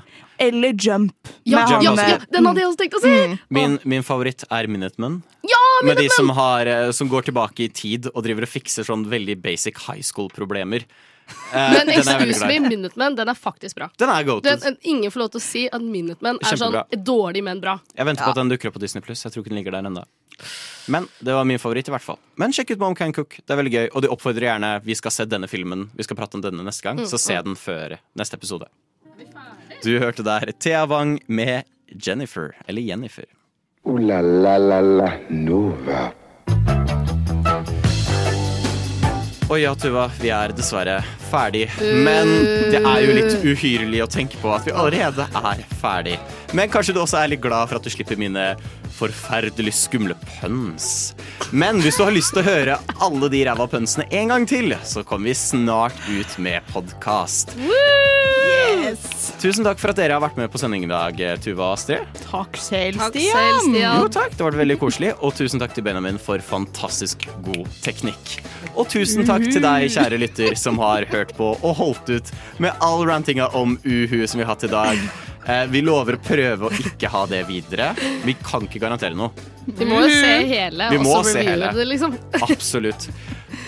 Eller 0.40 0.72
Jump. 0.78 1.30
Ja, 1.50 1.64
ja, 1.68 1.80
ja, 1.82 2.16
den 2.30 2.46
hadde 2.46 2.62
jeg 2.62 2.68
også 2.70 2.78
tenkt 2.80 2.96
å 2.96 3.02
si! 3.02 3.12
Min, 3.52 3.74
min 3.90 4.04
favoritt 4.06 4.44
er 4.54 4.68
Minutemen. 4.70 5.18
Ja, 5.42 5.58
Minutemen! 5.82 5.88
Med 5.90 6.00
de 6.00 6.08
som, 6.14 6.30
har, 6.38 6.70
eh, 6.70 6.90
som 6.96 7.10
går 7.10 7.26
tilbake 7.28 7.66
i 7.66 7.68
tid 7.74 8.06
og 8.14 8.22
driver 8.24 8.46
og 8.46 8.52
fikser 8.52 8.86
sånn 8.86 9.04
veldig 9.10 9.36
basic 9.42 9.82
high 9.88 10.00
school-problemer. 10.06 10.86
Eh, 11.28 11.72
Men 11.72 11.88
excuse 11.88 12.46
me. 12.46 12.58
Minutemen 12.60 13.16
den 13.16 13.28
er 13.28 13.38
faktisk 13.38 13.76
bra. 13.76 13.90
Den 13.96 14.10
er 14.12 14.24
goated. 14.28 14.62
Den, 14.62 14.76
ingen 14.82 15.12
får 15.12 15.24
lov 15.24 15.30
til 15.34 15.40
å 15.40 15.44
si 15.44 15.66
at 15.68 15.84
Minutemen 15.84 16.40
er 16.44 16.60
sånn 16.60 16.76
dårlig, 17.04 17.44
men 17.44 17.60
bra. 17.62 17.78
Jeg 17.96 18.08
venter 18.08 18.26
på 18.26 18.34
at 18.34 18.40
den 18.40 18.52
dukker 18.52 18.70
opp 18.70 18.78
på 18.78 18.82
Disney 18.84 19.04
Pluss. 19.04 19.24
Jeg 19.24 19.34
tror 19.34 19.44
ikke 19.44 19.54
den 19.54 19.62
ligger 19.62 19.78
der 19.78 19.88
ennå. 19.88 20.04
Men 20.88 21.08
det 21.18 21.34
var 21.34 21.44
min 21.44 21.58
favoritt, 21.58 21.88
i 21.88 21.92
hvert 21.92 22.04
fall. 22.04 22.18
Men 22.40 22.52
sjekk 22.54 22.76
ut 22.76 22.82
Mom 22.82 22.94
Can 22.94 23.12
Cook. 23.12 23.40
Det 23.44 23.54
er 23.54 23.60
veldig 23.60 23.72
gøy. 23.74 23.86
Og 23.92 24.04
de 24.04 24.12
oppfordrer 24.12 24.48
gjerne 24.48 24.74
Vi 24.86 24.96
skal 24.98 25.14
se 25.14 25.26
denne 25.28 25.48
filmen 25.50 25.88
Vi 25.98 26.06
skal 26.06 26.16
prate 26.20 26.38
om 26.38 26.44
denne 26.44 26.64
neste 26.66 26.86
gang, 26.86 27.02
så 27.08 27.20
se 27.20 27.36
mm. 27.36 27.50
den 27.50 27.58
før 27.58 27.98
neste 28.18 28.38
episode. 28.38 28.70
Du 29.82 29.92
hørte 30.02 30.24
der 30.26 30.52
Thea 30.58 30.86
Wang 30.86 31.18
med 31.26 31.68
Jennifer. 31.88 32.56
Eller 32.66 32.82
Jennifer. 32.82 33.28
Uh, 33.86 33.98
la 34.00 34.20
la 34.20 34.56
la 34.58 34.80
la 34.80 35.12
Nova. 35.28 36.08
Oi 39.48 39.62
ja, 39.62 39.70
Tuva, 39.80 40.10
vi 40.20 40.28
er 40.28 40.52
dessverre 40.52 40.98
ferdig. 41.30 41.62
Men 41.80 42.28
det 42.68 42.82
er 42.82 42.98
jo 43.00 43.14
litt 43.16 43.46
uhyrlig 43.48 44.02
å 44.04 44.08
tenke 44.12 44.36
på 44.42 44.50
at 44.52 44.66
vi 44.68 44.74
allerede 44.76 45.24
er 45.24 45.62
ferdig. 45.80 46.18
Men 46.52 46.68
kanskje 46.68 46.92
du 46.92 47.00
også 47.00 47.22
er 47.22 47.30
litt 47.32 47.40
glad 47.40 47.70
for 47.70 47.80
at 47.80 47.86
du 47.86 47.88
slipper 47.88 48.20
mine 48.20 48.44
forferdelig 48.98 49.72
skumle 49.78 50.18
pøns. 50.36 51.14
Men 51.48 51.80
hvis 51.80 51.96
du 51.96 52.04
har 52.04 52.12
lyst 52.12 52.36
til 52.36 52.44
å 52.44 52.48
høre 52.50 52.76
alle 53.00 53.32
de 53.32 53.40
ræva 53.48 53.70
pønsene 53.72 54.04
en 54.20 54.34
gang 54.34 54.44
til, 54.52 54.76
så 54.84 55.00
kommer 55.00 55.32
vi 55.32 55.40
snart 55.40 55.96
ut 56.12 56.36
med 56.44 56.68
podkast. 56.74 57.56
Tusen 59.42 59.66
takk 59.66 59.80
for 59.82 59.92
at 59.92 59.98
dere 60.00 60.16
har 60.16 60.22
vært 60.22 60.38
med 60.40 60.50
på 60.52 60.60
sending 60.60 60.86
i 60.86 60.90
dag, 60.90 61.20
Tuva 61.44 61.70
og 61.70 61.76
Astrid. 61.76 62.06
Takk 62.24 62.58
selv, 62.62 62.98
Takk 63.02 63.14
Stian. 63.14 63.36
selv, 63.36 63.60
Stian. 63.68 64.00
Jo 64.02 64.08
takk, 64.18 64.34
det 64.38 64.46
var 64.46 64.58
veldig 64.62 64.78
koselig. 64.80 65.12
Og 65.22 65.34
tusen 65.38 65.62
takk 65.62 65.74
til 65.76 65.86
Benjamin 65.86 66.18
for 66.22 66.42
fantastisk 66.44 67.28
god 67.46 67.68
teknikk. 67.84 68.38
Og 68.74 68.88
tusen 68.90 69.26
takk 69.28 69.46
til 69.48 69.62
deg, 69.64 69.88
kjære 69.94 70.20
lytter, 70.22 70.58
som 70.58 70.78
har 70.82 71.06
hørt 71.12 71.34
på 71.38 71.52
og 71.58 71.72
holdt 71.80 72.12
ut 72.16 72.32
med 72.62 72.76
all 72.84 73.04
rantinga 73.08 73.50
om 73.58 73.78
uhu 73.84 74.20
som 74.26 74.40
vi 74.40 74.46
har 74.46 74.54
hatt 74.54 74.68
i 74.68 74.72
dag. 74.72 75.08
Eh, 75.48 75.64
vi 75.72 75.80
lover 75.80 76.18
å 76.18 76.20
prøve 76.20 76.68
å 76.68 76.72
ikke 76.76 77.08
ha 77.08 77.22
det 77.30 77.40
videre. 77.48 77.94
Vi 78.24 78.34
kan 78.44 78.66
ikke 78.66 78.82
garantere 78.82 79.16
noe. 79.16 79.32
Vi 79.64 79.86
må 79.88 80.02
jo 80.04 80.10
se 80.12 80.34
hele, 80.48 80.90
Vi 80.92 80.98
og 81.00 81.06
så 81.08 81.22
se 81.30 81.40
reviewe 81.40 81.72
det, 81.78 81.86
liksom. 81.88 82.16
Absolutt. 82.48 83.08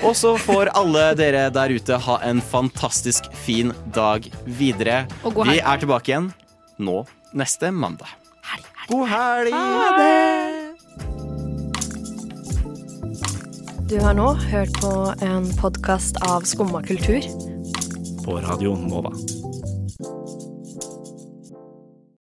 Og 0.05 0.13
så 0.17 0.35
får 0.41 0.73
alle 0.77 1.07
dere 1.17 1.47
der 1.53 1.73
ute 1.73 1.97
ha 2.05 2.19
en 2.29 2.45
fantastisk 2.45 3.31
fin 3.47 3.73
dag 3.97 4.29
videre. 4.45 5.07
Og 5.25 5.41
god 5.41 5.53
Vi 5.53 5.61
er 5.61 5.81
tilbake 5.81 6.13
igjen 6.13 6.31
nå 6.81 7.01
neste 7.33 7.73
mandag. 7.73 8.13
God 8.91 9.07
helg! 9.09 9.55
Du 13.91 13.97
har 14.05 14.15
nå 14.15 14.33
hørt 14.53 14.77
på 14.83 14.95
en 15.25 15.49
podkast 15.59 16.21
av 16.29 16.45
Skumma 16.47 16.83
kultur. 16.87 17.25
På 18.25 18.41
Radio 18.45 18.77
Nova. 18.77 19.15